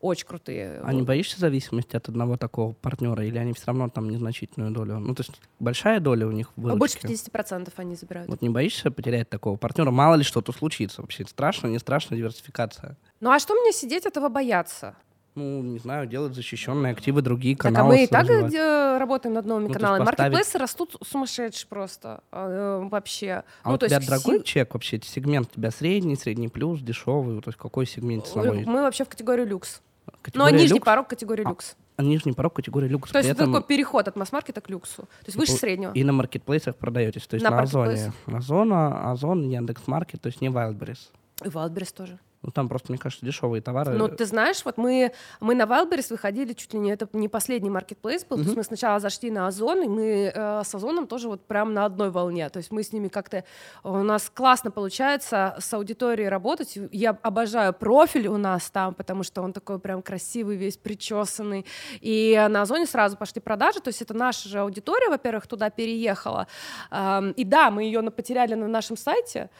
очень 0.00 0.26
крутые. 0.26 0.80
А 0.82 0.92
не 0.94 1.02
боишься 1.02 1.38
зависимости 1.38 1.89
от 1.94 2.08
одного 2.08 2.36
такого 2.36 2.72
партнера? 2.72 3.24
Или 3.24 3.38
они 3.38 3.52
все 3.52 3.66
равно 3.66 3.88
там 3.88 4.08
незначительную 4.08 4.70
долю? 4.72 4.98
Ну, 4.98 5.14
то 5.14 5.22
есть 5.22 5.40
большая 5.58 6.00
доля 6.00 6.26
у 6.26 6.32
них 6.32 6.50
в 6.56 6.60
Больше 6.76 6.98
выручке? 7.02 7.30
50% 7.30 7.72
они 7.76 7.94
забирают. 7.96 8.28
Вот 8.28 8.42
не 8.42 8.48
боишься 8.48 8.90
потерять 8.90 9.28
такого 9.28 9.56
партнера? 9.56 9.90
Мало 9.90 10.14
ли 10.16 10.22
что-то 10.24 10.52
случится 10.52 11.02
вообще. 11.02 11.24
Страшно, 11.26 11.68
не 11.68 11.78
страшно, 11.78 12.16
диверсификация. 12.16 12.96
Ну 13.20 13.30
а 13.30 13.38
что 13.38 13.54
мне 13.54 13.72
сидеть 13.72 14.06
этого 14.06 14.28
бояться? 14.28 14.94
Ну, 15.36 15.62
не 15.62 15.78
знаю, 15.78 16.08
делать 16.08 16.34
защищенные 16.34 16.92
активы, 16.92 17.22
другие 17.22 17.56
Так, 17.56 17.66
а 17.66 17.68
каналы. 17.68 17.94
мы 17.94 18.04
и 18.04 18.06
так 18.08 18.28
э, 18.28 18.98
работаем 18.98 19.34
над 19.34 19.46
новыми 19.46 19.68
Ну, 19.68 19.72
каналами. 19.72 20.00
поставить- 20.04 20.32
Маркетплейсы 20.32 20.58
растут 20.58 20.96
сумасшедшие 21.06 21.68
просто 21.68 22.24
э, 22.32 22.88
вообще. 22.90 23.44
А 23.62 23.68
ну, 23.68 23.74
у 23.76 23.78
то 23.78 23.86
тебя 23.86 23.98
есть 23.98 24.08
дорогой 24.08 24.42
чек 24.42 24.74
вообще? 24.74 25.00
Сегмент 25.04 25.50
у 25.52 25.54
тебя 25.54 25.70
средний, 25.70 26.16
средний 26.16 26.48
плюс, 26.48 26.80
дешевый? 26.80 27.40
То 27.42 27.50
есть 27.50 27.58
какой 27.58 27.86
сегмент 27.86 28.26
ценовой? 28.26 28.64
Мы 28.66 28.82
вообще 28.82 29.04
в 29.04 29.08
категории 29.08 29.44
люкс. 29.44 29.80
Но 30.12 30.18
Категория 30.22 30.52
нижний 30.62 30.74
люкс? 30.78 30.84
порог 30.86 31.08
категории 31.08 31.44
А, 31.44 31.48
люкс. 31.48 31.76
А 31.96 32.02
нижний 32.02 32.32
порог 32.32 32.54
категории 32.54 32.88
люкс. 32.88 33.10
То 33.10 33.18
есть 33.18 33.30
это 33.30 33.42
этом 33.42 33.54
такой 33.54 33.66
переход 33.66 34.08
от 34.08 34.16
масс-маркета 34.16 34.60
к 34.60 34.68
люксу. 34.70 35.02
То 35.02 35.26
есть 35.26 35.36
выше 35.36 35.52
и- 35.52 35.56
среднего. 35.56 35.92
И 35.92 36.04
на 36.04 36.12
маркетплейсах 36.12 36.76
продаетесь, 36.76 37.26
то 37.26 37.34
есть 37.34 37.44
На 37.44 37.50
на, 37.50 37.62
Озоне. 37.62 38.12
Озона, 38.26 39.10
Озон, 39.12 39.48
Яндекс.Маркет, 39.50 40.20
то 40.20 40.28
есть 40.28 40.40
не 40.40 40.48
Wildberries. 40.48 40.98
И 41.44 41.48
Wildberries 41.48 41.94
тоже. 41.94 42.18
Ну 42.42 42.50
там 42.50 42.68
просто, 42.68 42.90
мне 42.90 42.98
кажется, 42.98 43.24
дешевые 43.24 43.60
товары. 43.60 43.92
Ну, 43.92 44.08
ты 44.08 44.24
знаешь, 44.24 44.64
вот 44.64 44.78
мы, 44.78 45.12
мы 45.40 45.54
на 45.54 45.64
Wildberries 45.64 46.10
выходили 46.10 46.54
чуть 46.54 46.72
ли 46.72 46.80
не, 46.80 46.90
это 46.90 47.06
не 47.12 47.28
последний 47.28 47.68
маркетплейс 47.68 48.24
был, 48.24 48.38
то 48.38 48.44
есть 48.44 48.56
мы 48.56 48.62
сначала 48.62 48.98
зашли 48.98 49.30
на 49.30 49.46
Озон, 49.46 49.82
и 49.82 49.88
мы 49.88 50.32
э, 50.34 50.62
с 50.64 50.74
Озоном 50.74 51.06
тоже 51.06 51.28
вот 51.28 51.44
прям 51.44 51.74
на 51.74 51.84
одной 51.84 52.10
волне, 52.10 52.48
то 52.48 52.56
есть 52.56 52.70
мы 52.70 52.82
с 52.82 52.92
ними 52.92 53.08
как-то, 53.08 53.44
у 53.84 53.98
нас 53.98 54.30
классно 54.30 54.70
получается 54.70 55.54
с 55.58 55.74
аудиторией 55.74 56.28
работать, 56.28 56.78
я 56.92 57.10
обожаю 57.10 57.74
профиль 57.74 58.28
у 58.28 58.38
нас 58.38 58.70
там, 58.70 58.94
потому 58.94 59.22
что 59.22 59.42
он 59.42 59.52
такой 59.52 59.78
прям 59.78 60.00
красивый, 60.00 60.56
весь 60.56 60.78
причесанный, 60.78 61.66
и 62.00 62.46
на 62.48 62.62
Озоне 62.62 62.86
сразу 62.86 63.18
пошли 63.18 63.42
продажи, 63.42 63.80
то 63.80 63.88
есть 63.88 64.00
это 64.00 64.14
наша 64.14 64.48
же 64.48 64.60
аудитория, 64.60 65.10
во-первых, 65.10 65.46
туда 65.46 65.68
переехала, 65.68 66.46
Ам, 66.90 67.32
и 67.32 67.44
да, 67.44 67.70
мы 67.70 67.82
ее 67.82 68.00
потеряли 68.10 68.54
на 68.54 68.66
нашем 68.66 68.96
сайте, 68.96 69.50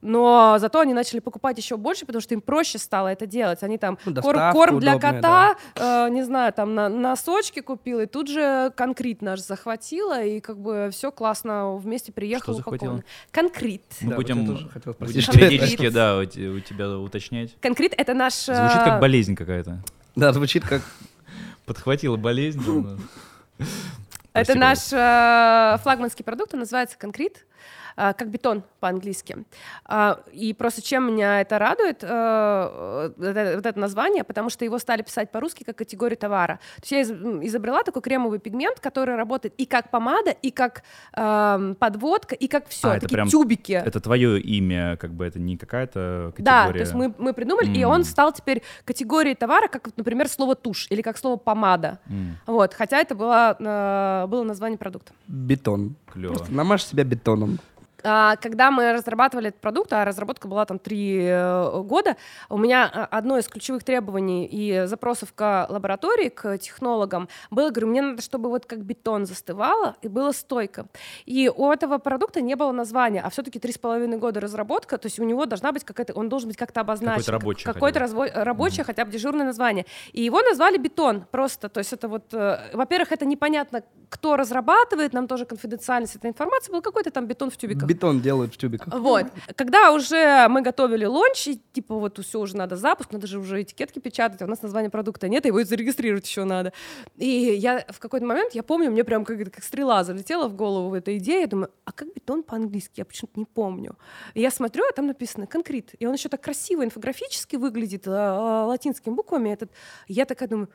но 0.00 0.56
зато 0.58 0.80
они 0.80 0.94
начали 0.94 1.18
покупать 1.20 1.58
еще 1.58 1.76
больше, 1.76 2.06
потому 2.06 2.20
что 2.22 2.34
им 2.34 2.40
проще 2.40 2.78
стало 2.78 3.08
это 3.08 3.26
делать. 3.26 3.62
Они 3.62 3.78
там 3.78 3.98
Ну, 4.04 4.14
кор- 4.14 4.34
доставка 4.34 4.52
корм 4.52 4.78
для 4.80 4.96
удобная, 4.96 5.22
кота, 5.22 5.56
э, 5.74 6.10
не 6.10 6.22
знаю, 6.22 6.52
там 6.52 6.74
на, 6.74 6.88
носочки 6.88 7.60
купила, 7.60 8.02
и 8.02 8.06
тут 8.06 8.28
же 8.28 8.72
конкрет 8.76 9.22
наш 9.22 9.40
захватила, 9.40 10.22
и 10.22 10.40
как 10.40 10.58
бы 10.58 10.90
все 10.92 11.10
классно 11.10 11.74
вместе 11.76 12.12
приехало. 12.12 12.54
Что 12.54 12.62
захватила? 12.62 13.02
Конкрет. 13.32 13.82
Мы 14.00 14.10
Да, 14.10 14.16
вот 14.16 14.24
будем, 14.24 14.68
спросить, 14.94 15.26
будем 15.26 15.32
периодически, 15.32 15.88
да, 15.88 16.16
у, 16.16 16.20
у 16.20 16.24
тебя 16.60 16.98
уточнять. 16.98 17.56
Конкрет 17.60 17.94
это 17.96 18.14
наш... 18.14 18.48
э, 18.48 18.54
Звучит 18.54 18.82
как 18.84 19.00
болезнь 19.00 19.34
какая-то. 19.34 19.82
Да, 20.14 20.32
звучит 20.32 20.64
как... 20.64 20.82
Подхватила 21.66 22.16
болезнь. 22.16 22.62
да, 22.64 22.96
да. 23.58 23.64
Это 24.32 24.54
наш 24.56 24.92
э, 24.92 25.76
флагманский 25.82 26.24
продукт, 26.24 26.54
он 26.54 26.60
называется 26.60 26.96
конкрет, 26.96 27.44
как 27.98 28.30
бетон 28.30 28.62
по-английски. 28.80 29.44
А, 29.84 30.20
и 30.32 30.52
просто 30.54 30.80
чем 30.82 31.08
меня 31.12 31.40
это 31.40 31.58
радует, 31.58 31.98
э, 32.02 33.12
вот 33.16 33.26
это, 33.26 33.56
вот 33.56 33.66
это 33.66 33.78
название, 33.78 34.22
потому 34.22 34.50
что 34.50 34.64
его 34.64 34.78
стали 34.78 35.02
писать 35.02 35.30
по-русски 35.32 35.64
как 35.64 35.76
категорию 35.76 36.16
товара. 36.16 36.60
То 36.76 36.94
есть 36.94 37.10
я 37.10 37.16
изобрела 37.46 37.82
такой 37.82 38.02
кремовый 38.02 38.38
пигмент, 38.38 38.78
который 38.80 39.16
работает 39.16 39.54
и 39.58 39.66
как 39.66 39.90
помада, 39.90 40.30
и 40.30 40.50
как 40.50 40.82
эм, 41.14 41.74
подводка, 41.74 42.34
и 42.36 42.46
как 42.46 42.68
все, 42.68 42.88
А, 42.88 42.92
это 42.92 43.00
такие 43.02 43.14
прям- 43.16 43.28
тюбики. 43.28 43.72
Это 43.72 44.00
твое 44.00 44.40
имя, 44.40 44.96
как 44.96 45.12
бы 45.12 45.26
это 45.26 45.40
не 45.40 45.56
какая-то 45.56 46.32
категория. 46.36 46.66
Да, 46.66 46.72
то 46.72 46.78
есть 46.78 46.94
мы, 46.94 47.12
мы 47.18 47.32
придумали, 47.32 47.66
и 47.76 47.84
он 47.84 48.04
стал 48.04 48.32
теперь 48.32 48.62
категорией 48.84 49.34
товара, 49.34 49.66
как, 49.68 49.88
например, 49.96 50.28
слово 50.28 50.54
тушь 50.54 50.86
или 50.90 51.02
как 51.02 51.18
слово 51.18 51.36
помада. 51.36 51.98
М, 52.08 52.36
Вот, 52.46 52.74
хотя 52.74 52.98
это 53.00 53.14
было, 53.14 53.56
э, 53.58 54.26
было 54.28 54.44
название 54.44 54.78
продукта. 54.78 55.12
Бетон. 55.26 55.96
Клево. 56.12 56.34
Просто 56.34 56.52
намажь 56.54 56.84
себя 56.84 57.04
бетоном. 57.04 57.58
А, 58.04 58.36
Когда 58.36 58.70
мы 58.70 58.92
разрабатывали 58.92 59.48
этот 59.48 59.60
продукт, 59.60 59.92
а 59.92 60.04
разработка 60.04 60.46
была 60.48 60.64
там 60.64 60.78
три 60.78 61.24
э, 61.24 61.82
года, 61.82 62.16
у 62.48 62.58
меня 62.58 62.90
а, 62.92 63.06
одно 63.06 63.38
из 63.38 63.48
ключевых 63.48 63.82
требований 63.82 64.46
и 64.46 64.86
запросов 64.86 65.32
к 65.34 65.66
лаборатории, 65.68 66.28
к 66.28 66.58
технологам 66.58 67.28
было, 67.50 67.70
говорю, 67.70 67.88
мне 67.88 68.02
надо, 68.02 68.22
чтобы 68.22 68.48
вот 68.48 68.66
как 68.66 68.84
бетон 68.84 69.26
застывало 69.26 69.96
и 70.02 70.08
было 70.08 70.32
стойко. 70.32 70.86
И 71.26 71.50
у 71.54 71.70
этого 71.72 71.98
продукта 71.98 72.40
не 72.40 72.54
было 72.54 72.72
названия, 72.72 73.20
а 73.20 73.30
все-таки 73.30 73.58
три 73.58 73.72
с 73.72 73.78
половиной 73.78 74.18
года 74.18 74.40
разработка, 74.40 74.98
то 74.98 75.06
есть 75.06 75.18
у 75.18 75.24
него 75.24 75.46
должна 75.46 75.72
быть 75.72 75.84
какая-то, 75.84 76.12
он 76.14 76.28
должен 76.28 76.48
быть 76.48 76.56
как-то 76.56 76.80
обозначен. 76.80 77.18
Какое-то 77.18 77.32
рабочее 77.32 77.64
хотя 77.66 77.74
Какое-то 77.74 78.00
бы. 78.00 78.06
разво- 78.06 78.44
рабочее, 78.44 78.84
хотя 78.84 79.04
бы 79.04 79.10
дежурное 79.10 79.46
название. 79.46 79.86
И 80.12 80.22
его 80.22 80.40
назвали 80.42 80.78
бетон 80.78 81.24
просто, 81.30 81.68
то 81.68 81.78
есть 81.78 81.92
это 81.92 82.08
вот, 82.08 82.32
э, 82.32 82.70
во-первых, 82.74 83.12
это 83.12 83.24
непонятно, 83.26 83.82
кто 84.08 84.36
разрабатывает, 84.36 85.12
нам 85.12 85.26
тоже 85.26 85.44
конфиденциальность 85.44 86.16
этой 86.16 86.30
информации, 86.30 86.72
был 86.72 86.80
какой-то 86.82 87.10
там 87.10 87.26
бетон 87.26 87.50
в 87.50 87.56
тюбиках. 87.56 87.87
Бетон 87.88 88.20
делают 88.20 88.54
в 88.54 88.58
тюбиках. 88.58 88.92
Вот. 88.94 89.26
Когда 89.56 89.92
уже 89.92 90.46
мы 90.48 90.60
готовили 90.60 91.06
лонч, 91.06 91.48
и, 91.48 91.60
типа 91.72 91.94
вот 91.94 92.18
все 92.18 92.38
уже 92.38 92.56
надо 92.56 92.76
запуск, 92.76 93.12
надо 93.12 93.26
же 93.26 93.38
уже 93.38 93.62
этикетки 93.62 93.98
печатать, 93.98 94.42
а 94.42 94.44
у 94.44 94.48
нас 94.48 94.60
названия 94.60 94.90
продукта 94.90 95.28
нет, 95.28 95.46
его 95.46 95.64
зарегистрировать 95.64 96.26
еще 96.26 96.44
надо. 96.44 96.72
И 97.16 97.26
я 97.26 97.84
в 97.88 97.98
какой-то 97.98 98.26
момент, 98.26 98.54
я 98.54 98.62
помню, 98.62 98.90
мне 98.90 99.04
прям 99.04 99.24
как, 99.24 99.38
как 99.50 99.64
стрела 99.64 100.04
залетела 100.04 100.48
в 100.48 100.54
голову 100.54 100.94
эта 100.94 101.16
идея, 101.16 101.40
я 101.40 101.46
думаю, 101.46 101.70
а 101.84 101.92
как 101.92 102.12
бетон 102.14 102.42
по-английски? 102.42 103.00
Я 103.00 103.04
почему-то 103.06 103.40
не 103.40 103.46
помню. 103.46 103.96
И 104.34 104.42
я 104.42 104.50
смотрю, 104.50 104.84
а 104.88 104.92
там 104.92 105.06
написано 105.06 105.46
конкрет. 105.46 105.94
И 105.98 106.06
он 106.06 106.12
еще 106.12 106.28
так 106.28 106.42
красиво 106.42 106.84
инфографически 106.84 107.56
выглядит, 107.56 108.04
а, 108.06 108.66
латинскими 108.66 109.14
буквами. 109.14 109.48
Этот. 109.48 109.70
Я 110.08 110.26
такая 110.26 110.48
думаю, 110.48 110.68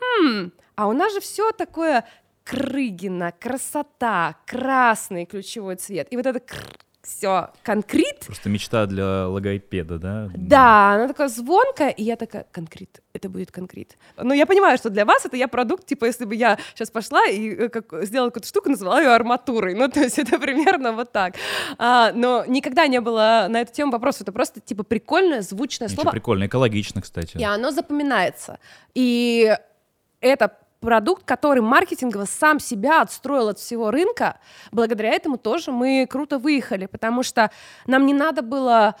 хм, 0.00 0.52
а 0.76 0.88
у 0.88 0.92
нас 0.92 1.12
же 1.12 1.20
все 1.20 1.52
такое 1.52 2.04
Крыгина, 2.48 3.32
красота, 3.38 4.36
красный 4.46 5.26
ключевой 5.26 5.76
цвет. 5.76 6.08
И 6.10 6.16
вот 6.16 6.24
это 6.24 6.40
все, 7.02 7.50
конкрет. 7.62 8.20
Просто 8.26 8.48
мечта 8.48 8.86
для 8.86 9.28
логопеда, 9.28 9.98
да? 9.98 10.30
Да, 10.34 10.94
она 10.94 11.08
такая 11.08 11.28
звонкая, 11.28 11.90
и 11.90 12.02
я 12.02 12.16
такая, 12.16 12.46
конкрет, 12.50 13.02
это 13.12 13.28
будет 13.28 13.52
конкрет. 13.52 13.98
Но 14.16 14.32
я 14.32 14.46
понимаю, 14.46 14.78
что 14.78 14.88
для 14.88 15.04
вас 15.04 15.26
это 15.26 15.36
я 15.36 15.46
продукт, 15.46 15.86
типа, 15.86 16.06
если 16.06 16.24
бы 16.24 16.34
я 16.34 16.58
сейчас 16.74 16.90
пошла 16.90 17.26
и 17.26 17.50
э, 17.50 17.68
как, 17.68 18.04
сделала 18.04 18.28
какую-то 18.30 18.48
штуку, 18.48 18.70
назвала 18.70 19.00
ее 19.00 19.10
арматурой, 19.10 19.74
ну, 19.74 19.88
то 19.90 20.00
есть 20.00 20.18
это 20.18 20.38
примерно 20.38 20.92
вот 20.92 21.12
так. 21.12 21.34
А, 21.76 22.12
но 22.12 22.44
никогда 22.46 22.86
не 22.86 23.00
было 23.00 23.46
на 23.50 23.60
эту 23.60 23.72
тему 23.74 23.92
вопросов, 23.92 24.22
это 24.22 24.32
просто, 24.32 24.60
типа, 24.60 24.84
прикольное, 24.84 25.42
звучное 25.42 25.88
Ничего 25.88 26.02
слово. 26.02 26.12
прикольно, 26.12 26.46
экологично, 26.46 27.02
кстати. 27.02 27.36
И 27.36 27.44
оно 27.44 27.70
запоминается. 27.72 28.58
И 28.94 29.54
это 30.20 30.56
продукт, 30.80 31.24
который 31.24 31.60
маркетингово 31.60 32.24
сам 32.24 32.60
себя 32.60 33.02
отстроил 33.02 33.48
от 33.48 33.58
всего 33.58 33.90
рынка, 33.90 34.38
благодаря 34.72 35.10
этому 35.10 35.38
тоже 35.38 35.72
мы 35.72 36.06
круто 36.08 36.38
выехали, 36.38 36.86
потому 36.86 37.22
что 37.22 37.50
нам 37.86 38.06
не 38.06 38.14
надо 38.14 38.42
было 38.42 38.96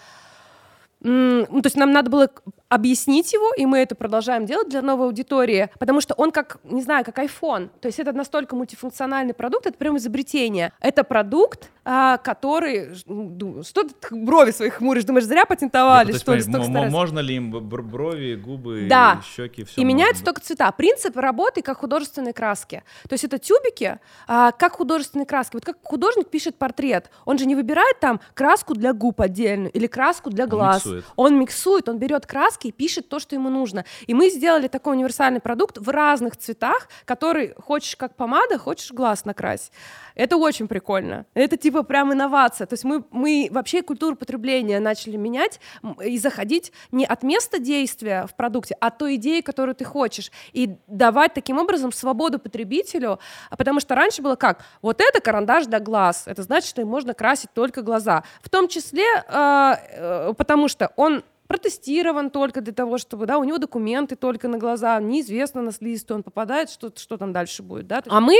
ну, 1.00 1.46
то 1.46 1.66
есть 1.66 1.76
нам 1.76 1.92
надо 1.92 2.10
было 2.10 2.28
объяснить 2.68 3.32
его, 3.32 3.52
и 3.56 3.66
мы 3.66 3.78
это 3.78 3.94
продолжаем 3.94 4.46
делать 4.46 4.68
для 4.68 4.82
новой 4.82 5.06
аудитории, 5.06 5.70
потому 5.78 6.00
что 6.00 6.14
он 6.14 6.30
как, 6.30 6.58
не 6.64 6.82
знаю, 6.82 7.04
как 7.04 7.18
iPhone. 7.18 7.70
То 7.80 7.86
есть 7.86 7.98
это 7.98 8.12
настолько 8.12 8.56
мультифункциональный 8.56 9.34
продукт, 9.34 9.66
это 9.66 9.78
прям 9.78 9.96
изобретение. 9.96 10.72
Это 10.80 11.04
продукт, 11.04 11.70
а, 11.84 12.18
который... 12.18 12.94
Что 12.94 13.84
ты 13.84 13.94
брови 14.10 14.50
своих 14.50 14.74
хмуришь? 14.74 15.04
Думаешь, 15.04 15.24
зря 15.24 15.46
патентовали, 15.46 16.12
Нет, 16.12 16.20
что 16.20 16.34
ли? 16.34 16.42
Смотри, 16.42 16.68
можно 16.90 17.20
ли 17.20 17.36
им 17.36 17.50
брови, 17.50 18.34
губы, 18.34 18.86
да. 18.88 19.22
щеки, 19.24 19.64
все 19.64 19.80
И 19.80 19.84
меняются 19.84 20.22
только 20.22 20.42
цвета. 20.42 20.70
Принцип 20.72 21.16
работы 21.16 21.62
как 21.62 21.78
художественной 21.78 22.34
краски. 22.34 22.82
То 23.08 23.14
есть 23.14 23.24
это 23.24 23.38
тюбики, 23.38 23.98
а, 24.26 24.52
как 24.52 24.74
художественные 24.74 25.26
краски. 25.26 25.54
Вот 25.54 25.64
как 25.64 25.78
художник 25.82 26.28
пишет 26.28 26.56
портрет, 26.56 27.10
он 27.24 27.38
же 27.38 27.46
не 27.46 27.54
выбирает 27.54 27.98
там 28.00 28.20
краску 28.34 28.74
для 28.74 28.92
губ 28.92 29.20
отдельно 29.22 29.68
или 29.68 29.86
краску 29.86 30.28
для 30.28 30.46
глаз. 30.46 30.84
Он 30.84 30.92
миксует. 30.92 31.04
Он 31.16 31.38
миксует, 31.38 31.88
он 31.88 31.98
берет 31.98 32.26
краски 32.58 32.70
пишет 32.70 33.08
то, 33.08 33.18
что 33.18 33.34
ему 33.34 33.48
нужно. 33.48 33.84
И 34.06 34.14
мы 34.14 34.30
сделали 34.30 34.68
такой 34.68 34.94
универсальный 34.94 35.40
продукт 35.40 35.78
в 35.78 35.88
разных 35.88 36.36
цветах, 36.36 36.88
который 37.04 37.54
хочешь 37.54 37.96
как 37.96 38.16
помада, 38.16 38.58
хочешь 38.58 38.92
глаз 38.92 39.24
накрась. 39.24 39.70
Это 40.14 40.36
очень 40.36 40.66
прикольно. 40.66 41.24
Это 41.34 41.56
типа 41.56 41.82
прям 41.82 42.12
инновация. 42.12 42.66
То 42.66 42.74
есть 42.74 42.84
мы, 42.84 43.04
мы 43.10 43.48
вообще 43.50 43.82
культуру 43.82 44.16
потребления 44.16 44.80
начали 44.80 45.16
менять 45.16 45.60
и 46.04 46.18
заходить 46.18 46.72
не 46.92 47.06
от 47.06 47.22
места 47.22 47.58
действия 47.58 48.26
в 48.26 48.34
продукте, 48.34 48.76
а 48.80 48.88
от 48.88 48.98
той 48.98 49.14
идеи, 49.14 49.42
которую 49.42 49.74
ты 49.74 49.84
хочешь. 49.84 50.32
И 50.52 50.76
давать 50.88 51.34
таким 51.34 51.58
образом 51.58 51.92
свободу 51.92 52.38
потребителю, 52.38 53.18
а 53.50 53.56
потому 53.56 53.80
что 53.80 53.94
раньше 53.94 54.22
было 54.22 54.36
как? 54.36 54.64
Вот 54.82 55.00
это 55.00 55.20
карандаш 55.20 55.66
для 55.66 55.78
глаз. 55.78 56.24
Это 56.26 56.42
значит, 56.42 56.68
что 56.68 56.80
им 56.80 56.88
можно 56.88 57.14
красить 57.14 57.52
только 57.54 57.82
глаза. 57.82 58.24
В 58.42 58.48
том 58.48 58.68
числе, 58.68 59.04
э, 59.04 59.74
э, 59.92 60.34
потому 60.36 60.68
что 60.68 60.90
он 60.96 61.22
протестирован 61.48 62.30
только 62.30 62.60
для 62.60 62.72
того, 62.72 62.98
чтобы, 62.98 63.26
да, 63.26 63.38
у 63.38 63.44
него 63.44 63.58
документы 63.58 64.14
только 64.14 64.46
на 64.46 64.58
глаза, 64.58 65.00
неизвестно, 65.00 65.62
на 65.62 65.72
слизистую 65.72 66.18
он 66.18 66.22
попадает, 66.22 66.70
что, 66.70 66.92
что 66.94 67.16
там 67.16 67.32
дальше 67.32 67.64
будет, 67.64 67.88
да. 67.88 68.02
А 68.06 68.20
мы 68.20 68.36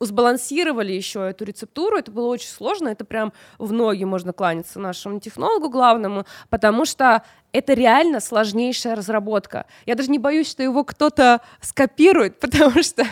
сбалансировали 0.00 0.92
еще 0.92 1.28
эту 1.28 1.44
рецептуру, 1.44 1.98
это 1.98 2.10
было 2.10 2.28
очень 2.28 2.48
сложно, 2.48 2.88
это 2.88 3.04
прям 3.04 3.32
в 3.58 3.72
ноги 3.72 4.04
можно 4.04 4.32
кланяться 4.32 4.78
нашему 4.78 5.20
технологу 5.20 5.68
главному, 5.68 6.24
потому 6.48 6.84
что 6.84 7.24
это 7.52 7.72
реально 7.72 8.20
сложнейшая 8.20 8.94
разработка. 8.94 9.66
Я 9.84 9.94
даже 9.96 10.10
не 10.10 10.18
боюсь, 10.18 10.50
что 10.50 10.62
его 10.62 10.84
кто-то 10.84 11.40
скопирует, 11.60 12.38
потому 12.40 12.82
что 12.82 13.04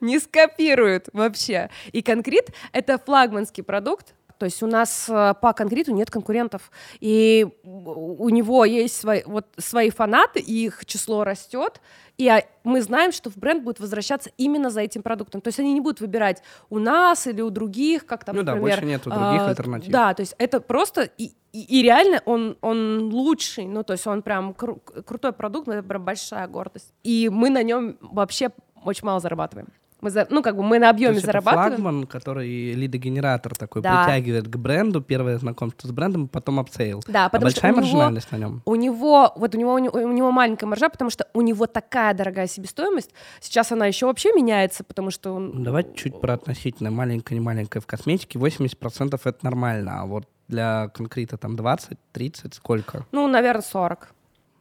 не 0.00 0.18
скопируют 0.18 1.08
вообще. 1.12 1.70
И 1.92 2.02
конкрет— 2.02 2.50
это 2.72 2.98
флагманский 2.98 3.62
продукт, 3.62 4.14
то 4.40 4.46
есть 4.46 4.62
у 4.62 4.66
нас 4.66 5.06
э, 5.06 5.34
по 5.38 5.52
конкрету 5.52 5.92
нет 5.92 6.10
конкурентов, 6.10 6.70
и 6.98 7.46
у 7.62 8.28
него 8.30 8.64
есть 8.64 8.96
свои, 8.96 9.22
вот, 9.26 9.44
свои 9.58 9.90
фанаты, 9.90 10.40
и 10.40 10.64
их 10.64 10.86
число 10.86 11.24
растет, 11.24 11.82
и 12.16 12.26
а, 12.26 12.42
мы 12.64 12.80
знаем, 12.80 13.12
что 13.12 13.28
в 13.28 13.36
бренд 13.36 13.62
будет 13.62 13.80
возвращаться 13.80 14.30
именно 14.38 14.70
за 14.70 14.80
этим 14.80 15.02
продуктом. 15.02 15.42
То 15.42 15.48
есть 15.48 15.60
они 15.60 15.74
не 15.74 15.82
будут 15.82 16.00
выбирать 16.00 16.42
у 16.70 16.78
нас 16.78 17.26
или 17.26 17.42
у 17.42 17.50
других, 17.50 18.06
как 18.06 18.24
там, 18.24 18.34
ну 18.34 18.42
например... 18.42 18.62
Ну 18.62 18.66
да, 18.66 18.76
больше 18.76 18.86
нет 18.86 19.02
других 19.02 19.42
а, 19.42 19.48
альтернатив. 19.48 19.92
Да, 19.92 20.14
то 20.14 20.20
есть 20.22 20.34
это 20.38 20.60
просто... 20.60 21.02
И, 21.18 21.32
и, 21.52 21.80
и 21.80 21.82
реально 21.82 22.22
он, 22.24 22.56
он 22.62 23.12
лучший, 23.12 23.66
ну 23.66 23.82
то 23.82 23.92
есть 23.92 24.06
он 24.06 24.22
прям 24.22 24.52
кру- 24.52 24.80
крутой 25.02 25.34
продукт, 25.34 25.68
это 25.68 25.86
прям 25.86 26.02
большая 26.02 26.48
гордость. 26.48 26.94
И 27.02 27.28
мы 27.30 27.50
на 27.50 27.62
нем 27.62 27.98
вообще 28.00 28.48
очень 28.84 29.04
мало 29.04 29.20
зарабатываем. 29.20 29.68
Мы 30.00 30.10
за, 30.10 30.26
ну, 30.30 30.42
как 30.42 30.56
бы 30.56 30.62
мы 30.62 30.78
на 30.78 30.90
объеме 30.90 31.12
То 31.12 31.14
есть 31.16 31.26
зарабатываем. 31.26 31.72
Это 31.72 31.82
флагман, 31.82 32.06
который 32.06 32.72
лидогенератор 32.72 33.54
такой 33.54 33.82
да. 33.82 34.04
притягивает 34.04 34.48
к 34.48 34.56
бренду, 34.56 35.02
первое 35.02 35.38
знакомство 35.38 35.88
с 35.88 35.90
брендом, 35.90 36.28
потом 36.28 36.60
upsale. 36.60 37.02
Да, 37.06 37.26
а 37.26 37.28
потому 37.28 37.50
большая 37.50 37.72
что 37.72 37.80
у 37.80 37.82
маржинальность 37.82 38.32
него, 38.32 38.38
на 38.38 38.44
нем. 38.44 38.62
У 38.64 38.74
него, 38.76 39.32
вот 39.36 39.54
у 39.54 39.58
него, 39.58 39.74
у 39.74 40.12
него 40.12 40.30
маленькая 40.30 40.66
маржа, 40.66 40.88
потому 40.88 41.10
что 41.10 41.26
у 41.34 41.42
него 41.42 41.66
такая 41.66 42.14
дорогая 42.14 42.46
себестоимость. 42.46 43.10
Сейчас 43.40 43.72
она 43.72 43.86
еще 43.86 44.06
вообще 44.06 44.32
меняется, 44.32 44.84
потому 44.84 45.10
что 45.10 45.34
он... 45.34 45.50
Ну, 45.54 45.64
давайте 45.64 45.94
чуть 45.94 46.20
про 46.20 46.34
относительно 46.34 46.90
маленькое, 46.90 47.38
не 47.38 47.44
маленькое 47.44 47.82
в 47.82 47.86
косметике. 47.86 48.38
80% 48.38 49.20
это 49.22 49.38
нормально, 49.44 50.00
а 50.00 50.06
вот 50.06 50.26
для 50.48 50.88
конкрета 50.88 51.36
там 51.36 51.56
20, 51.56 51.98
30, 52.12 52.54
сколько? 52.54 53.06
Ну, 53.12 53.28
наверное, 53.28 53.62
40. 53.62 54.08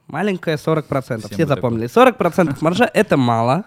Маленькая 0.08 0.58
40%. 0.58 1.20
Всем 1.20 1.30
Все 1.30 1.46
запомнили. 1.46 1.88
40% 1.88 2.58
маржа— 2.62 2.90
это 2.94 3.16
мало. 3.16 3.64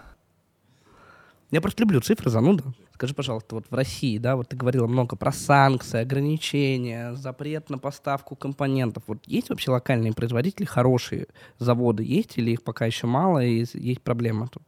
Я 1.53 1.61
просто 1.61 1.83
люблю 1.83 2.01
цифры, 2.01 2.31
зануда. 2.31 2.63
Скажи, 3.03 3.15
пожалуйста, 3.15 3.55
вот 3.55 3.65
в 3.69 3.75
России, 3.75 4.17
да, 4.17 4.37
вот 4.37 4.47
ты 4.47 4.55
говорила 4.55 4.87
много 4.87 5.17
про 5.17 5.33
санкции, 5.33 5.99
ограничения, 5.99 7.13
запрет 7.15 7.69
на 7.69 7.77
поставку 7.77 8.37
компонентов. 8.37 9.03
Вот 9.07 9.17
есть 9.25 9.49
вообще 9.49 9.71
локальные 9.71 10.13
производители, 10.13 10.63
хорошие 10.63 11.27
заводы 11.59 12.05
есть 12.05 12.37
или 12.37 12.51
их 12.51 12.63
пока 12.63 12.85
еще 12.85 13.05
мало 13.05 13.43
и 13.43 13.65
есть 13.73 14.01
проблема 14.01 14.47
тут? 14.47 14.63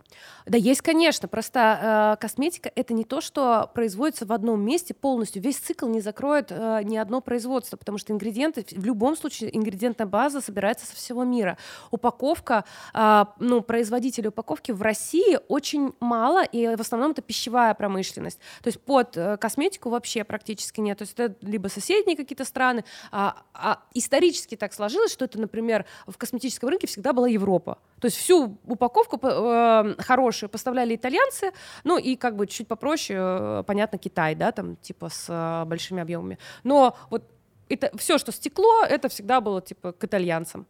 Да, 0.46 0.58
есть, 0.58 0.82
конечно. 0.82 1.30
Просто 1.30 2.16
э, 2.18 2.22
косметика 2.22 2.70
это 2.76 2.94
не 2.94 3.06
то, 3.06 3.22
что 3.22 3.72
производится 3.74 4.26
в 4.26 4.34
одном 4.34 4.62
месте 4.62 4.94
полностью. 4.94 5.42
Весь 5.42 5.58
цикл 5.58 5.88
не 5.88 6.02
закроет 6.02 6.48
э, 6.50 6.82
ни 6.84 6.98
одно 6.98 7.22
производство, 7.22 7.78
потому 7.78 7.98
что 7.98 8.12
ингредиенты, 8.12 8.66
в 8.70 8.86
любом 8.86 9.16
случае, 9.16 9.56
ингредиентная 9.56 10.08
база 10.08 10.42
собирается 10.42 10.86
со 10.86 10.96
всего 10.96 11.24
мира. 11.24 11.58
Упаковка, 11.90 12.66
э, 12.94 13.26
ну, 13.40 13.62
производителей 13.62 14.28
упаковки 14.28 14.72
в 14.72 14.82
России 14.82 15.40
очень 15.48 15.94
мало, 16.02 16.44
и 16.44 16.76
в 16.76 16.82
основном 16.82 17.12
это 17.12 17.22
пищевая 17.22 17.74
промышленность. 17.74 18.25
То 18.62 18.68
есть 18.68 18.82
под 18.82 19.16
э, 19.18 19.38
косметику 19.38 19.90
вообще 19.90 20.24
практически 20.24 20.82
нет. 20.82 20.98
То 20.98 21.04
есть 21.04 21.14
это 21.18 21.36
либо 21.42 21.68
соседние 21.68 22.18
какие-то 22.18 22.46
страны, 22.46 22.84
а, 23.12 23.44
а 23.54 23.84
исторически 23.94 24.56
так 24.56 24.74
сложилось, 24.74 25.12
что 25.12 25.26
это, 25.26 25.40
например, 25.40 25.86
в 26.08 26.18
косметическом 26.18 26.70
рынке 26.70 26.88
всегда 26.88 27.14
была 27.14 27.28
Европа. 27.28 27.78
То 28.00 28.06
есть 28.06 28.18
всю 28.18 28.58
упаковку 28.66 29.20
э, 29.22 29.96
хорошую 30.00 30.50
поставляли 30.50 30.96
итальянцы, 30.96 31.52
ну 31.84 31.98
и 31.98 32.16
как 32.16 32.36
бы 32.36 32.48
чуть 32.48 32.68
попроще, 32.68 33.20
э, 33.20 33.64
понятно, 33.66 33.98
Китай, 33.98 34.36
да, 34.36 34.52
там 34.52 34.76
типа 34.78 35.10
с 35.10 35.28
э, 35.30 35.66
большими 35.66 36.02
объемами. 36.02 36.38
Но 36.64 36.98
вот 37.10 37.24
это 37.70 37.96
все, 37.98 38.18
что 38.18 38.32
стекло, 38.32 38.84
это 38.84 39.10
всегда 39.10 39.42
было 39.42 39.62
типа 39.62 39.92
к 39.94 40.04
итальянцам 40.04 40.68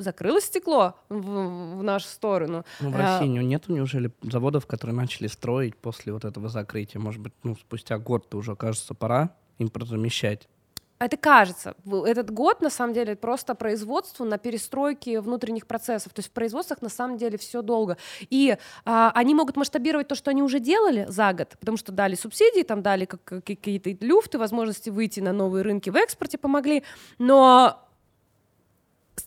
закрылось 0.00 0.44
стекло 0.44 0.94
в, 1.08 1.78
в 1.78 1.82
нашу 1.82 2.06
сторону. 2.06 2.64
Ну, 2.80 2.90
в 2.90 2.96
России 2.96 3.38
а, 3.38 3.42
нет 3.42 3.68
неужели 3.68 4.10
заводов, 4.22 4.66
которые 4.66 4.96
начали 4.96 5.26
строить 5.26 5.76
после 5.76 6.12
вот 6.12 6.24
этого 6.24 6.48
закрытия? 6.48 7.00
Может 7.00 7.20
быть, 7.20 7.32
ну, 7.42 7.56
спустя 7.56 7.98
год-то 7.98 8.38
уже, 8.38 8.56
кажется, 8.56 8.94
пора 8.94 9.30
импортозамещать? 9.58 10.48
Это 10.98 11.16
кажется. 11.16 11.74
Этот 12.06 12.30
год, 12.30 12.60
на 12.60 12.70
самом 12.70 12.92
деле, 12.92 13.14
просто 13.14 13.54
производство 13.54 14.24
на 14.24 14.36
перестройке 14.36 15.20
внутренних 15.20 15.66
процессов. 15.66 16.12
То 16.12 16.20
есть 16.20 16.30
в 16.30 16.32
производствах, 16.32 16.82
на 16.82 16.88
самом 16.88 17.18
деле, 17.18 17.38
все 17.38 17.62
долго. 17.62 17.96
И 18.30 18.56
а, 18.84 19.12
они 19.14 19.34
могут 19.34 19.56
масштабировать 19.56 20.08
то, 20.08 20.16
что 20.16 20.30
они 20.30 20.42
уже 20.42 20.58
делали 20.58 21.06
за 21.08 21.32
год, 21.32 21.56
потому 21.60 21.76
что 21.76 21.92
дали 21.92 22.16
субсидии, 22.16 22.62
там 22.62 22.82
дали 22.82 23.04
как, 23.04 23.22
какие-то 23.24 23.90
люфты, 24.04 24.38
возможности 24.38 24.90
выйти 24.90 25.20
на 25.20 25.32
новые 25.32 25.62
рынки 25.62 25.90
в 25.90 25.96
экспорте 25.96 26.36
помогли. 26.36 26.82
Но 27.18 27.87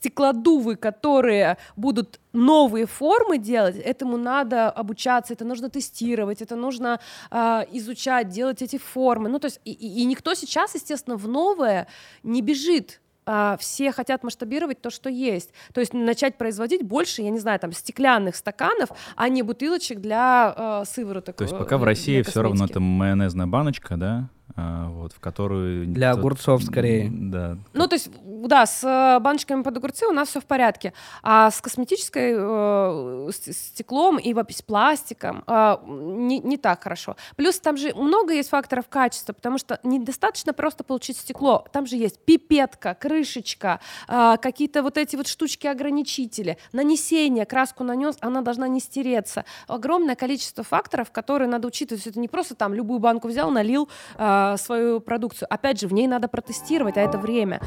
стеклодувы, 0.01 0.77
которые 0.77 1.57
будут 1.75 2.19
новые 2.33 2.87
формы 2.87 3.37
делать, 3.37 3.75
этому 3.75 4.17
надо 4.17 4.71
обучаться, 4.71 5.33
это 5.33 5.45
нужно 5.45 5.69
тестировать, 5.69 6.41
это 6.41 6.55
нужно 6.55 6.99
э, 7.29 7.65
изучать, 7.73 8.29
делать 8.29 8.63
эти 8.63 8.79
формы. 8.79 9.29
Ну, 9.29 9.37
то 9.37 9.45
есть, 9.45 9.61
и, 9.63 9.71
и 9.71 10.05
никто 10.05 10.33
сейчас, 10.33 10.73
естественно, 10.73 11.17
в 11.17 11.27
новое 11.27 11.87
не 12.23 12.41
бежит 12.41 12.99
а, 13.23 13.55
все 13.57 13.91
хотят 13.91 14.23
масштабировать 14.23 14.81
то, 14.81 14.89
что 14.89 15.07
есть. 15.07 15.53
То 15.73 15.79
есть 15.79 15.93
начать 15.93 16.37
производить 16.39 16.81
больше, 16.81 17.21
я 17.21 17.29
не 17.29 17.39
знаю, 17.39 17.59
там, 17.59 17.71
стеклянных 17.71 18.35
стаканов, 18.35 18.89
а 19.15 19.29
не 19.29 19.43
бутылочек 19.43 19.99
для 19.99 20.53
э, 20.57 20.85
сывороток. 20.85 21.35
То 21.35 21.43
есть 21.43 21.55
пока 21.55 21.77
в 21.77 21.83
России 21.83 22.23
все 22.23 22.41
равно 22.41 22.65
это 22.65 22.79
майонезная 22.79 23.45
баночка, 23.45 23.95
да? 23.95 24.29
А, 24.55 24.89
вот, 24.89 25.13
в 25.13 25.19
которую... 25.19 25.87
Для 25.87 26.11
огурцов 26.11 26.63
скорее. 26.63 27.09
Да. 27.11 27.57
Ну, 27.73 27.87
то 27.87 27.95
есть, 27.95 28.09
да, 28.23 28.65
с 28.65 28.83
э, 28.83 29.19
баночками 29.19 29.61
под 29.61 29.77
огурцы 29.77 30.05
у 30.07 30.11
нас 30.11 30.29
все 30.29 30.41
в 30.41 30.45
порядке, 30.45 30.93
а 31.23 31.51
с 31.51 31.61
косметической 31.61 32.33
э, 32.35 33.29
стеклом 33.31 34.17
и 34.17 34.33
с 34.51 34.61
пластиком 34.61 35.43
э, 35.47 35.77
не, 35.87 36.39
не 36.39 36.57
так 36.57 36.83
хорошо. 36.83 37.15
Плюс 37.35 37.59
там 37.59 37.77
же 37.77 37.93
много 37.95 38.33
есть 38.33 38.49
факторов 38.49 38.87
качества, 38.89 39.33
потому 39.33 39.57
что 39.57 39.79
недостаточно 39.83 40.53
просто 40.53 40.83
получить 40.83 41.17
стекло, 41.17 41.65
там 41.71 41.85
же 41.85 41.95
есть 41.95 42.19
пипетка, 42.19 42.95
крышечка, 42.95 43.79
э, 44.07 44.35
какие-то 44.41 44.83
вот 44.83 44.97
эти 44.97 45.15
вот 45.15 45.27
штучки-ограничители, 45.27 46.57
нанесение, 46.73 47.45
краску 47.45 47.83
нанес, 47.83 48.17
она 48.19 48.41
должна 48.41 48.67
не 48.67 48.79
стереться. 48.79 49.45
Огромное 49.67 50.15
количество 50.15 50.63
факторов, 50.63 51.11
которые 51.11 51.47
надо 51.47 51.67
учитывать. 51.67 52.05
Это 52.07 52.19
не 52.19 52.27
просто 52.27 52.55
там 52.55 52.73
любую 52.73 52.99
банку 52.99 53.27
взял, 53.27 53.49
налил, 53.49 53.87
э, 54.17 54.40
э, 54.41 54.57
свою 54.57 54.99
продукцию. 54.99 55.47
Опять 55.53 55.79
же, 55.79 55.87
в 55.87 55.93
ней 55.93 56.07
надо 56.07 56.27
протестировать, 56.27 56.97
а 56.97 57.01
это 57.01 57.17
время. 57.17 57.61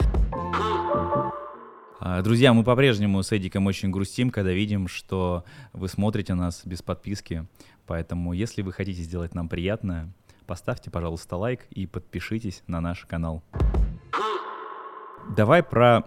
А, 2.00 2.22
друзья, 2.22 2.52
мы 2.52 2.64
по-прежнему 2.64 3.22
с 3.22 3.32
Эдиком 3.32 3.66
очень 3.66 3.90
грустим, 3.90 4.30
когда 4.30 4.52
видим, 4.52 4.88
что 4.88 5.44
вы 5.72 5.88
смотрите 5.88 6.34
нас 6.34 6.62
без 6.64 6.82
подписки. 6.82 7.46
Поэтому, 7.86 8.32
если 8.32 8.62
вы 8.62 8.72
хотите 8.72 9.02
сделать 9.02 9.34
нам 9.34 9.48
приятное, 9.48 10.12
поставьте, 10.46 10.90
пожалуйста, 10.90 11.36
лайк 11.36 11.66
и 11.70 11.86
подпишитесь 11.86 12.62
на 12.66 12.80
наш 12.80 13.06
канал. 13.06 13.42
Давай 15.36 15.62
про 15.62 16.04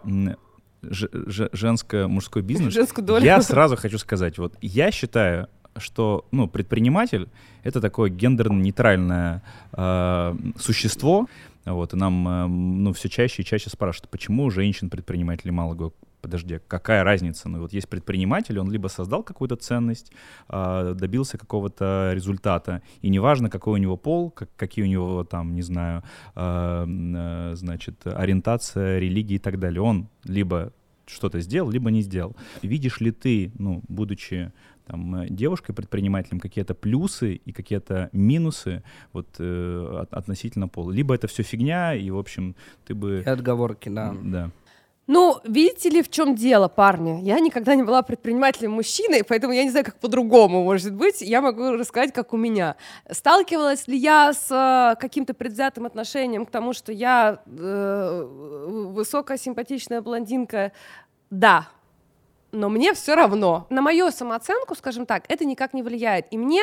женско-мужской 0.83 2.41
бизнес. 2.41 2.73
Женскую 2.73 3.05
долю. 3.05 3.25
Я 3.25 3.41
сразу 3.41 3.75
хочу 3.75 3.97
сказать, 3.97 4.37
вот 4.37 4.55
я 4.61 4.91
считаю, 4.91 5.49
что 5.79 6.25
ну, 6.31 6.47
предприниматель— 6.47 7.29
это 7.63 7.81
такое 7.81 8.09
гендерно-нейтральное 8.09 9.41
э, 9.73 10.35
существо, 10.57 11.27
вот, 11.65 11.93
и 11.93 11.97
нам 11.97 12.27
э, 12.27 12.47
ну, 12.47 12.93
все 12.93 13.09
чаще 13.09 13.41
и 13.41 13.45
чаще 13.45 13.69
спрашивают, 13.69 14.09
почему 14.09 14.49
женщин-предпринимателей 14.49 15.51
мало? 15.51 15.73
Говорю, 15.75 15.93
подожди, 16.21 16.59
какая 16.67 17.03
разница? 17.03 17.49
Ну 17.49 17.61
вот 17.61 17.73
есть 17.73 17.87
предприниматель, 17.87 18.59
он 18.59 18.71
либо 18.71 18.87
создал 18.87 19.23
какую-то 19.23 19.55
ценность, 19.55 20.11
э, 20.49 20.93
добился 20.95 21.37
какого-то 21.37 22.11
результата, 22.13 22.81
и 23.01 23.09
неважно, 23.09 23.49
какой 23.49 23.79
у 23.79 23.81
него 23.81 23.97
пол, 23.97 24.31
как, 24.31 24.49
какие 24.55 24.85
у 24.85 24.87
него 24.87 25.23
там, 25.23 25.55
не 25.55 25.61
знаю, 25.61 26.03
э, 26.35 26.85
э, 26.87 27.55
значит, 27.55 28.05
ориентация, 28.05 28.99
религия 28.99 29.35
и 29.35 29.39
так 29.39 29.59
далее, 29.59 29.81
он 29.81 30.07
либо 30.23 30.73
что-то 31.05 31.39
сделал, 31.39 31.69
либо 31.71 31.89
не 31.91 32.01
сделал. 32.01 32.35
Видишь 32.61 32.99
ли 32.99 33.11
ты, 33.11 33.51
ну, 33.57 33.81
будучи 33.87 34.51
там, 34.87 35.15
э, 35.15 35.27
девушкой-предпринимателем 35.29 36.39
какие-то 36.39 36.73
плюсы 36.73 37.35
и 37.35 37.51
какие-то 37.51 38.09
минусы 38.13 38.83
вот, 39.13 39.27
э, 39.39 40.05
относительно 40.11 40.67
пола. 40.67 40.91
Либо 40.91 41.13
это 41.13 41.27
все 41.27 41.43
фигня, 41.43 41.93
и, 41.93 42.09
в 42.09 42.17
общем, 42.17 42.55
ты 42.85 42.95
бы... 42.95 43.23
И 43.25 43.29
отговорки, 43.29 43.89
да. 43.89 44.15
Да. 44.23 44.51
Ну, 45.07 45.39
видите 45.45 45.89
ли, 45.89 46.03
в 46.03 46.09
чем 46.09 46.35
дело, 46.35 46.67
парни? 46.67 47.21
Я 47.23 47.39
никогда 47.39 47.75
не 47.75 47.83
была 47.83 48.01
предпринимателем 48.01 48.71
мужчиной, 48.71 49.23
поэтому 49.23 49.53
я 49.53 49.63
не 49.63 49.69
знаю, 49.69 49.85
как 49.85 49.95
по-другому 49.99 50.65
может 50.65 50.93
быть. 50.93 51.21
Я 51.21 51.41
могу 51.41 51.71
рассказать, 51.71 52.13
как 52.13 52.33
у 52.33 52.37
меня. 52.37 52.75
Сталкивалась 53.09 53.87
ли 53.87 53.97
я 53.97 54.33
с 54.33 54.51
э, 54.51 54.99
каким-то 54.99 55.33
предвзятым 55.33 55.85
отношением 55.85 56.45
к 56.45 56.51
тому, 56.51 56.73
что 56.73 56.91
я 56.91 57.41
э, 57.45 58.23
высокая, 58.91 59.37
симпатичная 59.37 60.01
блондинка? 60.01 60.73
Да, 61.29 61.69
но 62.51 62.69
мне 62.69 62.93
все 62.93 63.15
равно. 63.15 63.67
На 63.69 63.81
мою 63.81 64.11
самооценку, 64.11 64.75
скажем 64.75 65.05
так, 65.05 65.25
это 65.27 65.45
никак 65.45 65.73
не 65.73 65.83
влияет. 65.83 66.27
И 66.31 66.37
мне 66.37 66.61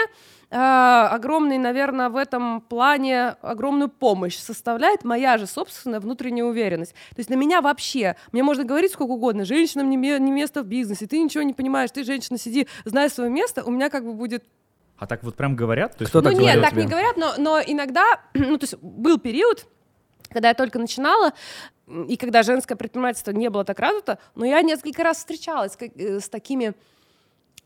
э, 0.51 0.57
огромный, 0.57 1.59
наверное, 1.59 2.09
в 2.09 2.17
этом 2.17 2.61
плане 2.63 3.37
огромную 3.43 3.89
помощь 3.89 4.37
составляет 4.37 5.05
моя 5.05 5.39
же 5.39 5.47
собственная 5.47 6.01
внутренняя 6.01 6.45
уверенность. 6.45 6.93
То 7.11 7.19
есть 7.19 7.31
на 7.31 7.35
меня 7.35 7.61
вообще, 7.61 8.17
мне 8.33 8.43
можно 8.43 8.65
говорить 8.65 8.93
сколько 8.93 9.13
угодно, 9.13 9.45
женщинам 9.45 9.91
не, 9.91 9.97
не 9.97 10.33
место 10.33 10.63
в 10.63 10.67
бизнесе, 10.67 11.07
ты 11.07 11.23
ничего 11.23 11.43
не 11.43 11.53
понимаешь, 11.53 11.91
ты 11.91 12.05
женщина, 12.05 12.39
сиди, 12.39 12.67
знай 12.85 13.11
свое 13.11 13.31
место, 13.31 13.65
у 13.65 13.71
меня 13.71 13.91
как 13.91 14.05
бы 14.05 14.15
будет 14.15 14.45
а 14.97 15.07
так 15.07 15.25
вот 15.25 15.35
прям 15.35 15.57
говорят? 15.57 15.97
То 15.97 16.03
есть 16.03 16.11
Кто 16.11 16.21
ну 16.21 16.31
нет, 16.31 16.63
так 16.63 16.75
не 16.75 16.87
говорят, 16.87 17.17
но, 17.17 17.35
но 17.37 17.61
иногда, 17.61 18.05
ну 18.35 18.57
то 18.57 18.65
есть 18.65 18.77
был 18.81 19.19
период, 19.19 19.67
когда 20.31 20.49
я 20.49 20.55
только 20.55 20.79
начинала, 20.79 21.33
и 21.87 22.17
когда 22.17 22.43
женское 22.43 22.77
предпринимательство 22.77 23.31
не 23.31 23.51
было 23.51 23.65
так 23.65 23.79
развито, 23.79 24.19
но 24.35 24.45
я 24.45 24.63
несколько 24.63 25.03
раз 25.03 25.19
встречалась 25.19 25.77
э, 25.81 26.21
с 26.21 26.29
такими 26.29 26.75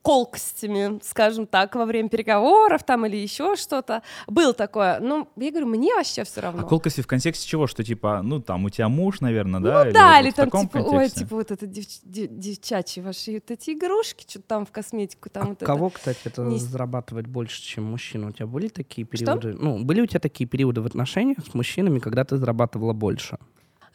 колкостями, 0.03 1.01
скажем 1.03 1.47
так, 1.47 1.75
во 1.75 1.85
время 1.85 2.09
переговоров 2.09 2.83
там 2.85 3.05
или 3.07 3.17
еще 3.17 3.57
что-то. 3.57 4.03
Было 4.27 4.55
такое. 4.55 5.01
Ну, 5.01 5.29
я 5.37 5.51
говорю, 5.51 5.67
мне 5.67 5.95
вообще 5.95 6.25
все 6.25 6.41
равно. 6.41 6.63
А 6.63 6.65
колкости 6.65 7.01
в 7.01 7.07
контексте 7.07 7.47
чего? 7.47 7.67
Что 7.67 7.85
типа, 7.85 8.23
ну 8.23 8.41
там 8.41 8.65
у 8.65 8.71
тебя 8.71 8.89
муж, 8.89 9.21
наверное, 9.21 9.61
да? 9.61 9.85
Ну 9.85 9.93
да, 9.93 10.21
или, 10.21 10.29
или 10.29 10.35
там 10.35 10.47
типа, 10.51 10.69
контексте? 10.69 10.97
ой, 10.97 11.09
типа 11.11 11.37
вот 11.37 11.51
это 11.51 11.67
дев, 11.67 11.85
дев, 12.05 12.31
девчачьи 12.31 13.03
ваши 13.03 13.35
вот 13.35 13.51
эти 13.51 13.73
игрушки, 13.73 14.25
что-то 14.27 14.47
там 14.49 14.67
в 14.67 14.71
косметику. 14.71 15.29
Там 15.29 15.43
а 15.43 15.49
вот 15.49 15.59
кого, 15.59 15.87
это... 15.89 15.97
кстати, 15.97 16.21
это 16.25 16.43
Не... 16.43 16.59
зарабатывать 16.59 17.27
больше, 17.27 17.61
чем 17.63 17.85
мужчина? 17.85 18.29
У 18.29 18.31
тебя 18.31 18.47
были 18.47 18.69
такие 18.69 19.07
периоды? 19.07 19.53
Что? 19.53 19.63
Ну, 19.63 19.85
были 19.85 20.01
у 20.01 20.07
тебя 20.07 20.21
такие 20.21 20.49
периоды 20.49 20.81
в 20.81 20.87
отношениях 20.87 21.39
с 21.45 21.53
мужчинами, 21.55 21.99
когда 21.99 22.25
ты 22.25 22.37
зарабатывала 22.37 22.93
больше? 22.93 23.39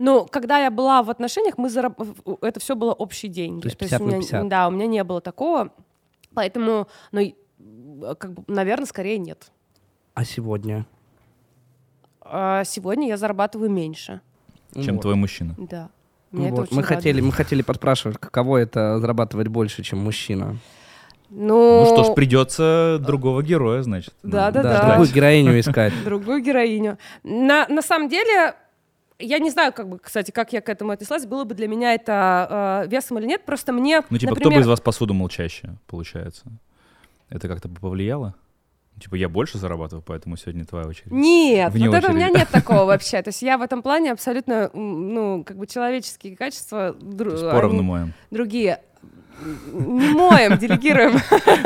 Ну, 0.04 0.28
когда 0.30 0.60
я 0.60 0.70
была 0.70 1.02
в 1.02 1.10
отношениях, 1.10 1.58
мы 1.58 1.70
зараб... 1.70 1.98
это 2.42 2.60
все 2.60 2.76
было 2.76 2.92
общий 2.92 3.30
день. 3.30 3.62
То 3.62 3.68
есть 3.68 3.78
50 3.78 4.00
То 4.00 4.04
есть 4.04 4.04
у 4.04 4.18
меня, 4.18 4.20
50. 4.20 4.48
Да, 4.50 4.68
у 4.68 4.72
меня 4.72 4.86
не 4.86 5.02
было 5.02 5.22
такого. 5.22 5.72
Поэтому, 6.34 6.90
ну, 7.14 7.34
как 8.20 8.34
бы, 8.34 8.44
наверное, 8.48 8.86
скорее 8.86 9.18
нет. 9.18 9.50
А 10.14 10.26
сегодня? 10.26 10.86
А 12.20 12.66
сегодня 12.66 13.08
я 13.08 13.16
зарабатываю 13.16 13.70
меньше. 13.70 14.20
Чем 14.76 14.96
вот. 14.96 15.04
твой 15.04 15.16
мужчина? 15.16 15.56
Да. 15.58 15.90
Ну 16.34 16.50
вот. 16.50 16.72
мы, 16.72 16.84
хотели, 16.84 17.22
мы 17.22 17.32
хотели 17.32 17.62
подспрашивать, 17.62 18.18
каково 18.18 18.58
это 18.58 19.00
зарабатывать 19.00 19.48
больше, 19.48 19.84
чем 19.84 20.00
мужчина. 20.00 20.58
Ну, 21.30 21.86
ну 21.86 21.86
что 21.86 22.12
ж, 22.12 22.14
придется 22.14 22.98
другого 23.00 23.42
героя, 23.42 23.82
значит. 23.84 24.14
Да, 24.22 24.52
да, 24.52 24.64
да. 24.64 24.86
Другую 24.88 25.14
героиню 25.14 25.58
искать. 25.58 25.94
Другую 26.04 26.44
героиню. 26.44 26.98
На, 27.24 27.68
на 27.70 27.82
самом 27.82 28.10
деле, 28.10 28.56
я 29.20 29.40
не 29.40 29.50
знаю, 29.50 29.74
как 29.74 29.90
бы, 29.90 30.00
кстати, 30.00 30.32
как 30.32 30.54
я 30.54 30.62
к 30.62 30.70
этому 30.70 30.92
отнеслась, 30.92 31.26
было 31.26 31.44
бы 31.44 31.56
для 31.56 31.68
меня 31.68 31.94
это 31.94 32.84
э, 32.86 32.90
весом 32.90 33.20
или 33.20 33.26
нет, 33.26 33.46
просто 33.46 33.72
мне, 33.72 34.02
Ну, 34.10 34.18
типа, 34.18 34.32
например... 34.32 34.52
кто 34.52 34.60
бы 34.60 34.62
из 34.62 34.68
вас 34.68 34.82
посуду 34.82 35.14
мыл 35.14 35.30
чаще, 35.30 35.76
получается? 35.88 36.46
Это 37.30 37.48
как-то 37.48 37.70
повлияло? 37.70 38.36
Типа, 39.00 39.16
я 39.16 39.28
больше 39.28 39.58
зарабатываю, 39.58 40.04
поэтому 40.06 40.38
сегодня 40.38 40.66
твоя 40.66 40.86
очередь. 40.86 41.12
Нет, 41.12 41.74
Вне 41.74 41.90
вот 41.90 41.96
очереди. 41.96 42.06
это 42.06 42.12
у 42.12 42.16
меня 42.16 42.30
нет 42.30 42.50
такого 42.50 42.86
вообще. 42.86 43.22
То 43.24 43.30
есть 43.30 43.42
я 43.42 43.58
в 43.58 43.64
этом 43.64 43.82
плане 43.82 44.12
абсолютно, 44.12 44.70
ну, 44.74 45.44
как 45.44 45.58
бы 45.58 45.66
человеческие 45.66 46.38
качества... 46.38 46.96
Поровну 47.02 47.82
моем. 47.82 48.14
Другие 48.30 48.82
не 49.46 50.10
моем, 50.10 50.58
делегируем. 50.58 51.20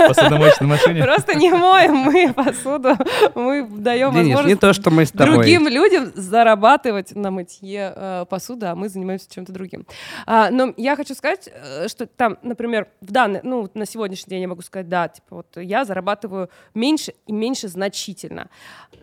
Посудомоечной 0.08 0.68
машине? 0.68 1.04
Просто 1.04 1.36
не 1.36 1.52
моем 1.52 1.96
мы 1.96 2.34
посуду. 2.34 2.96
Мы 3.36 3.68
даем 3.68 4.12
Денис, 4.14 4.36
возможность 4.36 4.48
не 4.48 4.56
то, 4.56 4.74
что 4.74 4.90
мы 4.90 5.06
с 5.06 5.12
тобой. 5.12 5.36
другим 5.36 5.68
людям 5.68 6.12
зарабатывать 6.16 7.16
на 7.16 7.32
мытье 7.32 7.94
э, 7.96 8.26
посуды, 8.30 8.68
а 8.68 8.76
мы 8.76 8.90
занимаемся 8.90 9.30
чем-то 9.30 9.52
другим. 9.52 9.86
А, 10.26 10.50
но 10.50 10.74
я 10.78 10.96
хочу 10.96 11.14
сказать, 11.14 11.50
э, 11.52 11.88
что 11.88 12.06
там, 12.08 12.38
например, 12.42 12.88
в 13.02 13.12
данный, 13.12 13.42
ну, 13.44 13.70
на 13.74 13.86
сегодняшний 13.86 14.32
день 14.32 14.42
я 14.42 14.48
могу 14.48 14.62
сказать, 14.62 14.90
да, 14.90 15.08
типа 15.08 15.36
вот 15.36 15.58
я 15.58 15.86
зарабатываю 15.86 16.50
меньше 16.74 17.14
и 17.26 17.32
меньше 17.32 17.68
значительно. 17.68 18.50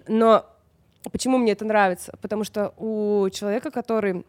Но 0.09 0.47
почему 1.13 1.39
мне 1.39 1.53
это 1.53 1.65
нравится? 1.65 2.15
Потому 2.21 2.45
что 2.45 2.73
у 2.77 3.29
человека, 3.31 3.71
который 3.71 4.25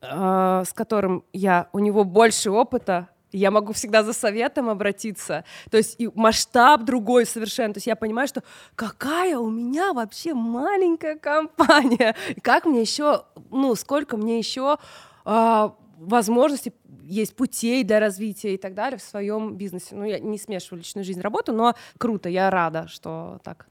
э, 0.00 0.64
с 0.66 0.72
которым 0.72 1.24
я, 1.32 1.68
у 1.72 1.78
него 1.78 2.04
больше 2.04 2.50
опыта, 2.50 3.08
я 3.32 3.50
могу 3.50 3.72
всегда 3.72 4.02
за 4.02 4.12
советом 4.12 4.68
обратиться. 4.68 5.44
То 5.70 5.76
есть 5.76 5.96
и 5.98 6.10
масштаб 6.14 6.84
другой 6.84 7.26
совершенно. 7.26 7.74
То 7.74 7.78
есть 7.78 7.86
я 7.86 7.96
понимаю, 7.96 8.28
что 8.28 8.42
какая 8.74 9.38
у 9.38 9.50
меня 9.50 9.92
вообще 9.92 10.34
маленькая 10.34 11.16
компания. 11.16 12.16
Как 12.42 12.64
мне 12.64 12.80
еще, 12.80 13.24
ну, 13.50 13.74
сколько 13.74 14.16
мне 14.16 14.38
еще 14.38 14.78
э, 15.24 15.70
возможностей 15.98 16.72
есть 17.04 17.36
путей 17.36 17.84
для 17.84 18.00
развития 18.00 18.54
и 18.54 18.58
так 18.58 18.74
далее 18.74 18.98
в 18.98 19.02
своем 19.02 19.56
бизнесе. 19.56 19.94
Ну, 19.94 20.04
я 20.04 20.18
не 20.18 20.38
смешиваю 20.38 20.78
личную 20.78 21.04
жизнь 21.04 21.20
работу, 21.20 21.52
но 21.52 21.74
круто, 21.98 22.28
я 22.28 22.50
рада, 22.50 22.88
что 22.88 23.40
так. 23.44 23.68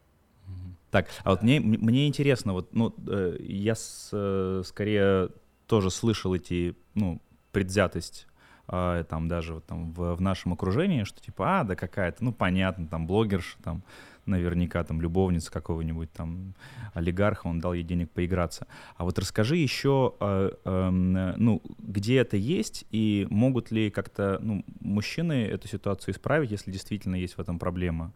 Так, 0.92 1.08
а 1.24 1.32
вот 1.32 1.44
мне, 1.44 1.60
мне 1.60 2.08
интересно, 2.08 2.54
вот, 2.54 2.74
ну, 2.74 2.94
э, 3.08 3.38
я 3.42 3.76
с, 3.76 4.10
э, 4.12 4.64
скорее 4.66 5.30
тоже 5.70 5.92
слышал 5.92 6.34
эти, 6.34 6.76
ну, 6.96 7.22
предвзятость 7.52 8.28
а, 8.68 9.04
там 9.04 9.28
даже 9.28 9.54
вот 9.54 9.66
там 9.66 9.94
в, 9.94 10.16
в 10.16 10.22
нашем 10.22 10.54
окружении, 10.54 11.04
что 11.04 11.22
типа, 11.22 11.60
а, 11.60 11.64
да 11.64 11.76
какая-то, 11.76 12.24
ну 12.24 12.34
понятно, 12.34 12.88
там 12.88 13.08
блогерша, 13.08 13.58
там 13.64 13.84
наверняка 14.26 14.84
там 14.84 15.02
любовница 15.02 15.52
какого-нибудь 15.52 16.12
там 16.12 16.54
олигарха, 16.94 17.48
он 17.48 17.60
дал 17.60 17.74
ей 17.74 17.84
денег 17.84 18.12
поиграться. 18.12 18.68
А 18.96 19.06
вот 19.06 19.18
расскажи 19.18 19.58
еще, 19.58 20.14
э, 20.20 20.52
э, 20.66 20.90
ну, 20.90 21.64
где 21.80 22.18
это 22.18 22.38
есть 22.38 22.86
и 22.92 23.28
могут 23.30 23.72
ли 23.72 23.90
как-то 23.90 24.40
ну, 24.42 24.64
мужчины 24.82 25.46
эту 25.46 25.68
ситуацию 25.68 26.14
исправить, 26.14 26.52
если 26.52 26.72
действительно 26.72 27.16
есть 27.16 27.38
в 27.38 27.42
этом 27.42 27.58
проблема? 27.58 28.14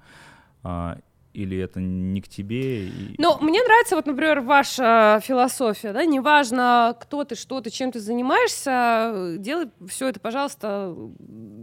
Или 1.33 1.57
это 1.57 1.79
не 1.79 2.21
к 2.21 2.27
тебе? 2.27 2.85
И... 2.85 3.15
Ну, 3.17 3.39
мне 3.39 3.63
нравится, 3.63 3.95
вот, 3.95 4.05
например, 4.05 4.41
ваша 4.41 5.19
философия, 5.23 5.91
да, 5.91 6.05
неважно, 6.05 6.95
кто 7.01 7.23
ты, 7.23 7.35
что 7.35 7.59
ты, 7.59 7.71
чем 7.71 7.91
ты 7.91 7.99
занимаешься, 7.99 9.35
делай 9.39 9.69
все 9.87 10.09
это, 10.09 10.19
пожалуйста, 10.19 10.95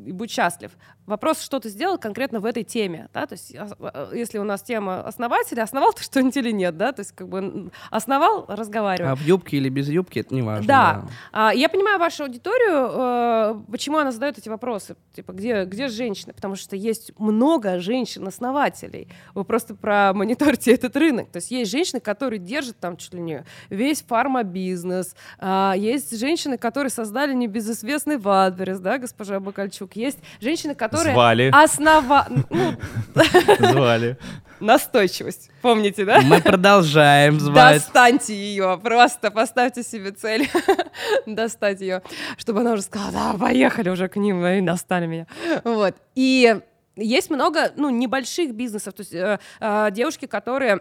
и 0.07 0.13
будь 0.13 0.31
счастлив. 0.31 0.73
Вопрос, 1.07 1.41
что 1.41 1.59
ты 1.61 1.69
сделал 1.69 1.99
конкретно 1.99 2.41
в 2.41 2.47
этой 2.47 2.63
теме, 2.63 3.09
да, 3.13 3.27
то 3.27 3.35
есть 3.35 3.55
а, 3.57 3.69
а, 3.81 4.15
если 4.15 4.39
у 4.39 4.45
нас 4.45 4.63
тема 4.63 5.03
основателя, 5.03 5.63
основал 5.63 5.93
ты 5.93 6.03
что-нибудь 6.05 6.37
или 6.37 6.51
нет, 6.51 6.77
да, 6.77 6.93
то 6.93 7.01
есть 7.01 7.13
как 7.13 7.29
бы 7.29 7.71
основал, 7.91 8.47
разговаривай. 8.49 9.13
А 9.13 9.15
в 9.15 9.21
юбке 9.23 9.57
или 9.59 9.69
без 9.69 9.89
юбки, 9.89 10.19
это 10.21 10.35
не 10.35 10.43
важно. 10.43 10.67
Да. 10.67 10.93
да. 10.93 11.09
А, 11.33 11.55
я 11.55 11.69
понимаю 11.69 11.99
вашу 11.99 12.25
аудиторию, 12.25 12.91
э, 12.93 13.71
почему 13.71 13.99
она 13.99 14.11
задает 14.11 14.39
эти 14.39 14.49
вопросы, 14.49 14.97
типа, 15.15 15.33
где, 15.33 15.65
где 15.65 15.89
женщины, 15.89 16.33
потому 16.33 16.57
что 16.57 16.77
есть 16.77 17.13
много 17.19 17.79
женщин-основателей, 17.79 19.09
вы 19.35 19.45
просто 19.45 19.60
промониторите 19.65 20.73
этот 20.73 20.97
рынок, 20.97 21.31
то 21.31 21.37
есть 21.39 21.51
есть 21.51 21.71
женщины, 21.71 22.01
которые 22.01 22.39
держат 22.39 22.79
там 22.79 22.97
чуть 22.97 23.15
ли 23.15 23.21
не 23.21 23.45
весь 23.69 24.03
фармабизнес, 24.03 25.15
а, 25.39 25.75
есть 25.77 26.19
женщины, 26.19 26.59
которые 26.59 26.91
создали 26.91 27.33
небезызвестный 27.35 28.19
Вадберес, 28.19 28.81
да, 28.81 28.99
госпожа 28.99 29.41
Бакальчук, 29.41 29.97
есть 29.97 30.19
женщины, 30.41 30.75
которые 30.75 30.91
которые 30.91 31.15
Звали. 31.15 31.51
основа... 31.53 32.27
Ну, 32.51 32.75
Звали. 33.59 34.17
Настойчивость. 34.61 35.51
Помните, 35.63 36.05
да? 36.05 36.21
Мы 36.21 36.43
продолжаем 36.43 37.41
звать. 37.41 37.83
Достаньте 37.83 38.35
ее. 38.35 38.79
Просто 38.83 39.31
поставьте 39.31 39.83
себе 39.83 40.11
цель 40.11 40.51
достать 41.27 41.81
ее, 41.81 42.03
чтобы 42.37 42.61
она 42.61 42.73
уже 42.73 42.83
сказала, 42.83 43.13
да, 43.13 43.35
поехали 43.39 43.89
уже 43.89 44.09
к 44.09 44.17
ним, 44.17 44.45
и 44.45 44.61
достали 44.61 45.07
меня. 45.07 45.27
Вот. 45.65 45.95
И 46.15 46.61
есть 46.97 47.31
много, 47.31 47.73
ну, 47.77 47.91
небольших 47.91 48.55
бизнесов, 48.55 48.95
то 48.95 49.01
есть 49.01 49.15
э, 49.15 49.39
э, 49.61 49.91
девушки, 49.91 50.27
которые 50.27 50.81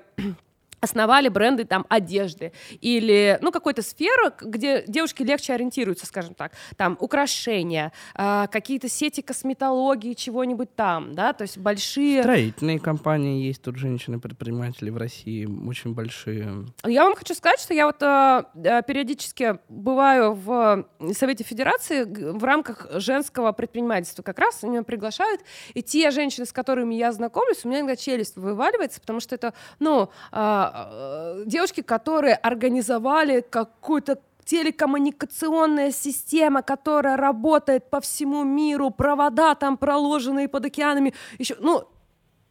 основали 0.81 1.29
бренды 1.29 1.65
там 1.65 1.85
одежды 1.89 2.51
или 2.81 3.37
ну 3.41 3.51
какой-то 3.51 3.81
сферы, 3.81 4.31
где 4.41 4.83
девушки 4.87 5.23
легче 5.23 5.53
ориентируются, 5.53 6.05
скажем 6.05 6.33
так, 6.33 6.53
там 6.77 6.97
украшения, 6.99 7.91
э, 8.15 8.47
какие-то 8.51 8.89
сети 8.89 9.21
косметологии, 9.21 10.13
чего-нибудь 10.13 10.75
там, 10.75 11.13
да, 11.13 11.33
то 11.33 11.43
есть 11.43 11.57
большие. 11.57 12.21
Строительные 12.21 12.79
компании 12.79 13.45
есть 13.45 13.61
тут 13.61 13.77
женщины-предприниматели 13.77 14.89
в 14.89 14.97
России 14.97 15.45
очень 15.67 15.93
большие. 15.93 16.65
Я 16.85 17.03
вам 17.03 17.15
хочу 17.15 17.33
сказать, 17.33 17.59
что 17.59 17.73
я 17.73 17.85
вот 17.85 18.01
э, 18.01 18.81
периодически 18.87 19.59
бываю 19.69 20.33
в 20.33 20.85
Совете 21.13 21.43
Федерации 21.43 22.03
в 22.03 22.43
рамках 22.43 22.87
женского 22.93 23.51
предпринимательства, 23.51 24.23
как 24.23 24.39
раз 24.39 24.63
меня 24.63 24.83
приглашают, 24.83 25.41
и 25.73 25.81
те 25.81 26.11
женщины, 26.11 26.45
с 26.45 26.53
которыми 26.53 26.95
я 26.95 27.11
знакомлюсь, 27.11 27.65
у 27.65 27.69
меня 27.69 27.79
иногда 27.79 27.95
челюсть 27.95 28.35
вываливается, 28.35 29.01
потому 29.01 29.19
что 29.19 29.35
это, 29.35 29.53
ну 29.79 30.09
э, 30.31 30.68
Э, 30.73 31.43
девушки, 31.45 31.81
которые 31.81 32.35
организовали 32.35 33.41
какую-то 33.41 34.19
телекоммуникационная 34.45 35.91
система, 35.91 36.63
которая 36.63 37.17
работает 37.17 37.89
по 37.89 38.01
всему 38.01 38.43
миру, 38.43 38.89
провода 38.89 39.53
там 39.55 39.77
проложенные 39.77 40.47
под 40.47 40.65
океанами, 40.65 41.13
еще, 41.37 41.55
ну, 41.59 41.83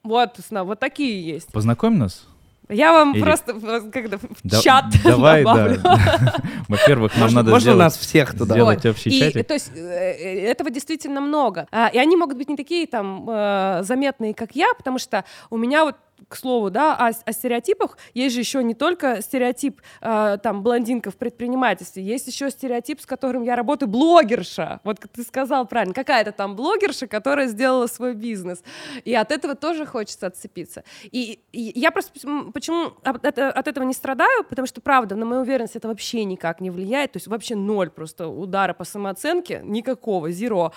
вот, 0.04 0.38
вот 0.50 0.78
такие 0.78 1.26
есть. 1.26 1.52
Познакомь 1.52 1.96
нас. 1.96 2.26
Я 2.68 2.92
вам 2.92 3.14
Или... 3.14 3.22
просто 3.22 3.54
когда, 3.90 4.18
в 4.18 4.22
да, 4.44 4.60
чат 4.60 4.84
давай, 5.04 5.42
добавлю. 5.42 5.80
Да. 5.82 6.34
Во-первых, 6.68 7.16
нам 7.16 7.32
надо 7.32 7.50
Можно 7.50 7.60
сделать, 7.60 7.78
нас 7.78 7.96
всех 7.96 8.32
туда? 8.32 8.54
сделать 8.54 8.84
вот. 8.84 8.90
общий 8.90 9.10
и, 9.10 9.18
чатик. 9.18 9.46
То 9.46 9.54
есть 9.54 9.72
э, 9.74 9.78
э, 9.80 10.50
этого 10.50 10.70
действительно 10.70 11.20
много. 11.20 11.66
А, 11.72 11.88
и 11.88 11.98
они 11.98 12.16
могут 12.16 12.36
быть 12.36 12.48
не 12.48 12.56
такие 12.56 12.86
там 12.86 13.24
заметные, 13.82 14.34
как 14.34 14.54
я, 14.54 14.72
потому 14.76 14.98
что 14.98 15.24
у 15.50 15.56
меня 15.56 15.84
вот 15.84 15.96
к 16.28 16.36
слову, 16.36 16.70
да, 16.70 16.96
о, 16.96 17.08
о 17.08 17.32
стереотипах 17.32 17.96
есть 18.14 18.34
же 18.34 18.40
еще 18.40 18.62
не 18.64 18.74
только 18.74 19.22
стереотип 19.22 19.80
э, 20.00 20.38
там 20.42 20.62
блондинка 20.62 21.10
в 21.10 21.16
предпринимательстве, 21.16 22.02
есть 22.02 22.26
еще 22.26 22.50
стереотип, 22.50 23.00
с 23.00 23.06
которым 23.06 23.42
я 23.42 23.56
работаю, 23.56 23.88
блогерша. 23.88 24.80
Вот 24.84 24.98
ты 24.98 25.22
сказал 25.22 25.66
правильно, 25.66 25.94
какая-то 25.94 26.32
там 26.32 26.56
блогерша, 26.56 27.06
которая 27.06 27.46
сделала 27.46 27.86
свой 27.86 28.14
бизнес. 28.14 28.62
И 29.04 29.14
от 29.14 29.30
этого 29.32 29.54
тоже 29.54 29.86
хочется 29.86 30.26
отцепиться. 30.26 30.84
И, 31.04 31.40
и 31.52 31.72
я 31.78 31.90
просто 31.90 32.12
почему 32.52 32.92
от, 33.02 33.24
от 33.24 33.68
этого 33.68 33.84
не 33.84 33.94
страдаю, 33.94 34.44
потому 34.44 34.66
что, 34.66 34.80
правда, 34.80 35.16
на 35.16 35.24
мою 35.24 35.42
уверенность 35.42 35.76
это 35.76 35.88
вообще 35.88 36.24
никак 36.24 36.60
не 36.60 36.70
влияет, 36.70 37.12
то 37.12 37.16
есть 37.16 37.26
вообще 37.26 37.54
ноль 37.54 37.90
просто 37.90 38.28
удара 38.28 38.74
по 38.74 38.84
самооценке, 38.84 39.60
никакого, 39.64 40.30
зеро. 40.30 40.72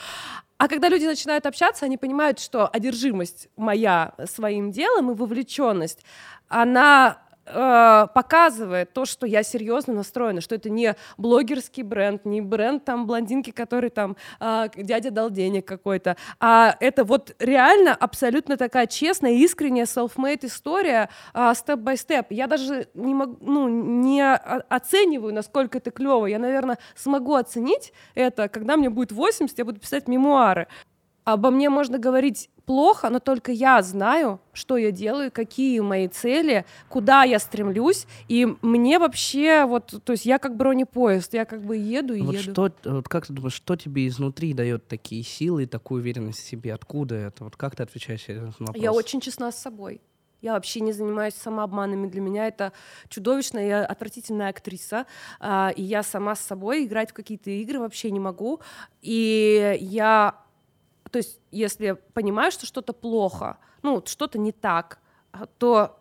А 0.62 0.68
когда 0.68 0.90
люди 0.90 1.06
начинают 1.06 1.48
общаться, 1.48 1.86
они 1.86 1.98
понимают, 1.98 2.40
что 2.40 2.68
одержимость 2.68 3.50
моя 3.58 4.14
своим 4.26 4.72
делом 4.72 5.10
и 5.10 5.16
вовлеченность, 5.16 6.06
она 6.50 7.18
э, 7.46 8.08
показывает 8.14 8.94
то, 8.94 9.06
что 9.06 9.26
я 9.26 9.44
серьезно 9.44 9.94
настроена, 9.94 10.42
что 10.42 10.56
это 10.56 10.70
не 10.70 10.96
блогерский 11.18 11.84
бренд, 11.84 12.26
не 12.26 12.42
бренд 12.42 12.86
там 12.86 13.08
блондинки, 13.08 13.52
который 13.52 13.90
там 13.90 14.16
э, 14.40 14.70
дядя 14.76 15.12
дал 15.12 15.30
денег 15.30 15.68
какой-то, 15.68 16.18
а 16.40 16.76
это 16.80 17.04
вот 17.04 17.36
реально 17.40 17.94
абсолютно 17.94 18.58
такая 18.58 18.88
честная, 18.88 19.34
искренняя 19.34 19.86
self-made 19.86 20.46
история 20.46 21.10
степ-бай-степ. 21.54 22.28
Я 22.32 22.48
даже 22.48 22.88
не, 22.94 23.14
мог, 23.14 23.42
ну, 23.42 23.68
не 23.68 24.24
оцениваю, 24.34 25.34
насколько 25.34 25.78
это 25.78 25.92
клево. 25.92 26.26
Я, 26.26 26.40
наверное, 26.40 26.78
смогу 26.96 27.36
оценить 27.36 27.94
это, 28.16 28.50
когда 28.50 28.78
мне 28.78 28.90
будет 28.90 29.12
80, 29.12 29.58
я 29.58 29.66
буду 29.66 29.80
писать 29.80 30.08
мемуары. 30.08 30.68
Обо 31.24 31.52
мне 31.52 31.70
можно 31.70 32.00
говорить 32.00 32.50
плохо, 32.72 33.10
но 33.10 33.20
только 33.20 33.52
я 33.52 33.82
знаю, 33.82 34.40
что 34.54 34.78
я 34.78 34.92
делаю, 34.92 35.30
какие 35.30 35.82
мои 35.82 36.08
цели, 36.08 36.64
куда 36.88 37.26
я 37.26 37.38
стремлюсь, 37.38 38.08
и 38.30 38.48
мне 38.62 38.98
вообще 38.98 39.66
вот, 39.66 39.94
то 40.06 40.14
есть 40.14 40.26
я 40.26 40.40
как 40.40 40.56
бронепоезд, 40.56 41.34
я 41.34 41.44
как 41.44 41.62
бы 41.62 41.76
еду 41.76 42.14
и 42.14 42.22
вот 42.22 42.36
еду. 42.36 42.52
Что, 42.54 42.72
вот 42.86 43.10
как 43.10 43.28
ты 43.28 43.34
думаешь, 43.34 43.56
что 43.56 43.76
тебе 43.76 44.08
изнутри 44.08 44.54
дает 44.54 44.88
такие 44.88 45.22
силы 45.22 45.64
и 45.64 45.66
такую 45.66 46.00
уверенность 46.00 46.40
в 46.40 46.48
себе? 46.48 46.74
Откуда 46.74 47.16
это? 47.16 47.44
Вот 47.44 47.58
как 47.58 47.76
ты 47.76 47.84
отвечаешь 47.84 48.26
на 48.30 48.32
этот 48.32 48.60
вопрос? 48.62 48.82
Я 48.82 48.94
очень 48.94 49.20
честна 49.20 49.52
с 49.52 49.58
собой. 49.58 50.00
Я 50.40 50.54
вообще 50.54 50.80
не 50.80 50.94
занимаюсь 50.94 51.34
самообманами. 51.34 52.08
Для 52.08 52.22
меня 52.22 52.48
это 52.48 52.72
чудовищно. 53.10 53.60
Я 53.60 53.86
отвратительная 53.86 54.50
актриса. 54.50 55.06
А, 55.42 55.74
и 55.76 55.84
я 55.84 56.04
сама 56.04 56.36
с 56.36 56.40
собой 56.40 56.86
играть 56.86 57.12
в 57.12 57.14
какие-то 57.14 57.50
игры 57.50 57.80
вообще 57.80 58.12
не 58.12 58.20
могу. 58.22 58.62
И 59.02 59.78
я 59.82 60.36
то 61.12 61.18
есть, 61.18 61.40
если 61.52 61.98
понимаю, 62.14 62.52
что 62.52 62.66
что-то 62.66 62.94
плохо, 62.94 63.58
ну, 63.84 64.02
что-то 64.06 64.40
не 64.40 64.52
так, 64.52 65.00
то 65.58 66.00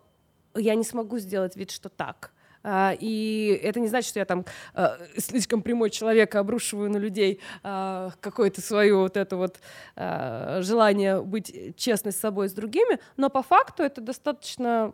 я 0.55 0.75
не 0.75 0.85
смогу 0.85 1.19
сделать 1.19 1.57
вид, 1.57 1.71
что 1.71 1.89
так. 1.89 2.33
Uh, 2.63 2.95
и 3.01 3.59
это 3.63 3.81
не 3.81 3.89
значит, 3.89 4.11
что 4.11 4.19
я 4.19 4.27
там 4.27 4.45
uh, 4.75 5.19
слишком 5.19 5.63
прямой 5.63 5.89
человек, 5.89 6.35
обрушиваю 6.35 6.91
на 6.91 6.99
людей 6.99 7.41
какое-то 7.63 8.61
свое 8.61 8.95
вот 8.95 9.17
это 9.17 9.37
вот 9.37 9.61
желание 9.97 11.23
быть 11.23 11.77
честной 11.77 12.13
с 12.13 12.17
собой, 12.17 12.51
с 12.51 12.53
другими, 12.53 12.99
но 13.17 13.31
по 13.31 13.43
факту 13.43 13.83
это 13.83 14.03
достаточно 14.03 14.93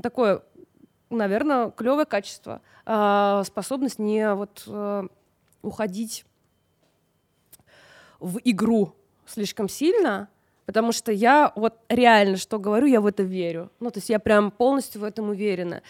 такое, 0.00 0.42
наверное, 1.10 1.72
клевое 1.72 2.06
качество, 2.06 2.60
способность 2.84 3.98
не 3.98 4.32
вот 4.34 4.64
уходить 5.62 6.24
в 8.20 8.38
игру 8.44 8.94
слишком 9.26 9.68
сильно, 9.68 10.28
потому 10.66 10.92
что 10.92 11.12
я 11.12 11.52
вот 11.56 11.78
реально, 11.88 12.36
что 12.36 12.58
говорю, 12.58 12.86
я 12.86 13.00
в 13.00 13.06
это 13.06 13.22
верю. 13.22 13.70
Ну, 13.80 13.90
то 13.90 13.98
есть 13.98 14.08
я 14.08 14.18
прям 14.18 14.50
полностью 14.50 15.00
в 15.00 15.04
этом 15.04 15.30
уверена. 15.30 15.82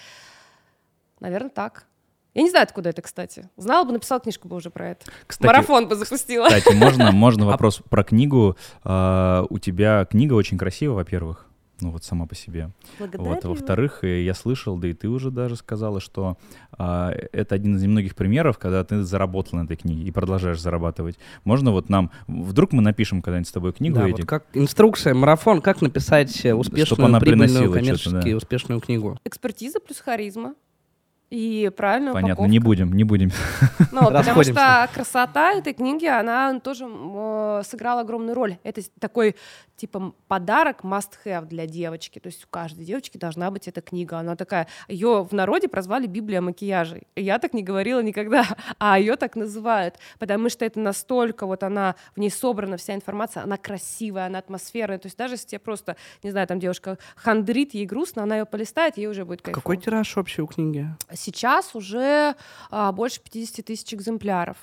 Наверное, 1.20 1.50
так. 1.50 1.86
Я 2.34 2.42
не 2.42 2.50
знаю, 2.50 2.64
откуда 2.64 2.90
это, 2.90 3.02
кстати. 3.02 3.48
Знала 3.56 3.84
бы, 3.84 3.92
написала 3.92 4.20
книжку 4.20 4.46
бы 4.46 4.56
уже 4.56 4.70
про 4.70 4.90
это. 4.90 5.06
Кстати, 5.26 5.46
Марафон 5.46 5.88
бы 5.88 5.96
запустила. 5.96 6.46
Кстати, 6.46 6.74
можно, 6.74 7.10
можно 7.10 7.46
вопрос 7.46 7.80
про 7.88 8.04
книгу. 8.04 8.56
Uh, 8.84 9.46
у 9.50 9.58
тебя 9.58 10.04
книга 10.04 10.34
очень 10.34 10.58
красивая, 10.58 10.96
во-первых 10.96 11.47
ну 11.80 11.90
вот 11.90 12.04
сама 12.04 12.26
по 12.26 12.34
себе. 12.34 12.70
Благодарю. 12.98 13.24
Вот. 13.24 13.44
Во-вторых, 13.44 14.04
э, 14.04 14.22
я 14.24 14.34
слышал, 14.34 14.76
да 14.76 14.88
и 14.88 14.92
ты 14.92 15.08
уже 15.08 15.30
даже 15.30 15.56
сказала, 15.56 16.00
что 16.00 16.36
а, 16.72 17.10
это 17.32 17.54
один 17.54 17.76
из 17.76 17.82
немногих 17.82 18.14
примеров, 18.14 18.58
когда 18.58 18.84
ты 18.84 19.02
заработал 19.02 19.58
на 19.58 19.64
этой 19.64 19.76
книге 19.76 20.02
и 20.02 20.10
продолжаешь 20.10 20.60
зарабатывать. 20.60 21.18
Можно 21.44 21.72
вот 21.72 21.88
нам, 21.88 22.10
вдруг 22.26 22.72
мы 22.72 22.82
напишем 22.82 23.22
когда-нибудь 23.22 23.48
с 23.48 23.52
тобой 23.52 23.72
книгу 23.72 23.96
да, 23.96 24.08
эти? 24.08 24.20
Вот 24.20 24.26
как 24.26 24.46
инструкция, 24.54 25.14
марафон, 25.14 25.60
как 25.60 25.80
написать 25.82 26.44
успешную, 26.44 27.06
она 27.06 27.20
прибыльную, 27.20 27.72
коммерчески 27.72 28.30
да. 28.30 28.36
успешную 28.36 28.80
книгу. 28.80 29.18
Экспертиза 29.24 29.80
плюс 29.80 30.00
харизма. 30.00 30.54
И 31.30 31.70
правильную 31.76 32.14
Понятно, 32.14 32.34
упаковку. 32.34 32.50
не 32.50 32.58
будем, 32.58 32.92
не 32.92 33.04
будем. 33.04 33.30
Ну, 33.92 34.04
потому 34.10 34.42
что 34.42 34.88
красота 34.94 35.52
этой 35.52 35.72
книги, 35.72 36.06
она 36.06 36.60
тоже 36.60 36.86
э, 36.88 37.62
сыграла 37.64 38.02
огромную 38.02 38.34
роль. 38.34 38.58
Это 38.62 38.82
такой, 39.00 39.34
типа, 39.76 40.12
подарок 40.28 40.80
must-have 40.82 41.46
для 41.46 41.66
девочки. 41.66 42.18
То 42.18 42.28
есть 42.28 42.44
у 42.44 42.48
каждой 42.48 42.84
девочки 42.84 43.16
должна 43.16 43.50
быть 43.50 43.66
эта 43.66 43.80
книга. 43.80 44.18
Она 44.18 44.36
такая... 44.36 44.68
Ее 44.88 45.24
в 45.24 45.32
народе 45.32 45.68
прозвали 45.68 46.06
Библия 46.06 46.40
макияжей. 46.40 47.04
Я 47.16 47.38
так 47.38 47.54
не 47.54 47.62
говорила 47.62 48.00
никогда, 48.02 48.46
а 48.78 48.98
ее 48.98 49.16
так 49.16 49.36
называют. 49.36 49.96
Потому 50.18 50.48
что 50.48 50.64
это 50.64 50.78
настолько, 50.80 51.46
вот 51.46 51.62
она, 51.62 51.96
в 52.14 52.20
ней 52.20 52.30
собрана 52.30 52.76
вся 52.76 52.94
информация, 52.94 53.42
она 53.42 53.56
красивая, 53.56 54.26
она 54.26 54.38
атмосферная. 54.38 54.98
То 54.98 55.06
есть 55.06 55.16
даже 55.16 55.34
если 55.34 55.48
тебе 55.48 55.60
просто, 55.60 55.96
не 56.22 56.30
знаю, 56.30 56.46
там 56.46 56.60
девушка 56.60 56.98
хандрит, 57.16 57.74
ей 57.74 57.86
грустно, 57.86 58.22
она 58.22 58.36
ее 58.38 58.44
полистает, 58.44 58.96
ей 58.96 59.06
уже 59.06 59.24
будет 59.24 59.42
кайфово. 59.42 59.60
Какой 59.60 59.76
тираж 59.76 60.16
общий 60.16 60.42
у 60.42 60.46
книги? 60.46 60.88
Сейчас 61.18 61.74
уже 61.74 62.36
а, 62.70 62.92
больше 62.92 63.20
50 63.20 63.64
тысяч 63.64 63.92
экземпляров. 63.92 64.56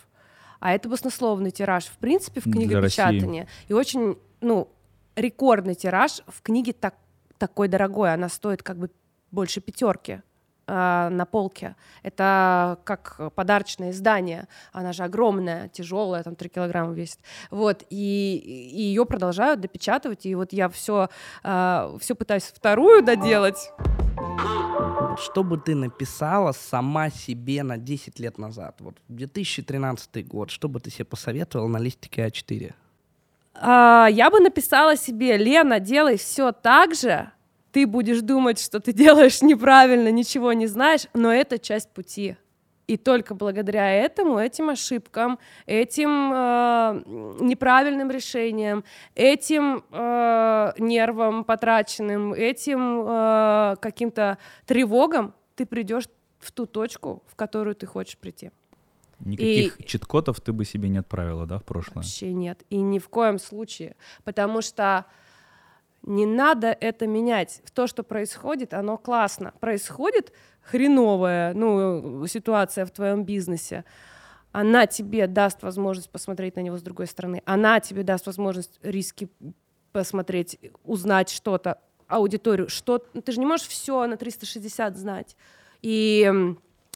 А 0.59 0.73
это 0.73 0.89
баснословный 0.89 1.51
тираж, 1.51 1.85
в 1.85 1.97
принципе, 1.97 2.39
в 2.39 2.45
книгопечатании. 2.45 3.47
И 3.67 3.73
очень, 3.73 4.17
ну, 4.41 4.69
рекордный 5.15 5.75
тираж 5.75 6.21
в 6.27 6.41
книге 6.41 6.73
так, 6.73 6.95
такой 7.37 7.67
дорогой. 7.67 8.13
Она 8.13 8.29
стоит 8.29 8.63
как 8.63 8.77
бы 8.77 8.89
больше 9.31 9.59
пятерки 9.59 10.21
а, 10.65 11.09
на 11.09 11.25
полке. 11.25 11.75
Это 12.03 12.79
как 12.85 13.19
подарочное 13.35 13.91
издание. 13.91 14.47
Она 14.71 14.93
же 14.93 15.03
огромная, 15.03 15.67
тяжелая, 15.69 16.23
там 16.23 16.35
3 16.35 16.49
килограмма 16.49 16.93
весит. 16.93 17.19
Вот, 17.51 17.83
и, 17.89 17.95
ее 18.71 19.05
продолжают 19.05 19.59
допечатывать. 19.59 20.25
И 20.25 20.33
вот 20.35 20.53
я 20.53 20.69
все, 20.69 21.09
все 21.43 22.15
пытаюсь 22.15 22.45
вторую 22.45 23.03
доделать. 23.03 23.71
Что 25.17 25.43
бы 25.43 25.57
ты 25.57 25.75
написала 25.75 26.51
сама 26.51 27.09
себе 27.09 27.63
на 27.63 27.77
10 27.77 28.19
лет 28.19 28.37
назад? 28.37 28.75
Вот 28.79 28.95
2013 29.07 30.27
год. 30.27 30.49
Что 30.49 30.67
бы 30.67 30.79
ты 30.79 30.89
себе 30.89 31.05
посоветовала 31.05 31.67
на 31.67 31.77
листике 31.77 32.27
А4? 32.27 32.73
А, 33.55 34.07
я 34.11 34.29
бы 34.29 34.39
написала 34.39 34.97
себе, 34.97 35.37
Лена, 35.37 35.79
делай 35.79 36.17
все 36.17 36.51
так 36.51 36.93
же. 36.95 37.31
Ты 37.71 37.87
будешь 37.87 38.21
думать, 38.21 38.59
что 38.59 38.79
ты 38.79 38.93
делаешь 38.93 39.41
неправильно, 39.41 40.09
ничего 40.11 40.53
не 40.53 40.67
знаешь, 40.67 41.07
но 41.13 41.33
это 41.33 41.59
часть 41.59 41.89
пути. 41.89 42.37
И 42.87 42.97
только 42.97 43.33
благодаря 43.33 43.91
этому, 43.91 44.37
этим 44.37 44.69
ошибкам, 44.69 45.39
этим 45.65 46.31
э, 46.33 47.03
неправильным 47.39 48.11
решениям, 48.11 48.83
этим 49.15 49.83
э, 49.91 50.73
нервам 50.77 51.43
потраченным, 51.43 52.33
этим 52.33 53.03
э, 53.07 53.75
каким-то 53.81 54.37
тревогам 54.65 55.33
ты 55.55 55.65
придешь 55.65 56.05
в 56.39 56.51
ту 56.51 56.67
точку, 56.67 57.23
в 57.27 57.35
которую 57.35 57.75
ты 57.75 57.87
хочешь 57.87 58.17
прийти. 58.17 58.51
Никаких 59.19 59.77
чит-кодов 59.85 60.41
ты 60.41 60.53
бы 60.53 60.65
себе 60.65 60.89
не 60.89 60.99
отправила, 60.99 61.45
да, 61.45 61.57
в 61.57 61.63
прошлое? 61.63 62.03
Вообще 62.03 62.33
нет. 62.33 62.63
И 62.69 62.77
ни 62.77 62.99
в 62.99 63.09
коем 63.09 63.39
случае. 63.39 63.95
Потому 64.23 64.61
что 64.61 65.05
не 66.05 66.25
надо 66.25 66.67
это 66.67 67.07
менять. 67.07 67.61
То, 67.73 67.87
что 67.87 68.03
происходит, 68.03 68.73
оно 68.73 68.97
классно. 68.97 69.53
Происходит 69.59 70.31
хреновая 70.61 71.53
ну, 71.53 72.25
ситуация 72.27 72.85
в 72.85 72.91
твоем 72.91 73.23
бизнесе. 73.23 73.85
Она 74.51 74.87
тебе 74.87 75.27
даст 75.27 75.63
возможность 75.63 76.09
посмотреть 76.09 76.55
на 76.55 76.61
него 76.61 76.77
с 76.77 76.81
другой 76.81 77.07
стороны. 77.07 77.41
Она 77.45 77.79
тебе 77.79 78.03
даст 78.03 78.25
возможность 78.25 78.79
риски 78.83 79.29
посмотреть, 79.91 80.59
узнать 80.83 81.29
что-то, 81.29 81.79
аудиторию. 82.07 82.69
Что... 82.69 82.99
Ты 82.99 83.31
же 83.31 83.39
не 83.39 83.45
можешь 83.45 83.67
все 83.67 84.05
на 84.05 84.15
360 84.15 84.95
знать. 84.95 85.35
И 85.81 86.55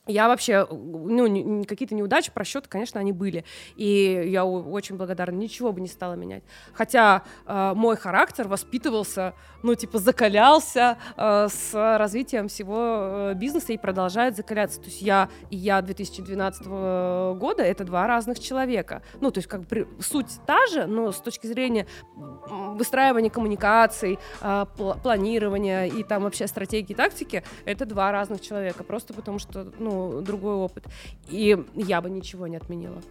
я 0.10 0.28
вообще, 0.28 0.68
ну, 0.70 1.64
какие-то 1.66 1.94
неудачи, 1.94 2.32
просчеты, 2.32 2.68
конечно, 2.68 3.00
они 3.00 3.12
были. 3.12 3.46
И 3.76 4.24
я 4.28 4.44
очень 4.44 4.98
благодарна, 4.98 5.36
ничего 5.36 5.72
бы 5.72 5.82
не 5.82 5.88
стала 5.88 6.16
менять. 6.16 6.44
Хотя 6.74 7.24
э, 7.46 7.74
мой 7.76 7.96
характер 7.96 8.48
воспитывался, 8.48 9.36
ну, 9.62 9.76
типа, 9.76 10.00
закалялся 10.00 10.98
э, 11.16 11.48
с 11.50 11.98
развитием 11.98 12.48
всего 12.48 12.78
э, 12.80 13.34
бизнеса 13.36 13.74
и 13.74 13.78
продолжает 13.78 14.36
закаляться. 14.36 14.80
То 14.80 14.88
есть 14.88 15.02
я 15.02 15.30
и 15.52 15.56
я 15.56 15.82
2012 15.82 16.66
года— 16.66 17.64
это 17.64 17.84
два 17.84 18.08
разных 18.08 18.40
человека. 18.40 19.04
Ну, 19.22 19.30
то 19.30 19.38
есть 19.38 19.48
как 19.48 19.62
бы 19.68 19.88
суть 20.00 20.40
та 20.48 20.66
же, 20.68 20.88
но 20.88 21.12
с 21.12 21.18
точки 21.18 21.46
зрения 21.46 21.86
выстраивания 22.16 23.30
коммуникаций, 23.30 24.18
пла- 24.42 25.00
планирования 25.02 25.86
и 25.86 26.04
там 26.04 26.24
вообще 26.24 26.48
стратегии, 26.48 26.96
тактики, 26.96 27.44
это 27.66 27.86
два 27.86 28.12
разных 28.12 28.42
человека, 28.42 28.84
просто 28.84 29.14
потому 29.14 29.38
что, 29.38 29.72
ну, 29.78 29.99
другой 30.22 30.56
опыт. 30.56 30.86
И 31.30 31.58
я 31.76 32.02
бы 32.02 32.10
ничего 32.10 32.48
не 32.48 32.58
отменила. 32.58 33.02